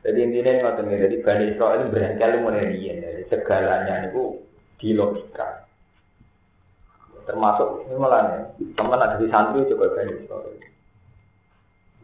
Jadi 0.02 0.18
intinya 0.18 0.50
ini 0.58 0.62
macam 0.64 0.90
jadi 0.90 1.16
Bani 1.22 1.44
Israel 1.54 1.92
berangkali 1.92 2.36
mulai 2.42 2.72
dari 2.72 3.22
segalanya 3.30 4.10
itu 4.10 4.42
di 4.80 4.96
logika. 4.96 5.68
Termasuk 7.28 7.86
ini 7.86 7.94
malah 8.00 8.50
teman 8.58 8.98
ada 8.98 9.20
di 9.20 9.28
santri 9.30 9.68
coba 9.70 9.92
Bani 9.94 10.12
Israel. 10.18 10.56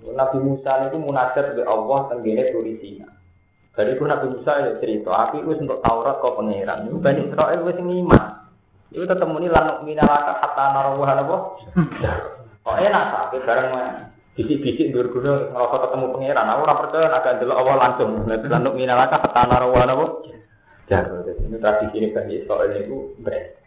Nabi 0.06 0.38
Musa 0.38 0.86
itu 0.86 0.96
munajat 1.00 1.56
ke 1.56 1.62
Allah 1.64 2.12
tenggine 2.12 2.52
turi 2.52 2.78
Sina. 2.78 3.08
Dari 3.74 3.96
pun 3.96 4.12
Nabi 4.12 4.38
Musa 4.38 4.60
ya 4.60 4.70
cerita, 4.78 5.10
aku 5.10 5.42
itu 5.42 5.66
untuk 5.66 5.82
Taurat 5.82 6.20
kau 6.20 6.36
pangeran. 6.36 6.86
Ini 6.86 7.00
Bani 7.00 7.20
Israel 7.32 7.64
wis 7.64 7.80
iman. 7.80 8.24
Itu 8.92 9.02
tetap 9.02 9.26
muni 9.26 9.50
lanuk 9.50 9.82
minalaka 9.82 10.38
kata 10.40 10.64
narawah 10.72 11.10
apa? 11.16 11.36
Oh 12.66 12.74
enak 12.74 13.14
tapi 13.14 13.46
bareng 13.46 13.70
bisik-bisik 14.34 14.90
berguna 14.90 15.54
ngerasa 15.54 15.86
ketemu 15.86 16.06
pangeran. 16.18 16.50
Aku 16.50 16.60
ora 16.66 16.74
percaya 16.82 17.06
agak 17.14 17.38
dulu 17.38 17.52
Allah 17.54 17.76
langsung. 17.78 18.10
Lanuk 18.26 18.74
minalaka 18.74 19.22
kata 19.22 19.42
narawah 19.46 19.86
apa? 19.86 20.06
Jago. 20.86 21.26
Ini 21.26 21.56
tradisi 21.58 21.96
ini 21.98 22.08
Bani 22.14 22.32
Israel 22.38 22.72
itu 22.78 22.96
beres. 23.22 23.58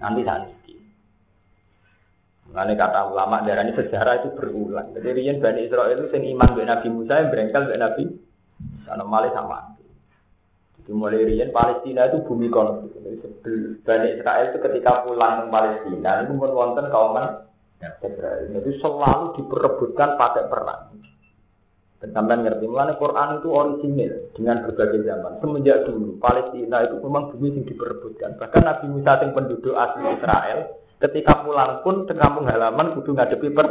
Nanti 0.00 0.20
nanti. 0.24 0.74
Mengenai 2.50 2.74
kata 2.74 3.00
ulama 3.14 3.46
darah 3.46 3.62
ini 3.62 3.76
sejarah 3.78 4.24
itu 4.24 4.28
berulang. 4.34 4.90
Jadi 4.96 5.08
Rian 5.14 5.38
Bani 5.38 5.68
Israel 5.68 5.94
itu 5.94 6.10
sing 6.10 6.26
iman 6.34 6.50
dengan 6.56 6.80
Nabi 6.80 6.88
Musa 6.90 7.20
yang 7.20 7.30
berengkel 7.30 7.62
dengan 7.68 7.82
Nabi 7.86 8.04
karena 8.88 9.04
malah 9.06 9.32
sama. 9.32 9.58
Jadi 10.80 10.90
mulai 10.96 11.22
rian 11.22 11.54
Palestina 11.54 12.10
itu 12.10 12.24
bumi 12.26 12.50
konflik. 12.50 12.90
Bani 13.86 14.08
Israel 14.18 14.50
itu 14.50 14.58
ketika 14.58 15.06
pulang 15.06 15.46
ke 15.46 15.46
Palestina 15.54 16.26
itu 16.26 16.32
pun 16.34 16.50
wonten 16.50 16.90
kauman 16.90 17.46
Israel. 17.78 18.50
Itu 18.50 18.70
selalu 18.82 19.38
diperebutkan 19.38 20.18
pakai 20.18 20.50
perang. 20.50 20.90
Dan 22.00 22.16
sampai 22.16 22.40
ngerti, 22.40 22.64
mulanya 22.64 22.96
Quran 22.96 23.44
itu 23.44 23.48
original 23.52 24.12
dengan 24.32 24.56
berbagai 24.64 25.04
zaman. 25.04 25.32
Semenjak 25.44 25.84
dulu, 25.84 26.16
Palestina 26.16 26.80
itu 26.88 26.96
memang 26.96 27.28
bumi 27.28 27.60
yang 27.60 27.68
diperebutkan. 27.68 28.40
Bahkan 28.40 28.62
Nabi 28.64 28.86
Musa 28.88 29.20
yang 29.20 29.36
penduduk 29.36 29.76
asli 29.76 30.08
Israel, 30.08 30.80
ketika 30.96 31.44
pulang 31.44 31.84
pun 31.84 32.08
ke 32.08 32.16
kampung 32.16 32.48
halaman 32.48 32.96
kudu 32.96 33.12
ngadepi 33.12 33.52
per 33.52 33.66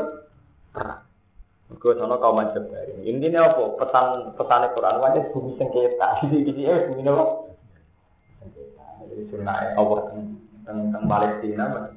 perang. 0.70 1.10
Mergo 1.70 1.90
sono 1.94 2.18
kaum 2.18 2.42
Jabari. 2.54 3.06
Intine 3.06 3.38
apa? 3.38 3.78
Pesan 3.78 4.34
pesane 4.34 4.74
Quran 4.74 5.02
wae 5.06 5.22
bumi 5.30 5.54
sengketa. 5.58 6.18
Iki 6.50 6.66
eh 6.66 6.90
bumi 6.90 7.06
nopo? 7.06 7.54
Jadi 9.06 9.24
sunah 9.30 9.78
Allah 9.78 10.02
teng 10.66 11.06
Palestina. 11.06 11.94